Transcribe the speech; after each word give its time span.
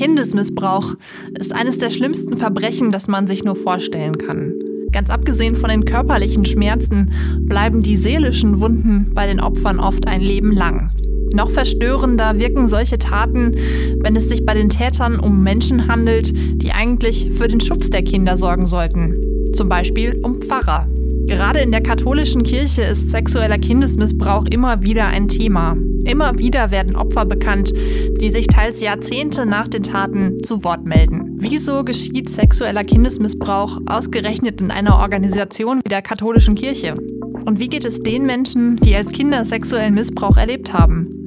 Kindesmissbrauch 0.00 0.94
ist 1.38 1.54
eines 1.54 1.76
der 1.76 1.90
schlimmsten 1.90 2.38
Verbrechen, 2.38 2.90
das 2.90 3.06
man 3.06 3.26
sich 3.26 3.44
nur 3.44 3.54
vorstellen 3.54 4.16
kann. 4.16 4.54
Ganz 4.92 5.10
abgesehen 5.10 5.56
von 5.56 5.68
den 5.68 5.84
körperlichen 5.84 6.46
Schmerzen 6.46 7.12
bleiben 7.40 7.82
die 7.82 7.98
seelischen 7.98 8.60
Wunden 8.60 9.10
bei 9.12 9.26
den 9.26 9.40
Opfern 9.40 9.78
oft 9.78 10.06
ein 10.06 10.22
Leben 10.22 10.52
lang. 10.52 10.90
Noch 11.34 11.50
verstörender 11.50 12.38
wirken 12.38 12.66
solche 12.70 12.96
Taten, 12.96 13.54
wenn 14.02 14.16
es 14.16 14.30
sich 14.30 14.46
bei 14.46 14.54
den 14.54 14.70
Tätern 14.70 15.20
um 15.20 15.42
Menschen 15.42 15.86
handelt, 15.86 16.32
die 16.34 16.72
eigentlich 16.72 17.28
für 17.32 17.48
den 17.48 17.60
Schutz 17.60 17.90
der 17.90 18.02
Kinder 18.02 18.38
sorgen 18.38 18.64
sollten. 18.64 19.52
Zum 19.52 19.68
Beispiel 19.68 20.18
um 20.22 20.40
Pfarrer. 20.40 20.88
Gerade 21.30 21.60
in 21.60 21.70
der 21.70 21.80
katholischen 21.80 22.42
Kirche 22.42 22.82
ist 22.82 23.10
sexueller 23.10 23.56
Kindesmissbrauch 23.56 24.46
immer 24.50 24.82
wieder 24.82 25.06
ein 25.06 25.28
Thema. 25.28 25.76
Immer 26.04 26.36
wieder 26.40 26.72
werden 26.72 26.96
Opfer 26.96 27.24
bekannt, 27.24 27.72
die 28.20 28.30
sich 28.30 28.48
teils 28.48 28.80
Jahrzehnte 28.80 29.46
nach 29.46 29.68
den 29.68 29.84
Taten 29.84 30.42
zu 30.42 30.64
Wort 30.64 30.86
melden. 30.86 31.36
Wieso 31.38 31.84
geschieht 31.84 32.30
sexueller 32.30 32.82
Kindesmissbrauch 32.82 33.78
ausgerechnet 33.86 34.60
in 34.60 34.72
einer 34.72 34.98
Organisation 34.98 35.78
wie 35.84 35.88
der 35.88 36.02
katholischen 36.02 36.56
Kirche? 36.56 36.96
Und 36.96 37.60
wie 37.60 37.68
geht 37.68 37.84
es 37.84 38.02
den 38.02 38.26
Menschen, 38.26 38.78
die 38.78 38.96
als 38.96 39.12
Kinder 39.12 39.44
sexuellen 39.44 39.94
Missbrauch 39.94 40.36
erlebt 40.36 40.72
haben? 40.72 41.26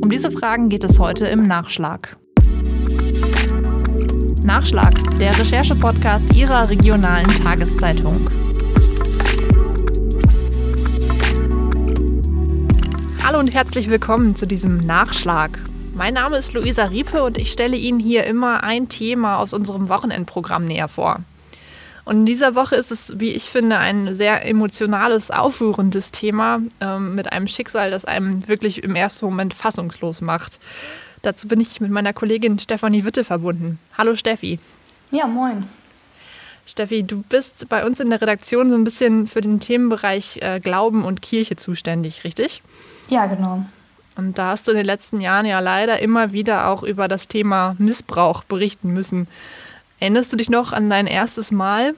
Um 0.00 0.08
diese 0.08 0.30
Fragen 0.30 0.70
geht 0.70 0.84
es 0.84 0.98
heute 0.98 1.26
im 1.26 1.46
Nachschlag. 1.46 2.16
Nachschlag, 4.42 4.94
der 5.18 5.38
Recherche-Podcast 5.38 6.34
Ihrer 6.34 6.70
regionalen 6.70 7.28
Tageszeitung. 7.44 8.26
Hallo 13.26 13.38
und 13.38 13.54
herzlich 13.54 13.88
willkommen 13.88 14.36
zu 14.36 14.46
diesem 14.46 14.76
Nachschlag. 14.80 15.58
Mein 15.94 16.12
Name 16.12 16.36
ist 16.36 16.52
Luisa 16.52 16.84
Riepe 16.84 17.22
und 17.22 17.38
ich 17.38 17.50
stelle 17.50 17.74
Ihnen 17.74 17.98
hier 17.98 18.24
immer 18.24 18.62
ein 18.62 18.90
Thema 18.90 19.38
aus 19.38 19.54
unserem 19.54 19.88
Wochenendprogramm 19.88 20.66
näher 20.66 20.88
vor. 20.88 21.20
Und 22.04 22.16
in 22.16 22.26
dieser 22.26 22.54
Woche 22.54 22.76
ist 22.76 22.92
es, 22.92 23.18
wie 23.18 23.30
ich 23.30 23.44
finde, 23.44 23.78
ein 23.78 24.14
sehr 24.14 24.46
emotionales, 24.46 25.30
aufrührendes 25.30 26.10
Thema 26.10 26.60
ähm, 26.82 27.14
mit 27.14 27.32
einem 27.32 27.48
Schicksal, 27.48 27.90
das 27.90 28.04
einem 28.04 28.46
wirklich 28.46 28.84
im 28.84 28.94
ersten 28.94 29.24
Moment 29.24 29.54
fassungslos 29.54 30.20
macht. 30.20 30.58
Dazu 31.22 31.48
bin 31.48 31.62
ich 31.62 31.80
mit 31.80 31.90
meiner 31.90 32.12
Kollegin 32.12 32.58
Stefanie 32.58 33.04
Witte 33.06 33.24
verbunden. 33.24 33.78
Hallo 33.96 34.16
Steffi. 34.16 34.58
Ja, 35.12 35.26
moin. 35.26 35.66
Steffi, 36.66 37.04
du 37.04 37.22
bist 37.22 37.70
bei 37.70 37.86
uns 37.86 38.00
in 38.00 38.10
der 38.10 38.20
Redaktion 38.20 38.68
so 38.68 38.76
ein 38.76 38.84
bisschen 38.84 39.26
für 39.26 39.40
den 39.40 39.60
Themenbereich 39.60 40.40
äh, 40.42 40.60
Glauben 40.60 41.06
und 41.06 41.22
Kirche 41.22 41.56
zuständig, 41.56 42.24
richtig? 42.24 42.62
Ja, 43.08 43.26
genau. 43.26 43.64
Und 44.16 44.38
da 44.38 44.48
hast 44.48 44.66
du 44.66 44.72
in 44.72 44.76
den 44.76 44.86
letzten 44.86 45.20
Jahren 45.20 45.46
ja 45.46 45.60
leider 45.60 45.98
immer 46.00 46.32
wieder 46.32 46.68
auch 46.68 46.82
über 46.82 47.08
das 47.08 47.28
Thema 47.28 47.74
Missbrauch 47.78 48.44
berichten 48.44 48.92
müssen. 48.92 49.26
Erinnerst 49.98 50.32
du 50.32 50.36
dich 50.36 50.50
noch 50.50 50.72
an 50.72 50.88
dein 50.90 51.06
erstes 51.06 51.50
Mal? 51.50 51.94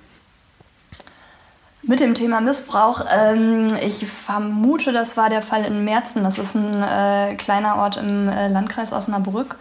Mit 1.82 2.00
dem 2.00 2.14
Thema 2.14 2.40
Missbrauch, 2.40 3.04
ähm, 3.08 3.68
ich 3.80 4.04
vermute, 4.06 4.92
das 4.92 5.16
war 5.16 5.30
der 5.30 5.42
Fall 5.42 5.64
in 5.64 5.84
Merzen. 5.84 6.24
Das 6.24 6.36
ist 6.36 6.56
ein 6.56 6.82
äh, 6.82 7.36
kleiner 7.36 7.76
Ort 7.76 7.96
im 7.96 8.28
äh, 8.28 8.48
Landkreis 8.48 8.92
Osnabrück. 8.92 9.56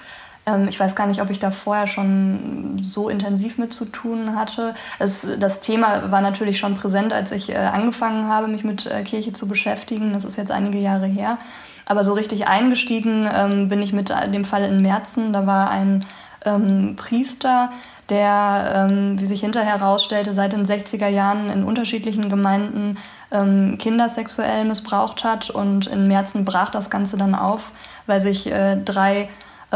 Ähm, 0.46 0.68
ich 0.68 0.80
weiß 0.80 0.96
gar 0.96 1.08
nicht, 1.08 1.22
ob 1.22 1.30
ich 1.30 1.40
da 1.40 1.52
vorher 1.52 1.88
schon 1.88 2.80
so 2.82 3.10
intensiv 3.10 3.58
mit 3.58 3.74
zu 3.74 3.86
tun 3.86 4.36
hatte. 4.36 4.76
Es, 5.00 5.28
das 5.40 5.62
Thema 5.62 6.12
war 6.12 6.22
natürlich 6.22 6.60
schon 6.60 6.76
präsent, 6.76 7.14
als 7.14 7.32
ich 7.32 7.50
äh, 7.50 7.56
angefangen 7.56 8.28
habe, 8.28 8.48
mich 8.48 8.64
mit 8.64 8.86
äh, 8.86 9.04
Kirche 9.04 9.34
zu 9.34 9.48
beschäftigen. 9.48 10.14
Das 10.14 10.26
ist 10.26 10.38
jetzt 10.38 10.52
einige 10.52 10.78
Jahre 10.78 11.08
her. 11.08 11.38
Aber 11.86 12.04
so 12.04 12.14
richtig 12.14 12.48
eingestiegen 12.48 13.30
ähm, 13.32 13.68
bin 13.68 13.82
ich 13.82 13.94
mit 13.94 14.10
dem 14.10 14.44
Fall 14.44 14.64
in 14.64 14.82
Merzen. 14.82 15.34
Da 15.34 15.46
war 15.46 15.70
ein 15.70 16.04
ähm, 16.44 16.96
Priester, 16.96 17.70
der, 18.10 18.88
ähm, 18.90 19.20
wie 19.20 19.26
sich 19.28 19.42
hinterher 19.42 19.80
herausstellte, 19.80 20.34
seit 20.34 20.54
den 20.54 20.66
60er 20.66 21.08
Jahren 21.08 21.52
in 21.52 21.64
unterschiedlichen 21.64 22.30
Gemeinden 22.30 22.98
ähm, 23.32 23.78
Kinder 23.78 24.10
sexuell 24.10 24.66
missbraucht 24.66 25.24
hat. 25.24 25.52
Und 25.52 25.86
in 25.86 26.08
Merzen 26.08 26.44
brach 26.44 26.72
das 26.72 26.90
Ganze 26.90 27.18
dann 27.18 27.36
auf, 27.36 27.72
weil 28.08 28.20
sich 28.20 28.52
äh, 28.52 28.78
drei 28.84 29.30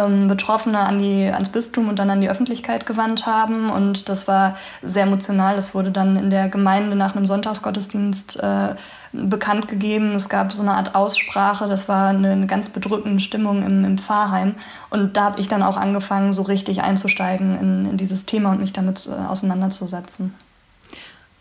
ähm, 0.05 0.27
Betroffene 0.27 0.79
an 0.79 0.99
die, 0.99 1.25
ans 1.25 1.49
Bistum 1.49 1.89
und 1.89 1.99
dann 1.99 2.09
an 2.09 2.21
die 2.21 2.29
Öffentlichkeit 2.29 2.85
gewandt 2.85 3.25
haben. 3.25 3.69
Und 3.69 4.09
das 4.09 4.27
war 4.27 4.57
sehr 4.81 5.03
emotional. 5.03 5.55
Das 5.55 5.73
wurde 5.73 5.91
dann 5.91 6.15
in 6.15 6.29
der 6.29 6.49
Gemeinde 6.49 6.95
nach 6.95 7.15
einem 7.15 7.27
Sonntagsgottesdienst 7.27 8.41
äh, 8.41 8.75
bekannt 9.11 9.67
gegeben. 9.67 10.13
Es 10.15 10.29
gab 10.29 10.51
so 10.51 10.61
eine 10.61 10.75
Art 10.75 10.95
Aussprache. 10.95 11.67
Das 11.67 11.89
war 11.89 12.09
eine, 12.09 12.31
eine 12.31 12.47
ganz 12.47 12.69
bedrückende 12.69 13.19
Stimmung 13.21 13.63
im, 13.63 13.83
im 13.85 13.97
Pfarrheim. 13.97 14.55
Und 14.89 15.17
da 15.17 15.25
habe 15.25 15.39
ich 15.39 15.47
dann 15.47 15.63
auch 15.63 15.77
angefangen, 15.77 16.33
so 16.33 16.43
richtig 16.43 16.81
einzusteigen 16.81 17.59
in, 17.59 17.89
in 17.91 17.97
dieses 17.97 18.25
Thema 18.25 18.51
und 18.51 18.59
mich 18.59 18.73
damit 18.73 19.07
äh, 19.07 19.27
auseinanderzusetzen. 19.27 20.33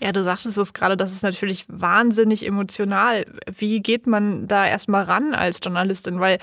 Ja, 0.00 0.12
du 0.12 0.22
sagtest 0.22 0.56
es 0.56 0.74
gerade, 0.74 0.96
das 0.96 1.12
ist 1.12 1.24
natürlich 1.24 1.64
wahnsinnig 1.68 2.46
emotional. 2.46 3.26
Wie 3.52 3.80
geht 3.80 4.06
man 4.06 4.46
da 4.46 4.64
erstmal 4.64 5.02
ran 5.04 5.34
als 5.34 5.58
Journalistin? 5.62 6.20
Weil 6.20 6.38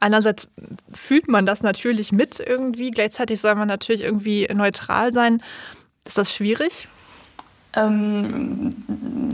einerseits 0.00 0.48
fühlt 0.92 1.28
man 1.28 1.46
das 1.46 1.62
natürlich 1.62 2.12
mit 2.12 2.40
irgendwie, 2.40 2.90
gleichzeitig 2.90 3.40
soll 3.40 3.54
man 3.54 3.68
natürlich 3.68 4.02
irgendwie 4.02 4.48
neutral 4.52 5.12
sein. 5.12 5.42
Ist 6.04 6.18
das 6.18 6.32
schwierig? 6.32 6.88
Ähm, 7.74 8.74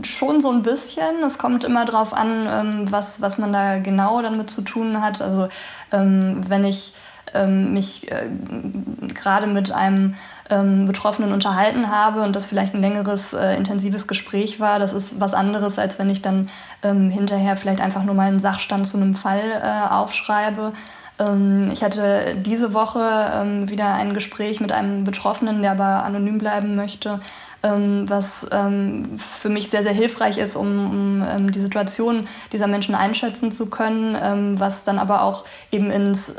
schon 0.03 0.41
so 0.41 0.51
ein 0.51 0.63
bisschen. 0.63 1.23
Es 1.25 1.39
kommt 1.39 1.65
immer 1.65 1.85
darauf 1.85 2.13
an, 2.13 2.47
ähm, 2.49 2.91
was, 2.91 3.21
was 3.21 3.39
man 3.39 3.53
da 3.53 3.79
genau 3.79 4.21
damit 4.21 4.51
zu 4.51 4.63
tun 4.63 5.01
hat. 5.01 5.23
Also 5.23 5.49
ähm, 5.93 6.43
wenn 6.49 6.65
ich 6.65 6.93
ähm, 7.35 7.73
mich 7.73 8.11
äh, 8.11 8.29
gerade 9.15 9.47
mit 9.47 9.71
einem 9.71 10.17
ähm, 10.53 10.87
Betroffenen 10.87 11.33
unterhalten 11.33 11.91
habe 11.91 12.23
und 12.23 12.37
das 12.37 12.47
vielleicht 12.47 12.75
ein 12.75 12.83
längeres, 12.83 13.33
äh, 13.33 13.57
intensives 13.57 14.07
Gespräch 14.07 14.61
war, 14.61 14.79
das 14.79 14.93
ist 14.93 15.19
was 15.19 15.35
anderes, 15.35 15.79
als 15.79 15.99
wenn 15.99 16.11
ich 16.11 16.23
dann 16.23 16.49
ähm, 16.83 17.11
hinterher 17.11 17.57
vielleicht 17.57 17.81
einfach 17.81 18.05
nur 18.05 18.15
mal 18.15 18.29
einen 18.29 18.39
Sachstand 18.39 18.87
zu 18.87 18.99
einem 18.99 19.15
Fall 19.15 19.41
äh, 19.41 19.93
aufschreibe. 19.93 20.73
Ähm, 21.19 21.71
ich 21.73 21.83
hatte 21.83 22.37
diese 22.37 22.75
Woche 22.75 23.01
ähm, 23.35 23.71
wieder 23.71 23.95
ein 23.95 24.13
Gespräch 24.13 24.61
mit 24.61 24.73
einem 24.73 25.05
Betroffenen, 25.05 25.63
der 25.63 25.73
aber 25.73 26.05
anonym 26.05 26.39
bleiben 26.39 26.77
möchte, 26.77 27.21
ähm, 27.63 28.09
was 28.09 28.47
ähm, 28.53 29.19
für 29.19 29.49
mich 29.49 29.71
sehr, 29.71 29.83
sehr 29.83 29.95
hilfreich 29.95 30.37
ist, 30.37 30.57
um, 30.57 31.23
um 31.23 31.51
die 31.51 31.61
Situation 31.61 32.29
dieser 32.53 32.67
Menschen 32.67 32.95
einschätzen 32.95 33.53
zu 33.53 33.67
können, 33.67 34.59
was 34.59 34.85
dann 34.85 34.99
aber 34.99 35.23
auch 35.23 35.45
eben 35.71 35.91
ins 35.91 36.37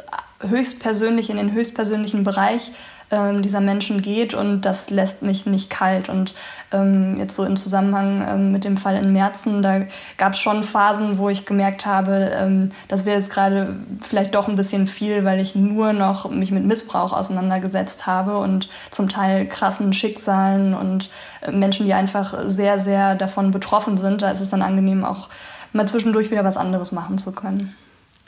höchstpersönlich, 0.48 1.30
in 1.30 1.38
den 1.38 1.52
höchstpersönlichen 1.52 2.24
Bereich 2.24 2.72
dieser 3.12 3.62
Menschen 3.62 4.02
geht 4.02 4.34
und 4.34 4.62
das 4.62 4.90
lässt 4.90 5.22
mich 5.22 5.46
nicht 5.46 5.70
kalt. 5.70 6.10
Und 6.10 6.34
ähm, 6.72 7.20
jetzt 7.20 7.36
so 7.36 7.44
im 7.44 7.58
Zusammenhang 7.58 8.26
ähm, 8.28 8.52
mit 8.52 8.64
dem 8.64 8.76
Fall 8.76 8.96
in 8.96 9.14
Merzen, 9.14 9.62
da 9.62 9.82
gab 10.18 10.34
es 10.34 10.40
schon 10.40 10.64
Phasen, 10.64 11.18
wo 11.18 11.30
ich 11.30 11.46
gemerkt 11.46 11.86
habe, 11.86 12.32
ähm, 12.34 12.70
das 12.88 13.06
wäre 13.06 13.18
jetzt 13.18 13.30
gerade 13.30 13.76
vielleicht 14.02 14.34
doch 14.34 14.48
ein 14.48 14.56
bisschen 14.56 14.88
viel, 14.88 15.26
weil 15.26 15.40
ich 15.40 15.56
nur 15.56 15.94
noch 15.94 16.30
mich 16.30 16.52
mit 16.52 16.66
Missbrauch 16.66 17.14
auseinandergesetzt 17.14 18.08
habe 18.08 18.38
und 18.38 18.70
zum 18.90 19.10
Teil 19.10 19.48
krassen 19.48 19.94
Schicksalen 19.94 20.74
und 20.74 21.10
äh, 21.42 21.52
Menschen, 21.52 21.86
die 21.86 21.94
einfach 21.94 22.36
sehr, 22.48 22.80
sehr 22.80 23.16
davon 23.16 23.52
betroffen 23.52 23.98
sind. 23.98 24.22
Da 24.22 24.32
ist 24.32 24.42
es 24.42 24.50
dann 24.50 24.62
angenehm, 24.62 25.06
auch 25.06 25.30
mal 25.72 25.88
zwischendurch 25.88 26.32
wieder 26.32 26.44
was 26.44 26.58
anderes 26.58 26.92
machen 26.92 27.18
zu 27.18 27.32
können 27.32 27.76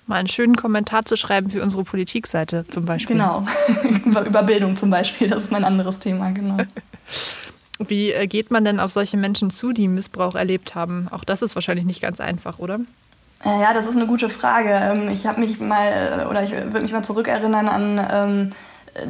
mal 0.07 0.17
einen 0.17 0.27
schönen 0.27 0.55
Kommentar 0.55 1.05
zu 1.05 1.15
schreiben 1.15 1.49
für 1.49 1.61
unsere 1.61 1.83
Politikseite 1.83 2.65
zum 2.67 2.85
Beispiel. 2.85 3.15
Genau, 3.15 3.45
über 4.25 4.43
Bildung 4.43 4.75
zum 4.75 4.89
Beispiel, 4.89 5.27
das 5.27 5.43
ist 5.43 5.51
mein 5.51 5.63
anderes 5.63 5.99
Thema, 5.99 6.31
genau. 6.31 6.57
Wie 7.79 8.11
äh, 8.11 8.27
geht 8.27 8.51
man 8.51 8.63
denn 8.63 8.79
auf 8.79 8.91
solche 8.91 9.17
Menschen 9.17 9.51
zu, 9.51 9.73
die 9.73 9.87
Missbrauch 9.87 10.35
erlebt 10.35 10.75
haben? 10.75 11.07
Auch 11.11 11.23
das 11.23 11.41
ist 11.41 11.55
wahrscheinlich 11.55 11.85
nicht 11.85 12.01
ganz 12.01 12.19
einfach, 12.19 12.59
oder? 12.59 12.79
Äh, 13.43 13.61
ja, 13.61 13.73
das 13.73 13.85
ist 13.85 13.97
eine 13.97 14.07
gute 14.07 14.29
Frage. 14.29 14.69
Ähm, 14.71 15.09
ich 15.09 15.27
habe 15.27 15.41
mich 15.41 15.59
mal, 15.59 16.21
äh, 16.21 16.29
oder 16.29 16.43
ich 16.43 16.51
würde 16.51 16.81
mich 16.81 16.93
mal 16.93 17.03
zurückerinnern 17.03 17.67
an 17.67 18.07
ähm, 18.09 18.49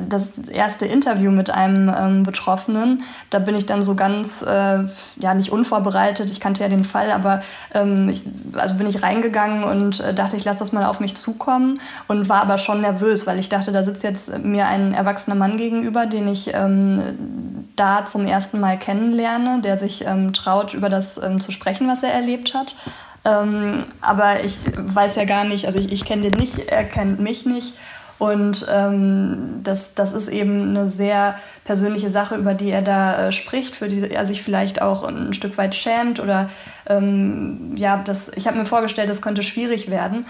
das 0.10 0.38
erste 0.48 0.86
Interview 0.86 1.32
mit 1.32 1.52
einem 1.52 1.94
ähm, 1.96 2.24
Betroffenen. 2.24 3.04
Da 3.30 3.40
bin 3.40 3.56
ich 3.56 3.66
dann 3.66 3.82
so 3.82 3.96
ganz, 3.96 4.42
äh, 4.42 4.84
ja, 5.20 5.34
nicht 5.36 5.52
unvorbereitet, 5.52 6.30
ich 6.32 6.40
kannte 6.40 6.64
ja 6.64 6.70
den 6.70 6.84
Fall, 6.84 7.12
aber 7.12 7.42
ähm, 7.74 8.10
ich, 8.10 8.24
also 8.56 8.74
bin 8.76 8.88
ich 8.88 9.04
reingegangen 9.04 9.64
und 9.64 10.00
äh, 10.00 10.14
dachte, 10.14 10.38
ich 10.38 10.46
lasse 10.46 10.60
das 10.60 10.72
mal 10.72 10.86
auf 10.86 11.00
mich 11.00 11.16
zukommen 11.16 11.80
und 12.08 12.30
war 12.30 12.42
aber 12.42 12.58
schon 12.58 12.82
nervös, 12.82 13.28
weil 13.28 13.38
ich 13.38 13.50
dachte, 13.50 13.72
da 13.72 13.84
sitzt 13.84 14.04
jetzt 14.04 14.44
mir 14.44 14.68
ein 14.68 14.94
erwachsener 14.94 15.36
Mann 15.36 15.58
gegenüber, 15.58 16.06
den 16.06 16.28
ich 16.28 16.54
ähm, 16.54 17.68
da 17.76 18.06
zum 18.06 18.26
ersten 18.26 18.60
Mal 18.60 18.80
kennenlerne, 18.80 19.62
der 19.62 19.78
sich 19.78 20.06
ähm, 20.06 20.34
traut, 20.34 20.74
über 20.74 20.90
das 20.90 21.22
ähm, 21.22 21.40
zu 21.40 21.52
sprechen, 21.52 21.88
was 21.88 22.02
er 22.02 22.14
erlebt 22.14 22.54
hat. 22.54 22.76
Ähm, 23.24 23.84
aber 24.02 24.44
ich 24.44 24.58
weiß 24.78 25.16
ja 25.16 25.26
gar 25.26 25.44
nicht, 25.44 25.66
also 25.66 25.80
ich, 25.80 25.92
ich 25.92 26.06
kenne 26.06 26.30
den 26.30 26.40
nicht, 26.40 26.60
er 26.60 26.84
kennt 26.84 27.20
mich 27.20 27.46
nicht. 27.46 27.76
Und 28.18 28.66
ähm, 28.70 29.62
das, 29.64 29.94
das 29.94 30.14
ist 30.14 30.30
eben 30.30 30.70
eine 30.70 30.90
sehr 30.90 31.36
persönliche 31.66 32.10
Sache, 32.10 32.36
über 32.36 32.54
die 32.54 32.70
er 32.70 32.82
da 32.82 33.28
äh, 33.28 33.32
spricht, 33.32 33.76
für 33.76 33.90
die 33.90 34.10
er 34.10 34.26
sich 34.26 34.42
vielleicht 34.42 34.82
auch 34.82 35.04
ein 35.04 35.34
Stück 35.34 35.58
weit 35.58 35.76
schämt. 35.76 36.20
Oder 36.22 36.50
ähm, 36.88 37.74
ja, 37.76 38.02
das, 38.04 38.32
ich 38.36 38.48
habe 38.48 38.58
mir 38.58 38.66
vorgestellt, 38.66 39.10
das 39.10 39.22
könnte 39.22 39.44
schwierig 39.44 39.90
werden. 39.90 40.26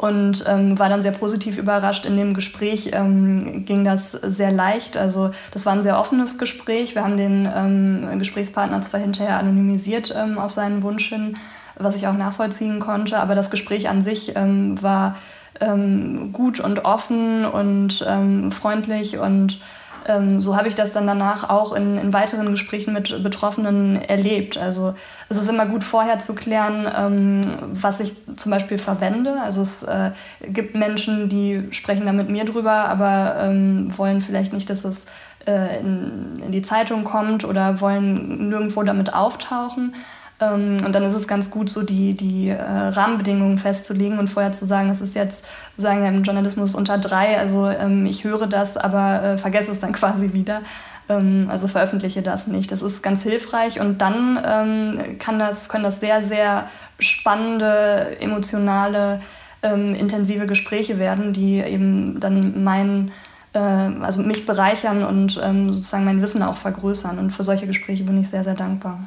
und 0.00 0.44
ähm, 0.46 0.78
war 0.78 0.88
dann 0.88 1.02
sehr 1.02 1.12
positiv 1.12 1.58
überrascht. 1.58 2.06
In 2.06 2.16
dem 2.16 2.32
Gespräch 2.32 2.90
ähm, 2.92 3.64
ging 3.66 3.84
das 3.84 4.12
sehr 4.12 4.50
leicht. 4.50 4.96
Also 4.96 5.30
das 5.52 5.66
war 5.66 5.74
ein 5.74 5.82
sehr 5.82 5.98
offenes 5.98 6.38
Gespräch. 6.38 6.94
Wir 6.94 7.04
haben 7.04 7.18
den 7.18 7.46
ähm, 7.54 8.18
Gesprächspartner 8.18 8.80
zwar 8.80 9.00
hinterher 9.00 9.38
anonymisiert 9.38 10.14
ähm, 10.16 10.38
auf 10.38 10.52
seinen 10.52 10.82
Wunsch 10.82 11.08
hin, 11.08 11.36
was 11.76 11.96
ich 11.96 12.06
auch 12.06 12.14
nachvollziehen 12.14 12.80
konnte, 12.80 13.18
aber 13.18 13.34
das 13.34 13.50
Gespräch 13.50 13.88
an 13.88 14.02
sich 14.02 14.36
ähm, 14.36 14.82
war 14.82 15.16
ähm, 15.60 16.32
gut 16.32 16.60
und 16.60 16.84
offen 16.84 17.44
und 17.44 18.04
freundlich 18.52 19.18
und 19.18 19.60
ähm, 20.06 20.40
so 20.40 20.56
habe 20.56 20.68
ich 20.68 20.74
das 20.74 20.92
dann 20.92 21.06
danach 21.06 21.48
auch 21.48 21.72
in, 21.72 21.98
in, 21.98 22.12
weiteren 22.12 22.50
Gesprächen 22.50 22.92
mit 22.92 23.22
Betroffenen 23.22 23.96
erlebt. 23.96 24.56
Also 24.56 24.94
es 25.28 25.36
ist 25.36 25.48
immer 25.48 25.66
gut 25.66 25.84
vorher 25.84 26.18
zu 26.18 26.34
klären, 26.34 26.86
ähm, 26.94 27.40
was 27.72 28.00
ich 28.00 28.14
zum 28.36 28.50
Beispiel 28.50 28.78
verwende. 28.78 29.40
Also 29.40 29.62
es 29.62 29.82
äh, 29.82 30.10
gibt 30.42 30.74
Menschen, 30.74 31.28
die 31.28 31.68
sprechen 31.72 32.06
da 32.06 32.12
mit 32.12 32.30
mir 32.30 32.44
drüber, 32.44 32.88
aber 32.88 33.36
ähm, 33.40 33.96
wollen 33.96 34.20
vielleicht 34.20 34.52
nicht, 34.52 34.70
dass 34.70 34.84
es 34.84 35.06
äh, 35.46 35.80
in, 35.80 36.34
in 36.46 36.52
die 36.52 36.62
Zeitung 36.62 37.04
kommt 37.04 37.44
oder 37.44 37.80
wollen 37.80 38.48
nirgendwo 38.48 38.82
damit 38.82 39.12
auftauchen. 39.12 39.94
Ähm, 40.40 40.78
und 40.84 40.92
dann 40.92 41.02
ist 41.02 41.14
es 41.14 41.28
ganz 41.28 41.50
gut, 41.50 41.68
so 41.68 41.82
die, 41.82 42.14
die 42.14 42.48
äh, 42.48 42.62
Rahmenbedingungen 42.62 43.58
festzulegen 43.58 44.18
und 44.18 44.28
vorher 44.28 44.52
zu 44.52 44.66
sagen, 44.66 44.88
es 44.90 45.00
ist 45.00 45.14
jetzt, 45.14 45.44
wir 45.76 45.82
sagen 45.82 46.02
ja 46.02 46.08
im 46.08 46.22
Journalismus 46.22 46.74
unter 46.74 46.98
drei, 46.98 47.38
also 47.38 47.68
ähm, 47.68 48.06
ich 48.06 48.24
höre 48.24 48.46
das, 48.46 48.76
aber 48.76 49.22
äh, 49.22 49.38
vergesse 49.38 49.70
es 49.70 49.80
dann 49.80 49.92
quasi 50.00 50.32
wieder. 50.32 50.62
Ähm, 51.08 51.48
also 51.50 51.68
veröffentliche 51.68 52.22
das 52.22 52.46
nicht. 52.46 52.72
Das 52.72 52.80
ist 52.80 53.02
ganz 53.02 53.22
hilfreich 53.22 53.80
und 53.80 53.98
dann 53.98 55.18
kann 55.18 55.38
das, 55.38 55.68
können 55.68 55.84
das 55.84 56.00
sehr, 56.00 56.22
sehr 56.22 56.68
spannende, 56.98 58.18
emotionale, 58.20 59.20
intensive 59.62 60.46
Gespräche 60.46 60.98
werden, 60.98 61.34
die 61.34 61.58
eben 61.58 62.18
dann 62.18 62.64
mein 62.64 63.12
äh, 63.52 63.58
also 63.58 64.22
mich 64.22 64.46
bereichern 64.46 65.04
und 65.04 65.32
sozusagen 65.32 66.06
mein 66.06 66.22
Wissen 66.22 66.42
auch 66.42 66.56
vergrößern. 66.56 67.18
Und 67.18 67.30
für 67.30 67.42
solche 67.42 67.66
Gespräche 67.66 68.04
bin 68.04 68.18
ich 68.18 68.30
sehr, 68.30 68.42
sehr 68.42 68.54
dankbar. 68.54 69.00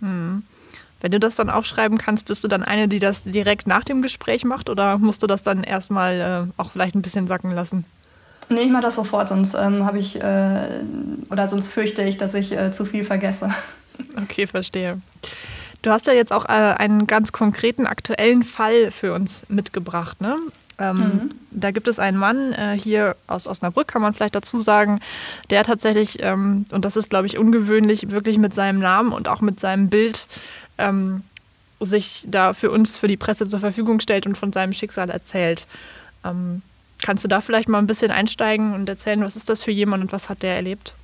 Hm. 0.00 0.42
Wenn 1.00 1.12
du 1.12 1.20
das 1.20 1.36
dann 1.36 1.50
aufschreiben 1.50 1.98
kannst, 1.98 2.26
bist 2.26 2.44
du 2.44 2.48
dann 2.48 2.62
eine, 2.62 2.88
die 2.88 2.98
das 2.98 3.24
direkt 3.24 3.66
nach 3.66 3.84
dem 3.84 4.02
Gespräch 4.02 4.44
macht 4.44 4.68
oder 4.68 4.98
musst 4.98 5.22
du 5.22 5.26
das 5.26 5.42
dann 5.42 5.64
erstmal 5.64 6.48
äh, 6.48 6.60
auch 6.60 6.72
vielleicht 6.72 6.94
ein 6.94 7.02
bisschen 7.02 7.26
sacken 7.26 7.52
lassen? 7.52 7.84
Nee, 8.48 8.62
ich 8.62 8.70
mache 8.70 8.82
das 8.82 8.96
sofort, 8.96 9.28
sonst 9.28 9.54
ähm, 9.54 9.86
habe 9.86 9.98
ich 9.98 10.20
äh, 10.20 10.80
oder 11.30 11.46
sonst 11.48 11.68
fürchte 11.68 12.02
ich, 12.02 12.16
dass 12.16 12.34
ich 12.34 12.52
äh, 12.52 12.72
zu 12.72 12.84
viel 12.84 13.04
vergesse. 13.04 13.50
Okay, 14.16 14.46
verstehe. 14.46 14.98
Du 15.82 15.90
hast 15.90 16.06
ja 16.06 16.14
jetzt 16.14 16.32
auch 16.32 16.46
äh, 16.46 16.48
einen 16.48 17.06
ganz 17.06 17.32
konkreten 17.32 17.86
aktuellen 17.86 18.44
Fall 18.44 18.90
für 18.90 19.12
uns 19.12 19.44
mitgebracht, 19.48 20.22
ne? 20.22 20.36
Ähm, 20.80 20.96
mhm. 20.96 21.28
Da 21.50 21.70
gibt 21.70 21.86
es 21.86 21.98
einen 21.98 22.16
Mann 22.16 22.52
äh, 22.54 22.78
hier 22.78 23.14
aus 23.26 23.46
Osnabrück, 23.46 23.88
kann 23.88 24.00
man 24.00 24.14
vielleicht 24.14 24.34
dazu 24.34 24.58
sagen, 24.60 25.00
der 25.50 25.62
tatsächlich, 25.62 26.22
ähm, 26.22 26.64
und 26.70 26.86
das 26.86 26.96
ist, 26.96 27.10
glaube 27.10 27.26
ich, 27.26 27.36
ungewöhnlich, 27.36 28.10
wirklich 28.10 28.38
mit 28.38 28.54
seinem 28.54 28.78
Namen 28.78 29.12
und 29.12 29.28
auch 29.28 29.42
mit 29.42 29.60
seinem 29.60 29.90
Bild 29.90 30.26
ähm, 30.80 31.22
sich 31.80 32.26
da 32.28 32.52
für 32.52 32.70
uns, 32.70 32.96
für 32.96 33.08
die 33.08 33.16
Presse 33.16 33.48
zur 33.48 33.60
Verfügung 33.60 34.00
stellt 34.00 34.26
und 34.26 34.36
von 34.36 34.52
seinem 34.52 34.72
Schicksal 34.72 35.10
erzählt. 35.10 35.66
Ähm, 36.24 36.62
kannst 37.02 37.24
du 37.24 37.28
da 37.28 37.40
vielleicht 37.40 37.68
mal 37.68 37.78
ein 37.78 37.86
bisschen 37.86 38.10
einsteigen 38.10 38.74
und 38.74 38.88
erzählen, 38.88 39.24
was 39.24 39.36
ist 39.36 39.48
das 39.48 39.62
für 39.62 39.70
jemand 39.70 40.02
und 40.02 40.12
was 40.12 40.28
hat 40.28 40.42
der 40.42 40.56
erlebt? 40.56 40.94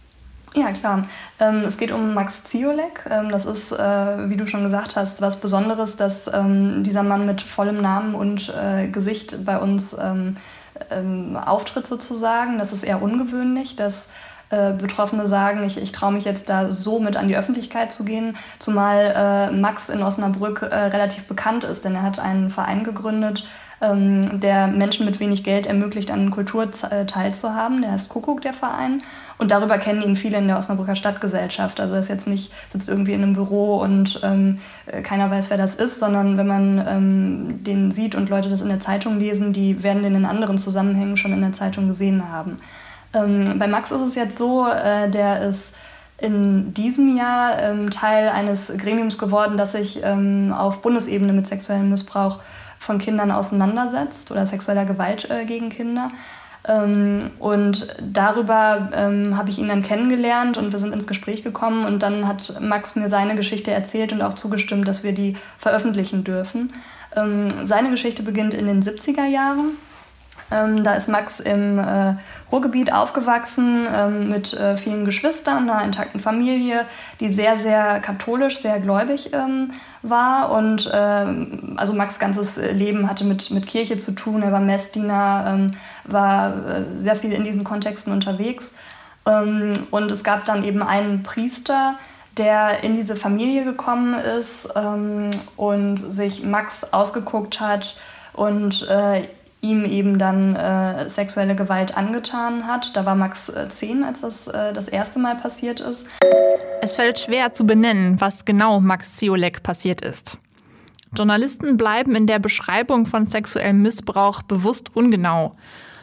Ja, 0.55 0.73
klar. 0.73 1.06
Ähm, 1.38 1.64
es 1.67 1.76
geht 1.76 1.93
um 1.93 2.14
Max 2.14 2.44
Ziolek. 2.44 3.05
Ähm, 3.11 3.28
das 3.28 3.44
ist, 3.44 3.73
äh, 3.73 4.31
wie 4.31 4.37
du 4.37 4.46
schon 4.46 4.64
gesagt 4.64 4.96
hast, 4.96 5.20
was 5.20 5.40
Besonderes, 5.40 5.96
dass 5.96 6.29
ähm, 6.32 6.82
dieser 6.82 7.02
Mann 7.02 7.26
mit 7.26 7.43
vollem 7.43 7.76
Namen 7.76 8.14
und 8.14 8.52
äh, 8.56 8.88
Gesicht 8.88 9.44
bei 9.44 9.58
uns 9.58 9.94
ähm, 10.00 10.37
ähm, 10.90 11.37
auftritt 11.37 11.87
sozusagen. 11.87 12.58
Das 12.58 12.72
ist 12.72 12.84
eher 12.84 13.02
ungewöhnlich, 13.02 13.76
dass 13.76 14.08
äh, 14.50 14.72
Betroffene 14.72 15.26
sagen, 15.26 15.64
ich, 15.64 15.76
ich 15.76 15.93
traue 15.93 16.12
mich 16.12 16.25
jetzt 16.25 16.48
da 16.48 16.72
so 16.72 17.00
mit 17.00 17.16
an 17.16 17.28
die 17.28 17.37
Öffentlichkeit 17.37 17.93
zu 17.93 18.04
gehen, 18.04 18.37
zumal 18.58 19.12
äh, 19.16 19.50
Max 19.50 19.88
in 19.88 20.02
Osnabrück 20.02 20.62
äh, 20.62 20.75
relativ 20.75 21.26
bekannt 21.26 21.64
ist, 21.64 21.84
denn 21.84 21.94
er 21.94 22.02
hat 22.02 22.19
einen 22.19 22.50
Verein 22.50 22.84
gegründet, 22.84 23.46
ähm, 23.81 24.40
der 24.40 24.69
Menschen 24.69 25.04
mit 25.04 25.20
wenig 25.20 25.44
Geld 25.44 25.66
ermöglicht, 25.66 26.10
an 26.10 26.31
Kultur 26.31 26.69
äh, 26.90 27.04
teilzuhaben. 27.06 27.82
Der 27.82 27.93
heißt 27.93 28.08
Kuckuck, 28.08 28.40
der 28.40 28.52
Verein. 28.52 29.02
Und 29.38 29.50
darüber 29.50 29.76
kennen 29.76 30.00
ihn 30.00 30.16
viele 30.16 30.38
in 30.38 30.46
der 30.46 30.56
Osnabrücker 30.56 30.96
Stadtgesellschaft. 30.96 31.78
Also 31.78 31.94
er 31.94 32.00
ist 32.00 32.08
jetzt 32.08 32.26
nicht, 32.26 32.52
sitzt 32.70 32.88
irgendwie 32.88 33.12
in 33.12 33.22
einem 33.22 33.34
Büro 33.34 33.76
und 33.76 34.20
ähm, 34.22 34.60
äh, 34.87 35.02
keiner 35.02 35.31
weiß, 35.31 35.50
wer 35.50 35.58
das 35.58 35.75
ist, 35.75 35.98
sondern 35.98 36.38
wenn 36.38 36.46
man 36.46 36.87
ähm, 36.88 37.64
den 37.64 37.93
sieht 37.93 38.14
und 38.14 38.31
Leute 38.31 38.48
das 38.48 38.62
in 38.62 38.69
der 38.69 38.81
Zeitung 38.81 39.19
lesen, 39.19 39.52
die 39.52 39.82
werden 39.82 40.02
den 40.02 40.14
in 40.14 40.25
anderen 40.25 40.56
Zusammenhängen 40.56 41.19
schon 41.19 41.34
in 41.34 41.43
der 41.43 41.52
Zeitung 41.52 41.88
gesehen 41.88 42.31
haben. 42.31 42.58
Ähm, 43.16 43.58
bei 43.58 43.66
Max 43.66 43.90
ist 43.90 44.00
es 44.00 44.14
jetzt 44.14 44.36
so, 44.36 44.68
äh, 44.68 45.10
der 45.10 45.40
ist 45.42 45.74
in 46.18 46.72
diesem 46.72 47.16
Jahr 47.16 47.58
ähm, 47.58 47.90
Teil 47.90 48.28
eines 48.28 48.72
Gremiums 48.78 49.18
geworden, 49.18 49.56
das 49.56 49.72
sich 49.72 50.00
ähm, 50.02 50.54
auf 50.56 50.80
Bundesebene 50.82 51.32
mit 51.32 51.46
sexuellem 51.46 51.90
Missbrauch 51.90 52.40
von 52.78 52.98
Kindern 52.98 53.30
auseinandersetzt 53.30 54.30
oder 54.30 54.46
sexueller 54.46 54.84
Gewalt 54.84 55.28
äh, 55.30 55.44
gegen 55.44 55.68
Kinder. 55.68 56.10
Ähm, 56.66 57.30
und 57.38 57.96
darüber 58.00 58.90
ähm, 58.92 59.36
habe 59.36 59.50
ich 59.50 59.58
ihn 59.58 59.69
dann 59.69 59.82
kennengelernt 59.82 60.56
und 60.56 60.72
wir 60.72 60.78
sind 60.78 60.92
ins 60.92 61.06
Gespräch 61.06 61.42
gekommen 61.42 61.84
und 61.84 62.02
dann 62.02 62.26
hat 62.26 62.60
Max 62.60 62.96
mir 62.96 63.08
seine 63.08 63.36
Geschichte 63.36 63.70
erzählt 63.70 64.12
und 64.12 64.22
auch 64.22 64.34
zugestimmt, 64.34 64.88
dass 64.88 65.04
wir 65.04 65.12
die 65.12 65.36
veröffentlichen 65.58 66.24
dürfen. 66.24 66.72
Ähm, 67.14 67.48
seine 67.64 67.90
Geschichte 67.90 68.22
beginnt 68.22 68.54
in 68.54 68.66
den 68.66 68.82
70er 68.82 69.26
Jahren. 69.26 69.76
Ähm, 70.50 70.84
da 70.84 70.94
ist 70.94 71.08
Max 71.08 71.40
im 71.40 71.78
äh, 71.78 72.14
Ruhrgebiet 72.52 72.93
aufgewachsen 72.93 73.87
ähm, 73.93 74.28
mit 74.28 74.52
äh, 74.52 74.76
vielen 74.76 75.04
Geschwistern, 75.04 75.69
einer 75.69 75.84
intakten 75.84 76.20
Familie, 76.20 76.84
die 77.19 77.32
sehr, 77.32 77.56
sehr 77.56 77.98
katholisch, 77.98 78.58
sehr 78.58 78.78
gläubig 78.78 79.32
ähm, 79.32 79.72
war. 80.02 80.52
Und 80.52 80.88
ähm, 80.93 81.75
also 81.76 81.93
Max' 81.93 82.20
ganzes 82.20 82.58
Leben 82.58 83.10
hatte 83.10 83.25
mit, 83.25 83.50
mit 83.50 83.66
Kirche 83.66 83.96
zu 83.96 84.12
tun. 84.12 84.43
Er 84.43 84.52
war 84.52 84.60
Messdiener, 84.60 85.46
ähm, 85.48 85.75
war 86.04 86.54
äh, 86.69 86.84
sehr 86.96 87.16
viel 87.16 87.32
in 87.32 87.43
diesen 87.43 87.64
Kontexten 87.64 88.12
unterwegs. 88.12 88.75
Ähm, 89.26 89.72
und 89.90 90.12
es 90.12 90.22
gab 90.22 90.44
dann 90.44 90.62
eben 90.62 90.82
einen 90.82 91.25
Priester, 91.25 91.96
der 92.38 92.84
in 92.84 92.94
diese 92.94 93.16
Familie 93.16 93.64
gekommen 93.64 94.14
ist 94.14 94.69
und 95.56 95.96
sich 95.96 96.44
Max 96.44 96.93
ausgeguckt 96.93 97.60
hat 97.60 97.96
und 98.34 98.87
äh, 98.90 99.22
ihm 99.61 99.85
eben 99.85 100.19
dann 100.19 100.55
äh, 100.55 101.08
sexuelle 101.11 101.56
Gewalt 101.56 101.97
angetan 101.97 102.67
hat. 102.67 102.94
Da 102.94 103.05
war 103.05 103.15
Max 103.15 103.48
äh, 103.48 103.69
zehn, 103.69 104.05
als 104.05 104.20
das 104.20 104.46
äh, 104.48 104.72
das 104.72 104.89
erste 104.89 105.19
Mal 105.19 105.36
passiert 105.36 105.81
ist. 105.81 106.06
Es 106.81 106.96
fällt 106.96 107.19
schwer 107.19 107.53
zu 107.53 107.65
benennen, 107.65 108.20
was 108.20 108.44
genau 108.44 108.81
Max 108.81 109.15
Ziolek 109.15 109.63
passiert 109.63 110.01
ist. 110.03 110.39
Journalisten 111.17 111.77
bleiben 111.77 112.15
in 112.15 112.27
der 112.27 112.39
Beschreibung 112.39 113.06
von 113.06 113.27
sexuellem 113.27 113.81
Missbrauch 113.81 114.43
bewusst 114.43 114.94
ungenau, 114.94 115.53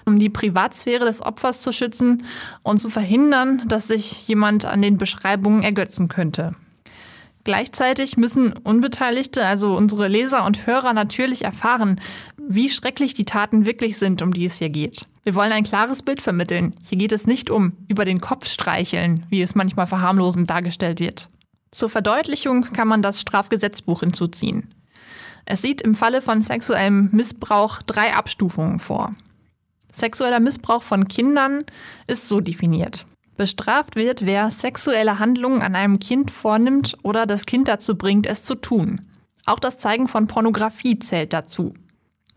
um 0.06 0.18
die 0.18 0.30
Privatsphäre 0.30 1.06
des 1.06 1.22
Opfers 1.22 1.62
zu 1.62 1.72
schützen 1.72 2.26
und 2.64 2.80
zu 2.80 2.90
verhindern, 2.90 3.62
dass 3.68 3.88
sich 3.88 4.28
jemand 4.28 4.66
an 4.66 4.82
den 4.82 4.98
Beschreibungen 4.98 5.62
ergötzen 5.62 6.08
könnte. 6.08 6.56
Gleichzeitig 7.44 8.16
müssen 8.16 8.54
Unbeteiligte, 8.54 9.46
also 9.46 9.76
unsere 9.76 10.08
Leser 10.08 10.46
und 10.46 10.66
Hörer, 10.66 10.94
natürlich 10.94 11.44
erfahren, 11.44 12.00
wie 12.38 12.70
schrecklich 12.70 13.14
die 13.14 13.26
Taten 13.26 13.66
wirklich 13.66 13.98
sind, 13.98 14.22
um 14.22 14.34
die 14.34 14.46
es 14.46 14.60
hier 14.60 14.70
geht. 14.70 15.06
Wir 15.24 15.36
wollen 15.36 15.52
ein 15.52 15.66
klares 15.66 16.04
Bild 16.04 16.22
vermitteln. 16.22 16.74
Hier 16.88 16.98
geht 16.98 17.12
es 17.12 17.28
nicht 17.28 17.50
um 17.50 17.74
über 17.88 18.06
den 18.06 18.22
Kopf 18.22 18.48
streicheln, 18.48 19.26
wie 19.30 19.42
es 19.42 19.56
manchmal 19.56 19.88
verharmlosend 19.88 20.50
dargestellt 20.50 21.00
wird. 21.00 21.28
Zur 21.72 21.90
Verdeutlichung 21.90 22.64
kann 22.72 22.88
man 22.88 23.02
das 23.02 23.20
Strafgesetzbuch 23.20 24.02
hinzuziehen. 24.02 24.70
Es 25.46 25.62
sieht 25.62 25.82
im 25.82 25.96
Falle 25.96 26.22
von 26.22 26.42
sexuellem 26.42 27.10
Missbrauch 27.12 27.82
drei 27.82 28.14
Abstufungen 28.14 28.80
vor. 28.80 29.12
Sexueller 29.92 30.40
Missbrauch 30.40 30.82
von 30.82 31.08
Kindern 31.08 31.66
ist 32.08 32.30
so 32.30 32.40
definiert. 32.40 33.06
Bestraft 33.36 33.96
wird, 33.96 34.26
wer 34.26 34.52
sexuelle 34.52 35.20
Handlungen 35.20 35.62
an 35.62 35.76
einem 35.76 36.00
Kind 36.00 36.32
vornimmt 36.32 36.96
oder 37.04 37.26
das 37.26 37.46
Kind 37.46 37.68
dazu 37.68 37.98
bringt, 37.98 38.28
es 38.28 38.44
zu 38.44 38.56
tun. 38.56 39.02
Auch 39.46 39.60
das 39.60 39.78
Zeigen 39.78 40.08
von 40.08 40.28
Pornografie 40.28 41.00
zählt 41.00 41.34
dazu. 41.34 41.74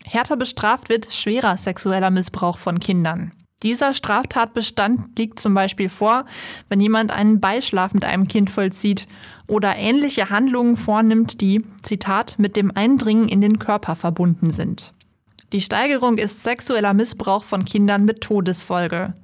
Härter 0.05 0.37
bestraft 0.37 0.89
wird 0.89 1.13
schwerer 1.13 1.57
sexueller 1.57 2.11
Missbrauch 2.11 2.59
von 2.59 2.81
Kindern. 2.81 3.33
Dieser 3.63 3.95
Straftatbestand 3.95 5.19
liegt 5.19 5.41
zum 5.41 5.55
Beispiel 5.55 5.89
vor, 5.89 6.27
wenn 6.69 6.79
jemand 6.79 7.11
einen 7.11 7.41
Beischlaf 7.41 7.95
mit 7.95 8.05
einem 8.05 8.29
Kind 8.29 8.51
vollzieht 8.51 9.07
oder 9.47 9.77
ähnliche 9.77 10.31
Handlungen 10.31 10.77
vornimmt, 10.77 11.41
die, 11.41 11.65
Zitat, 11.83 12.39
mit 12.39 12.57
dem 12.57 12.71
Eindringen 12.75 13.29
in 13.29 13.41
den 13.41 13.59
Körper 13.59 13.97
verbunden 13.97 14.53
sind. 14.53 14.93
Die 15.53 15.61
Steigerung 15.61 16.19
ist 16.19 16.43
sexueller 16.43 16.93
Missbrauch 16.93 17.45
von 17.45 17.65
Kindern 17.65 18.05
mit 18.05 18.21
Todesfolge. 18.21 19.15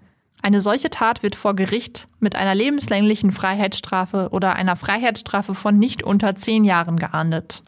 Eine 0.45 0.61
solche 0.61 0.91
Tat 0.91 1.23
wird 1.23 1.37
vor 1.37 1.55
Gericht 1.55 2.09
mit 2.19 2.35
einer 2.35 2.57
lebenslänglichen 2.57 3.31
Freiheitsstrafe 3.31 4.29
oder 4.33 4.57
einer 4.57 4.75
Freiheitsstrafe 4.75 5.55
von 5.55 5.79
nicht 5.79 6.03
unter 6.03 6.35
zehn 6.35 6.65
Jahren 6.65 6.99
geahndet. 6.99 7.63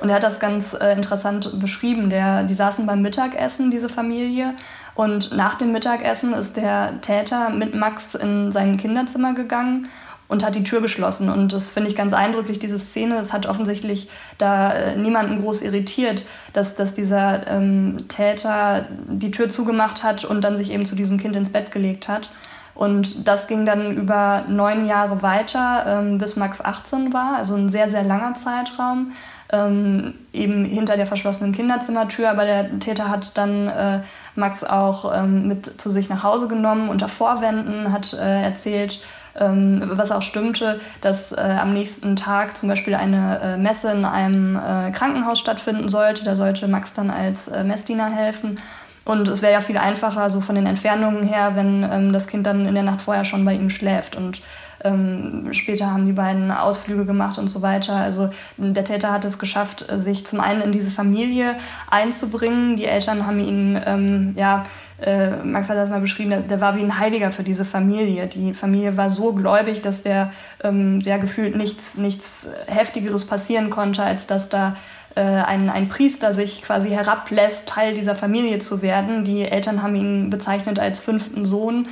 Und 0.00 0.08
er 0.08 0.16
hat 0.16 0.22
das 0.22 0.40
ganz 0.40 0.72
äh, 0.72 0.92
interessant 0.92 1.60
beschrieben. 1.60 2.08
Der, 2.08 2.44
die 2.44 2.54
saßen 2.54 2.86
beim 2.86 3.02
Mittagessen, 3.02 3.70
diese 3.70 3.90
Familie. 3.90 4.54
Und 4.94 5.36
nach 5.36 5.56
dem 5.56 5.72
Mittagessen 5.72 6.32
ist 6.32 6.56
der 6.56 7.00
Täter 7.02 7.50
mit 7.50 7.74
Max 7.74 8.14
in 8.14 8.50
sein 8.50 8.78
Kinderzimmer 8.78 9.34
gegangen 9.34 9.88
und 10.34 10.44
hat 10.44 10.56
die 10.56 10.64
Tür 10.64 10.80
geschlossen. 10.80 11.28
Und 11.28 11.52
das 11.52 11.70
finde 11.70 11.88
ich 11.88 11.94
ganz 11.94 12.12
eindrücklich, 12.12 12.58
diese 12.58 12.76
Szene. 12.76 13.18
Es 13.18 13.32
hat 13.32 13.46
offensichtlich 13.46 14.10
da 14.36 14.72
äh, 14.72 14.96
niemanden 14.96 15.40
groß 15.40 15.62
irritiert, 15.62 16.24
dass, 16.52 16.74
dass 16.74 16.92
dieser 16.92 17.46
ähm, 17.46 18.08
Täter 18.08 18.86
die 19.06 19.30
Tür 19.30 19.48
zugemacht 19.48 20.02
hat 20.02 20.24
und 20.24 20.42
dann 20.42 20.56
sich 20.56 20.72
eben 20.72 20.86
zu 20.86 20.96
diesem 20.96 21.18
Kind 21.18 21.36
ins 21.36 21.52
Bett 21.52 21.70
gelegt 21.70 22.08
hat. 22.08 22.30
Und 22.74 23.28
das 23.28 23.46
ging 23.46 23.64
dann 23.64 23.96
über 23.96 24.42
neun 24.48 24.86
Jahre 24.86 25.22
weiter, 25.22 25.84
ähm, 25.86 26.18
bis 26.18 26.34
Max 26.34 26.60
18 26.60 27.12
war, 27.12 27.36
also 27.36 27.54
ein 27.54 27.68
sehr, 27.68 27.88
sehr 27.88 28.02
langer 28.02 28.34
Zeitraum. 28.34 29.12
Ähm, 29.52 30.14
eben 30.32 30.64
hinter 30.64 30.96
der 30.96 31.06
verschlossenen 31.06 31.52
Kinderzimmertür, 31.52 32.28
aber 32.28 32.44
der 32.44 32.80
Täter 32.80 33.08
hat 33.08 33.38
dann 33.38 33.68
äh, 33.68 34.00
Max 34.34 34.64
auch 34.64 35.14
ähm, 35.14 35.46
mit 35.46 35.80
zu 35.80 35.90
sich 35.90 36.08
nach 36.08 36.24
Hause 36.24 36.48
genommen 36.48 36.88
unter 36.88 37.06
Vorwänden, 37.06 37.92
hat 37.92 38.14
äh, 38.14 38.42
erzählt, 38.42 38.98
ähm, 39.38 39.82
was 39.84 40.10
auch 40.10 40.22
stimmte, 40.22 40.80
dass 41.00 41.32
äh, 41.32 41.40
am 41.40 41.72
nächsten 41.72 42.16
Tag 42.16 42.56
zum 42.56 42.68
Beispiel 42.68 42.94
eine 42.94 43.40
äh, 43.40 43.56
Messe 43.56 43.90
in 43.90 44.04
einem 44.04 44.56
äh, 44.56 44.90
Krankenhaus 44.92 45.38
stattfinden 45.38 45.88
sollte. 45.88 46.24
Da 46.24 46.36
sollte 46.36 46.68
Max 46.68 46.94
dann 46.94 47.10
als 47.10 47.48
äh, 47.48 47.64
Messdiener 47.64 48.10
helfen. 48.10 48.60
Und 49.04 49.28
es 49.28 49.42
wäre 49.42 49.52
ja 49.52 49.60
viel 49.60 49.76
einfacher, 49.76 50.30
so 50.30 50.40
von 50.40 50.54
den 50.54 50.66
Entfernungen 50.66 51.24
her, 51.24 51.56
wenn 51.56 51.82
ähm, 51.82 52.12
das 52.12 52.26
Kind 52.26 52.46
dann 52.46 52.66
in 52.66 52.74
der 52.74 52.84
Nacht 52.84 53.02
vorher 53.02 53.24
schon 53.24 53.44
bei 53.44 53.52
ihm 53.52 53.68
schläft. 53.68 54.16
Und 54.16 54.40
ähm, 54.82 55.48
später 55.52 55.90
haben 55.90 56.06
die 56.06 56.12
beiden 56.12 56.50
Ausflüge 56.50 57.04
gemacht 57.04 57.38
und 57.38 57.48
so 57.48 57.62
weiter. 57.62 57.96
Also 57.96 58.30
der 58.56 58.84
Täter 58.84 59.12
hat 59.12 59.24
es 59.24 59.38
geschafft, 59.38 59.86
sich 59.96 60.26
zum 60.26 60.40
einen 60.40 60.60
in 60.60 60.72
diese 60.72 60.90
Familie 60.90 61.56
einzubringen. 61.90 62.76
Die 62.76 62.86
Eltern 62.86 63.26
haben 63.26 63.40
ihn 63.40 63.80
ähm, 63.84 64.34
ja, 64.36 64.62
äh, 65.00 65.30
Max 65.42 65.68
hat 65.68 65.76
das 65.76 65.90
mal 65.90 66.00
beschrieben, 66.00 66.30
der, 66.30 66.40
der, 66.40 66.60
war 66.60 66.76
wie 66.76 66.82
ein 66.82 66.98
Heiliger 66.98 67.32
für 67.32 67.42
diese 67.42 67.64
Familie. 67.64 68.26
Die 68.26 68.54
Familie 68.54 68.96
war 68.96 69.10
so 69.10 69.32
gläubig, 69.32 69.82
dass 69.82 70.02
der, 70.02 70.32
ähm, 70.62 71.00
der 71.00 71.18
gefühlt 71.18 71.56
nichts, 71.56 71.96
nichts 71.96 72.48
Heftigeres 72.66 73.26
passieren 73.26 73.70
konnte, 73.70 74.02
als 74.02 74.26
dass 74.26 74.48
da 74.48 74.76
äh, 75.16 75.20
ein, 75.20 75.68
ein 75.70 75.88
Priester 75.88 76.32
sich 76.32 76.62
quasi 76.62 76.90
herablässt, 76.90 77.68
Teil 77.68 77.94
dieser 77.94 78.14
Familie 78.14 78.58
zu 78.58 78.82
werden. 78.82 79.24
Die 79.24 79.42
Eltern 79.42 79.82
haben 79.82 79.96
ihn 79.96 80.30
bezeichnet 80.30 80.78
als 80.78 81.00
fünften 81.00 81.44
Sohn. 81.44 81.88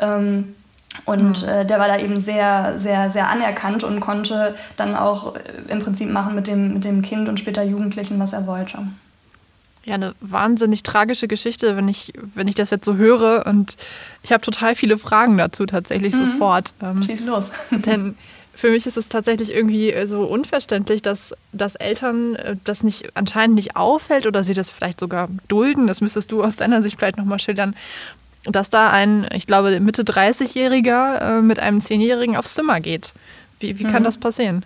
Ähm, 0.00 0.54
und 1.04 1.42
mhm. 1.42 1.48
äh, 1.48 1.64
der 1.66 1.78
war 1.78 1.88
da 1.88 1.98
eben 1.98 2.20
sehr, 2.20 2.78
sehr, 2.78 3.10
sehr 3.10 3.28
anerkannt 3.28 3.84
und 3.84 4.00
konnte 4.00 4.54
dann 4.76 4.96
auch 4.96 5.36
äh, 5.36 5.40
im 5.68 5.80
Prinzip 5.80 6.10
machen 6.10 6.34
mit 6.34 6.46
dem, 6.46 6.74
mit 6.74 6.84
dem 6.84 7.02
Kind 7.02 7.28
und 7.28 7.38
später 7.38 7.62
Jugendlichen, 7.62 8.18
was 8.18 8.32
er 8.32 8.46
wollte. 8.46 8.78
Ja, 9.86 9.94
eine 9.94 10.14
wahnsinnig 10.20 10.82
tragische 10.82 11.28
Geschichte, 11.28 11.76
wenn 11.76 11.86
ich, 11.86 12.12
wenn 12.34 12.48
ich 12.48 12.56
das 12.56 12.70
jetzt 12.70 12.84
so 12.84 12.96
höre. 12.96 13.46
Und 13.46 13.76
ich 14.24 14.32
habe 14.32 14.42
total 14.42 14.74
viele 14.74 14.98
Fragen 14.98 15.38
dazu 15.38 15.64
tatsächlich 15.64 16.12
mhm. 16.12 16.32
sofort. 16.32 16.74
Ähm, 16.82 17.04
Schieß 17.04 17.24
los. 17.24 17.52
denn 17.70 18.16
für 18.52 18.70
mich 18.70 18.84
ist 18.84 18.96
es 18.96 19.06
tatsächlich 19.06 19.54
irgendwie 19.54 19.92
äh, 19.92 20.08
so 20.08 20.22
unverständlich, 20.24 21.02
dass, 21.02 21.34
dass 21.52 21.76
Eltern 21.76 22.34
äh, 22.34 22.56
das 22.64 22.82
nicht 22.82 23.10
anscheinend 23.14 23.54
nicht 23.54 23.76
auffällt 23.76 24.26
oder 24.26 24.42
sie 24.42 24.54
das 24.54 24.72
vielleicht 24.72 24.98
sogar 24.98 25.28
dulden. 25.46 25.86
Das 25.86 26.00
müsstest 26.00 26.32
du 26.32 26.42
aus 26.42 26.56
deiner 26.56 26.82
Sicht 26.82 26.98
vielleicht 26.98 27.18
nochmal 27.18 27.38
schildern, 27.38 27.76
dass 28.44 28.70
da 28.70 28.90
ein, 28.90 29.28
ich 29.32 29.46
glaube, 29.46 29.78
Mitte 29.78 30.02
30-Jähriger 30.02 31.38
äh, 31.38 31.42
mit 31.42 31.60
einem 31.60 31.80
Zehnjährigen 31.80 32.36
aufs 32.36 32.54
Zimmer 32.54 32.80
geht. 32.80 33.14
Wie, 33.60 33.78
wie 33.78 33.84
kann 33.84 34.02
mhm. 34.02 34.06
das 34.06 34.18
passieren? 34.18 34.64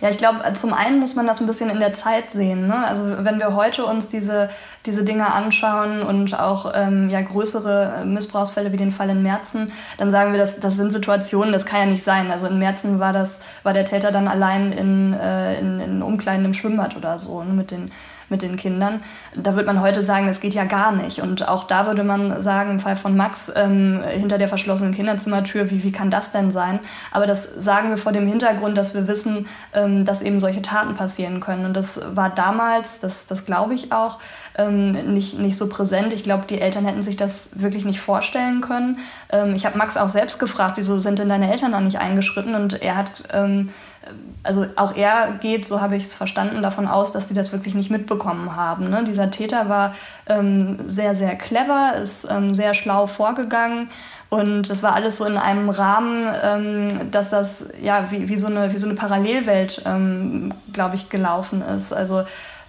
Ja, 0.00 0.10
ich 0.10 0.18
glaube, 0.18 0.40
zum 0.54 0.74
einen 0.74 0.98
muss 0.98 1.14
man 1.14 1.26
das 1.26 1.40
ein 1.40 1.46
bisschen 1.46 1.70
in 1.70 1.80
der 1.80 1.92
Zeit 1.92 2.30
sehen. 2.32 2.66
Ne? 2.66 2.86
Also 2.86 3.02
wenn 3.24 3.38
wir 3.38 3.54
heute 3.54 3.84
uns 3.84 4.08
diese, 4.08 4.50
diese 4.86 5.04
Dinge 5.04 5.32
anschauen 5.32 6.02
und 6.02 6.38
auch 6.38 6.72
ähm, 6.74 7.10
ja, 7.10 7.20
größere 7.20 8.04
Missbrauchsfälle 8.04 8.72
wie 8.72 8.76
den 8.76 8.92
Fall 8.92 9.10
in 9.10 9.22
Merzen, 9.22 9.72
dann 9.98 10.10
sagen 10.10 10.32
wir, 10.32 10.38
das, 10.38 10.60
das 10.60 10.74
sind 10.74 10.92
Situationen, 10.92 11.52
das 11.52 11.66
kann 11.66 11.80
ja 11.80 11.86
nicht 11.86 12.04
sein. 12.04 12.30
Also 12.30 12.48
in 12.48 12.58
Merzen 12.58 12.98
war, 12.98 13.12
das, 13.12 13.40
war 13.62 13.72
der 13.72 13.84
Täter 13.84 14.10
dann 14.10 14.28
allein 14.28 14.72
in, 14.72 15.12
äh, 15.14 15.58
in, 15.60 15.80
in 15.80 16.02
Umkleiden 16.02 16.44
im 16.44 16.54
Schwimmbad 16.54 16.96
oder 16.96 17.18
so 17.18 17.42
ne? 17.42 17.52
mit 17.52 17.70
den 17.70 17.90
mit 18.28 18.42
den 18.42 18.56
Kindern. 18.56 19.02
Da 19.34 19.54
würde 19.54 19.66
man 19.66 19.80
heute 19.80 20.02
sagen, 20.02 20.26
das 20.26 20.40
geht 20.40 20.54
ja 20.54 20.64
gar 20.64 20.92
nicht. 20.92 21.20
Und 21.20 21.48
auch 21.48 21.64
da 21.64 21.86
würde 21.86 22.04
man 22.04 22.40
sagen, 22.40 22.70
im 22.70 22.80
Fall 22.80 22.96
von 22.96 23.16
Max, 23.16 23.52
ähm, 23.54 24.02
hinter 24.02 24.38
der 24.38 24.48
verschlossenen 24.48 24.94
Kinderzimmertür, 24.94 25.70
wie, 25.70 25.82
wie 25.82 25.92
kann 25.92 26.10
das 26.10 26.32
denn 26.32 26.50
sein? 26.50 26.80
Aber 27.10 27.26
das 27.26 27.48
sagen 27.58 27.90
wir 27.90 27.98
vor 27.98 28.12
dem 28.12 28.26
Hintergrund, 28.26 28.76
dass 28.76 28.94
wir 28.94 29.08
wissen, 29.08 29.46
ähm, 29.72 30.04
dass 30.04 30.22
eben 30.22 30.40
solche 30.40 30.62
Taten 30.62 30.94
passieren 30.94 31.40
können. 31.40 31.64
Und 31.64 31.74
das 31.74 32.00
war 32.14 32.30
damals, 32.30 33.00
das, 33.00 33.26
das 33.26 33.44
glaube 33.44 33.74
ich 33.74 33.92
auch, 33.92 34.18
ähm, 34.56 34.92
nicht, 34.92 35.38
nicht 35.38 35.56
so 35.56 35.68
präsent. 35.68 36.12
Ich 36.12 36.22
glaube, 36.22 36.44
die 36.48 36.60
Eltern 36.60 36.84
hätten 36.84 37.02
sich 37.02 37.16
das 37.16 37.48
wirklich 37.54 37.84
nicht 37.84 38.00
vorstellen 38.00 38.60
können. 38.60 38.98
Ähm, 39.30 39.54
ich 39.54 39.66
habe 39.66 39.78
Max 39.78 39.96
auch 39.96 40.08
selbst 40.08 40.38
gefragt, 40.38 40.76
wieso 40.76 41.00
sind 41.00 41.18
denn 41.18 41.28
deine 41.28 41.50
Eltern 41.50 41.72
da 41.72 41.80
nicht 41.80 41.98
eingeschritten? 41.98 42.54
Und 42.54 42.80
er 42.80 42.96
hat 42.96 43.24
ähm, 43.32 43.70
also 44.42 44.66
auch 44.76 44.94
er 44.96 45.32
geht, 45.40 45.66
so 45.66 45.80
habe 45.80 45.96
ich 45.96 46.04
es 46.04 46.14
verstanden, 46.14 46.62
davon 46.62 46.86
aus, 46.86 47.12
dass 47.12 47.28
sie 47.28 47.34
das 47.34 47.52
wirklich 47.52 47.74
nicht 47.74 47.90
mitbekommen 47.90 48.56
haben. 48.56 48.90
Ne? 48.90 49.04
Dieser 49.04 49.30
Täter 49.30 49.68
war 49.68 49.94
ähm, 50.26 50.78
sehr, 50.88 51.16
sehr 51.16 51.36
clever, 51.36 51.94
ist 52.02 52.26
ähm, 52.30 52.54
sehr 52.54 52.74
schlau 52.74 53.06
vorgegangen 53.06 53.88
und 54.34 54.68
das 54.68 54.82
war 54.82 54.94
alles 54.94 55.18
so 55.18 55.24
in 55.26 55.36
einem 55.36 55.70
Rahmen, 55.70 56.26
ähm, 56.42 57.10
dass 57.12 57.30
das 57.30 57.68
ja 57.80 58.10
wie, 58.10 58.28
wie, 58.28 58.36
so, 58.36 58.48
eine, 58.48 58.72
wie 58.72 58.78
so 58.78 58.86
eine 58.86 58.96
Parallelwelt, 58.96 59.82
ähm, 59.86 60.52
glaube 60.72 60.96
ich, 60.96 61.08
gelaufen 61.08 61.62
ist. 61.62 61.92
Also 61.92 62.24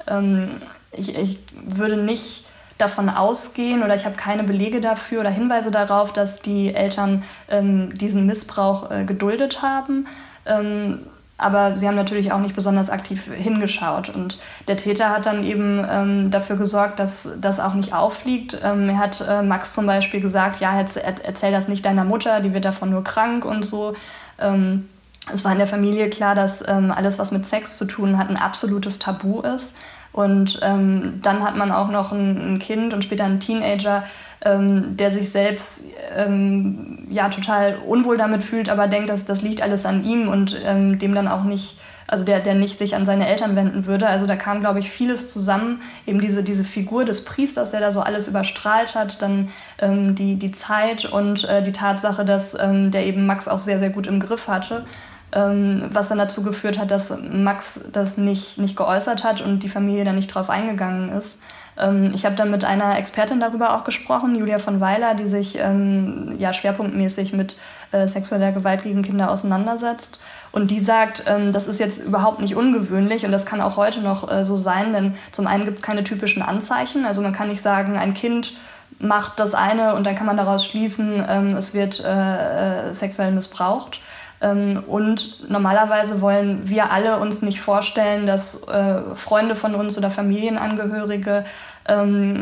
ähm, 0.06 0.52
ich, 0.92 1.18
ich 1.18 1.40
würde 1.64 1.98
nicht 1.98 2.46
davon 2.78 3.10
ausgehen 3.10 3.82
oder 3.82 3.96
ich 3.96 4.06
habe 4.06 4.16
keine 4.16 4.44
Belege 4.44 4.80
dafür 4.80 5.22
oder 5.22 5.32
Hinweise 5.32 5.72
darauf, 5.72 6.14
dass 6.14 6.42
die 6.42 6.74
Eltern 6.74 7.24
ähm, 7.50 7.94
diesen 7.98 8.28
Missbrauch 8.28 8.92
äh, 8.92 9.04
geduldet 9.06 9.64
haben. 9.64 10.08
Ähm, 10.46 11.00
aber 11.38 11.76
sie 11.76 11.88
haben 11.88 11.96
natürlich 11.96 12.32
auch 12.32 12.40
nicht 12.40 12.56
besonders 12.56 12.90
aktiv 12.90 13.30
hingeschaut. 13.34 14.10
Und 14.10 14.40
der 14.68 14.78
Täter 14.78 15.10
hat 15.10 15.26
dann 15.26 15.44
eben 15.44 15.86
ähm, 15.90 16.32
dafür 16.32 16.56
gesorgt, 16.56 17.00
dass 17.00 17.38
das 17.42 17.60
auch 17.60 17.74
nicht 17.74 17.94
auffliegt. 17.94 18.58
Ähm, 18.64 18.90
er 18.90 18.98
hat 18.98 19.22
äh, 19.28 19.42
Max 19.42 19.74
zum 19.74 19.86
Beispiel 19.86 20.22
gesagt, 20.22 20.62
ja, 20.62 20.78
erzähl 20.80 21.52
das 21.52 21.68
nicht 21.68 21.86
deiner 21.86 22.06
Mutter, 22.06 22.40
die 22.40 22.54
wird 22.54 22.66
davon 22.66 22.90
nur 22.90 23.04
krank 23.04 23.44
und 23.44 23.64
so. 23.64 23.96
Ähm, 24.40 24.88
es 25.34 25.44
war 25.44 25.52
in 25.52 25.58
der 25.58 25.68
Familie 25.68 26.10
klar, 26.10 26.36
dass 26.36 26.64
ähm, 26.68 26.92
alles, 26.92 27.20
was 27.20 27.32
mit 27.32 27.46
Sex 27.46 27.78
zu 27.78 27.86
tun 27.86 28.18
hat, 28.18 28.30
ein 28.30 28.38
absolutes 28.38 29.00
Tabu 29.00 29.42
ist. 29.42 29.76
Und 30.16 30.60
ähm, 30.62 31.20
dann 31.22 31.44
hat 31.44 31.58
man 31.58 31.74
auch 31.74 31.90
noch 31.90 32.14
ein, 32.14 32.54
ein 32.54 32.60
Kind 32.60 32.94
und 32.94 33.04
später 33.04 33.26
einen 33.26 33.42
Teenager, 33.42 34.06
ähm, 34.46 34.96
der 34.96 35.12
sich 35.12 35.30
selbst 35.30 35.88
ähm, 36.16 37.00
ja 37.10 37.28
total 37.28 37.76
unwohl 37.86 38.16
damit 38.16 38.42
fühlt, 38.42 38.70
aber 38.70 38.88
denkt, 38.88 39.10
dass 39.10 39.26
das 39.26 39.42
liegt 39.42 39.62
alles 39.62 39.86
an 39.86 40.06
ihm 40.06 40.30
und 40.30 40.58
ähm, 40.64 41.00
dem 41.00 41.14
dann 41.14 41.28
auch 41.28 41.44
nicht, 41.44 41.78
also 42.08 42.24
der, 42.24 42.40
der 42.40 42.54
nicht 42.54 42.78
sich 42.78 42.96
an 42.96 43.04
seine 43.04 43.28
Eltern 43.28 43.58
wenden 43.58 43.88
würde. 43.88 44.08
Also 44.08 44.26
da 44.26 44.38
kam, 44.38 44.62
glaube 44.62 44.80
ich, 44.80 44.90
vieles 44.90 45.34
zusammen. 45.34 45.82
Eben 46.08 46.22
diese, 46.22 46.44
diese 46.44 46.64
Figur 46.64 47.04
des 47.04 47.26
Priesters, 47.26 47.72
der 47.72 47.82
da 47.82 47.92
so 47.92 48.00
alles 48.00 48.30
überstrahlt 48.30 48.96
hat, 48.96 49.22
dann 49.22 49.50
ähm, 49.80 50.16
die, 50.16 50.36
die 50.36 50.54
Zeit 50.54 51.04
und 51.04 51.44
äh, 51.44 51.62
die 51.62 51.74
Tatsache, 51.74 52.24
dass 52.24 52.58
ähm, 52.58 52.90
der 52.90 53.06
eben 53.06 53.26
Max 53.26 53.50
auch 53.50 53.58
sehr, 53.58 53.80
sehr 53.80 53.90
gut 53.90 54.08
im 54.08 54.22
Griff 54.22 54.48
hatte 54.48 54.86
was 55.36 56.08
dann 56.08 56.18
dazu 56.18 56.44
geführt 56.44 56.80
hat, 56.80 56.92
dass 56.92 57.14
Max 57.32 57.82
das 57.92 58.18
nicht, 58.18 58.58
nicht 58.58 58.78
geäußert 58.78 59.24
hat 59.24 59.42
und 59.42 59.60
die 59.60 59.70
Familie 59.70 60.06
dann 60.06 60.16
nicht 60.16 60.34
drauf 60.34 60.50
eingegangen 60.50 61.10
ist. 61.10 61.40
Ähm, 61.78 62.12
ich 62.14 62.26
habe 62.26 62.36
dann 62.36 62.52
mit 62.52 62.64
einer 62.64 62.98
Expertin 62.98 63.40
darüber 63.40 63.76
auch 63.76 63.84
gesprochen, 63.84 64.36
Julia 64.36 64.60
von 64.60 64.80
Weiler, 64.80 65.16
die 65.16 65.26
sich 65.26 65.58
ähm, 65.60 66.36
ja, 66.38 66.54
schwerpunktmäßig 66.54 67.34
mit 67.34 67.58
äh, 67.92 68.08
sexueller 68.08 68.52
Gewalt 68.52 68.84
gegen 68.84 69.02
Kinder 69.02 69.30
auseinandersetzt. 69.30 70.20
Und 70.52 70.72
die 70.72 70.82
sagt, 70.82 71.24
ähm, 71.28 71.52
das 71.52 71.68
ist 71.68 71.80
jetzt 71.80 72.00
überhaupt 72.00 72.40
nicht 72.40 72.56
ungewöhnlich 72.56 73.26
und 73.26 73.32
das 73.32 73.46
kann 73.46 73.62
auch 73.62 73.76
heute 73.76 74.00
noch 74.00 74.32
äh, 74.32 74.46
so 74.46 74.56
sein, 74.56 74.94
denn 74.94 75.16
zum 75.32 75.48
einen 75.48 75.66
gibt 75.66 75.80
es 75.80 75.84
keine 75.84 76.04
typischen 76.04 76.42
Anzeichen. 76.42 77.06
Also 77.06 77.22
man 77.22 77.34
kann 77.34 77.50
nicht 77.50 77.62
sagen, 77.62 77.98
ein 77.98 78.14
Kind 78.14 78.54
macht 78.98 79.40
das 79.42 79.54
eine 79.54 79.96
und 79.96 80.08
dann 80.08 80.16
kann 80.16 80.26
man 80.26 80.38
daraus 80.38 80.66
schließen, 80.66 81.22
ähm, 81.28 81.58
es 81.58 81.74
wird 81.74 82.00
äh 82.00 82.94
sexuell 82.94 83.32
missbraucht. 83.32 84.00
Ähm, 84.46 84.84
und 84.86 85.50
normalerweise 85.50 86.22
wollen 86.22 86.70
wir 86.70 86.92
alle 86.92 87.18
uns 87.18 87.42
nicht 87.42 87.62
vorstellen, 87.62 88.28
dass 88.28 88.68
äh, 88.68 89.02
Freunde 89.16 89.56
von 89.56 89.74
uns 89.74 89.98
oder 89.98 90.12
Familienangehörige 90.12 91.46
ähm, 91.88 92.36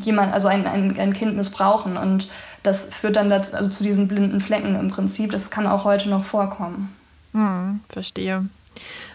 jemand, 0.00 0.32
also 0.32 0.48
ein, 0.48 0.66
ein, 0.66 0.98
ein 0.98 1.12
Kind 1.12 1.36
missbrauchen. 1.36 1.96
Und 1.96 2.28
das 2.64 2.86
führt 2.86 3.16
dann 3.16 3.30
dazu, 3.30 3.54
also 3.54 3.70
zu 3.70 3.84
diesen 3.84 4.08
blinden 4.08 4.40
Flecken 4.40 4.74
im 4.74 4.90
Prinzip. 4.90 5.30
Das 5.30 5.50
kann 5.50 5.66
auch 5.66 5.84
heute 5.84 6.08
noch 6.08 6.24
vorkommen. 6.24 6.94
Hm, 7.32 7.80
verstehe. 7.88 8.46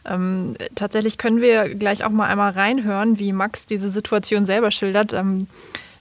Ähm, 0.06 0.56
tatsächlich 0.76 1.18
können 1.18 1.42
wir 1.42 1.76
gleich 1.76 2.06
auch 2.06 2.12
mal 2.12 2.28
einmal 2.28 2.52
reinhören, 2.52 3.20
wie 3.20 3.34
Max 3.34 3.66
diese 3.66 3.90
Situation 3.90 4.46
selber 4.46 4.72
schildert. 4.72 5.12
Ähm, 5.12 5.48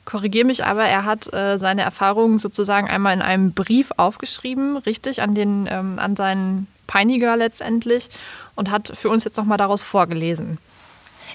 Korrigiere 0.05 0.47
mich 0.47 0.65
aber, 0.65 0.85
er 0.85 1.05
hat 1.05 1.33
äh, 1.33 1.59
seine 1.59 1.83
Erfahrungen 1.83 2.39
sozusagen 2.39 2.89
einmal 2.89 3.15
in 3.15 3.23
einem 3.23 3.53
Brief 3.53 3.91
aufgeschrieben, 3.97 4.77
richtig, 4.77 5.23
an, 5.23 5.35
den, 5.35 5.67
ähm, 5.71 5.99
an 5.99 6.15
seinen 6.15 6.67
Peiniger 6.87 7.37
letztendlich 7.37 8.11
und 8.55 8.71
hat 8.71 8.93
für 8.95 9.09
uns 9.09 9.25
jetzt 9.25 9.37
nochmal 9.37 9.59
daraus 9.59 9.83
vorgelesen. 9.83 10.59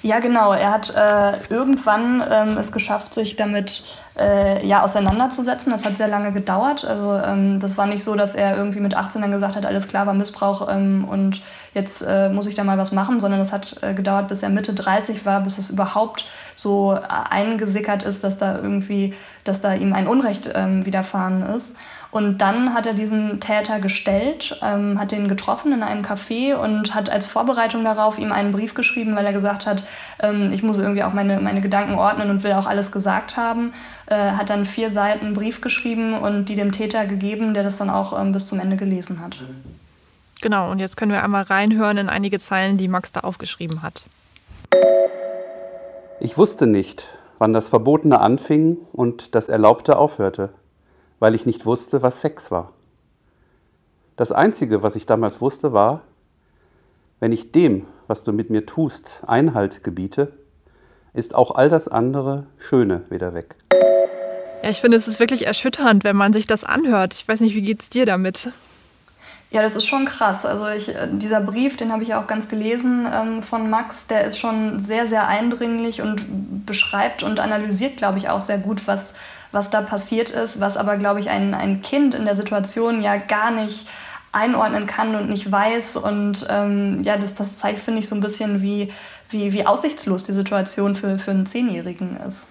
Ja, 0.01 0.19
genau. 0.19 0.53
Er 0.53 0.71
hat 0.71 0.93
äh, 0.95 1.33
irgendwann 1.49 2.23
ähm, 2.29 2.57
es 2.57 2.71
geschafft, 2.71 3.13
sich 3.13 3.35
damit 3.35 3.83
äh, 4.17 4.65
ja, 4.65 4.81
auseinanderzusetzen. 4.81 5.71
Das 5.71 5.85
hat 5.85 5.97
sehr 5.97 6.07
lange 6.07 6.31
gedauert. 6.31 6.85
Also 6.85 7.15
ähm, 7.15 7.59
das 7.59 7.77
war 7.77 7.85
nicht 7.85 8.03
so, 8.03 8.15
dass 8.15 8.35
er 8.35 8.55
irgendwie 8.55 8.79
mit 8.79 8.95
18 8.95 9.21
dann 9.21 9.31
gesagt 9.31 9.55
hat, 9.55 9.65
alles 9.65 9.87
klar 9.87 10.07
war 10.07 10.13
Missbrauch 10.13 10.69
ähm, 10.69 11.05
und 11.09 11.41
jetzt 11.73 12.01
äh, 12.01 12.29
muss 12.29 12.47
ich 12.47 12.55
da 12.55 12.63
mal 12.63 12.77
was 12.77 12.91
machen, 12.91 13.19
sondern 13.19 13.39
das 13.39 13.51
hat 13.51 13.75
äh, 13.81 13.93
gedauert, 13.93 14.29
bis 14.29 14.41
er 14.41 14.49
Mitte 14.49 14.73
30 14.73 15.25
war, 15.25 15.41
bis 15.41 15.57
es 15.57 15.69
überhaupt 15.69 16.25
so 16.55 16.93
äh, 16.93 17.01
eingesickert 17.29 18.03
ist, 18.03 18.23
dass 18.23 18.37
da 18.37 18.55
irgendwie, 18.55 19.13
dass 19.43 19.61
da 19.61 19.73
ihm 19.73 19.93
ein 19.93 20.07
Unrecht 20.07 20.49
ähm, 20.53 20.85
widerfahren 20.85 21.43
ist. 21.43 21.75
Und 22.11 22.39
dann 22.39 22.73
hat 22.73 22.87
er 22.87 22.95
diesen 22.95 23.39
Täter 23.39 23.79
gestellt, 23.79 24.59
ähm, 24.63 24.99
hat 24.99 25.11
den 25.11 25.27
getroffen 25.27 25.73
in 25.73 25.83
einem 25.83 26.01
Café 26.01 26.55
und 26.55 26.95
hat 26.95 27.09
als 27.09 27.27
Vorbereitung 27.27 27.83
darauf 27.83 28.17
ihm 28.17 28.31
einen 28.31 28.51
Brief 28.51 28.73
geschrieben, 28.73 29.15
weil 29.15 29.25
er 29.27 29.33
gesagt 29.33 29.67
hat, 29.67 29.83
ähm, 30.19 30.51
ich 30.51 30.63
muss 30.63 30.79
irgendwie 30.79 31.03
auch 31.03 31.13
meine, 31.13 31.39
meine 31.39 31.61
Gedanken 31.61 31.93
ordnen 31.93 32.31
und 32.31 32.43
will 32.43 32.53
auch 32.53 32.65
alles 32.65 32.91
gesagt 32.91 33.37
haben. 33.37 33.73
Äh, 34.07 34.31
hat 34.31 34.49
dann 34.49 34.65
vier 34.65 34.89
Seiten 34.89 35.33
Brief 35.35 35.61
geschrieben 35.61 36.15
und 36.15 36.45
die 36.45 36.55
dem 36.55 36.71
Täter 36.71 37.05
gegeben, 37.05 37.53
der 37.53 37.61
das 37.61 37.77
dann 37.77 37.91
auch 37.91 38.19
ähm, 38.19 38.31
bis 38.31 38.47
zum 38.47 38.59
Ende 38.59 38.75
gelesen 38.75 39.21
hat. 39.21 39.37
Genau, 40.41 40.71
und 40.71 40.79
jetzt 40.79 40.97
können 40.97 41.11
wir 41.11 41.23
einmal 41.23 41.43
reinhören 41.43 41.97
in 41.97 42.09
einige 42.09 42.39
Zeilen, 42.39 42.77
die 42.77 42.87
Max 42.87 43.11
da 43.11 43.19
aufgeschrieben 43.19 43.83
hat. 43.83 44.05
Ich 46.19 46.39
wusste 46.39 46.65
nicht, 46.65 47.07
wann 47.37 47.53
das 47.53 47.67
Verbotene 47.67 48.19
anfing 48.19 48.77
und 48.93 49.35
das 49.35 49.47
Erlaubte 49.47 49.97
aufhörte 49.97 50.49
weil 51.19 51.35
ich 51.35 51.45
nicht 51.45 51.65
wusste, 51.65 52.01
was 52.01 52.21
Sex 52.21 52.51
war. 52.51 52.73
Das 54.15 54.31
Einzige, 54.31 54.83
was 54.83 54.95
ich 54.95 55.05
damals 55.05 55.41
wusste, 55.41 55.71
war, 55.71 56.01
wenn 57.19 57.31
ich 57.31 57.51
dem, 57.51 57.85
was 58.07 58.23
du 58.23 58.31
mit 58.31 58.49
mir 58.49 58.65
tust, 58.65 59.21
Einhalt 59.27 59.83
gebiete, 59.83 60.33
ist 61.13 61.35
auch 61.35 61.51
all 61.51 61.69
das 61.69 61.87
andere 61.87 62.47
Schöne 62.57 63.03
wieder 63.09 63.33
weg. 63.33 63.55
Ja, 64.63 64.69
ich 64.69 64.81
finde, 64.81 64.97
es 64.97 65.07
ist 65.07 65.19
wirklich 65.19 65.47
erschütternd, 65.47 66.03
wenn 66.03 66.15
man 66.15 66.33
sich 66.33 66.47
das 66.47 66.63
anhört. 66.63 67.13
Ich 67.13 67.27
weiß 67.27 67.39
nicht, 67.41 67.55
wie 67.55 67.61
geht 67.61 67.81
es 67.81 67.89
dir 67.89 68.05
damit? 68.05 68.51
Ja, 69.51 69.63
das 69.63 69.75
ist 69.75 69.87
schon 69.87 70.05
krass. 70.05 70.45
Also 70.45 70.67
ich, 70.67 70.89
äh, 70.89 71.07
dieser 71.11 71.41
Brief, 71.41 71.75
den 71.75 71.91
habe 71.91 72.03
ich 72.03 72.09
ja 72.09 72.21
auch 72.21 72.27
ganz 72.27 72.47
gelesen 72.47 73.07
ähm, 73.11 73.41
von 73.41 73.69
Max, 73.69 74.05
der 74.05 74.25
ist 74.25 74.37
schon 74.37 74.79
sehr, 74.79 75.07
sehr 75.07 75.27
eindringlich 75.27 76.01
und 76.01 76.65
beschreibt 76.67 77.23
und 77.23 77.39
analysiert, 77.39 77.97
glaube 77.97 78.19
ich, 78.19 78.29
auch 78.29 78.39
sehr 78.39 78.59
gut, 78.59 78.85
was, 78.85 79.15
was 79.51 79.71
da 79.71 79.81
passiert 79.81 80.29
ist, 80.29 80.59
was 80.59 80.77
aber, 80.77 80.97
glaube 80.97 81.19
ich, 81.19 81.31
ein, 81.31 81.55
ein 81.55 81.81
Kind 81.81 82.13
in 82.13 82.25
der 82.25 82.35
Situation 82.35 83.01
ja 83.01 83.17
gar 83.17 83.49
nicht 83.49 83.87
einordnen 84.31 84.85
kann 84.85 85.15
und 85.15 85.29
nicht 85.29 85.51
weiß. 85.51 85.97
Und 85.97 86.45
ähm, 86.47 87.01
ja, 87.01 87.17
das, 87.17 87.33
das 87.33 87.57
zeigt, 87.57 87.81
finde 87.81 88.01
ich, 88.01 88.07
so 88.07 88.13
ein 88.13 88.21
bisschen, 88.21 88.61
wie, 88.61 88.93
wie, 89.31 89.51
wie 89.51 89.65
aussichtslos 89.65 90.23
die 90.23 90.33
Situation 90.33 90.95
für, 90.95 91.17
für 91.17 91.31
einen 91.31 91.47
Zehnjährigen 91.47 92.17
ist. 92.17 92.45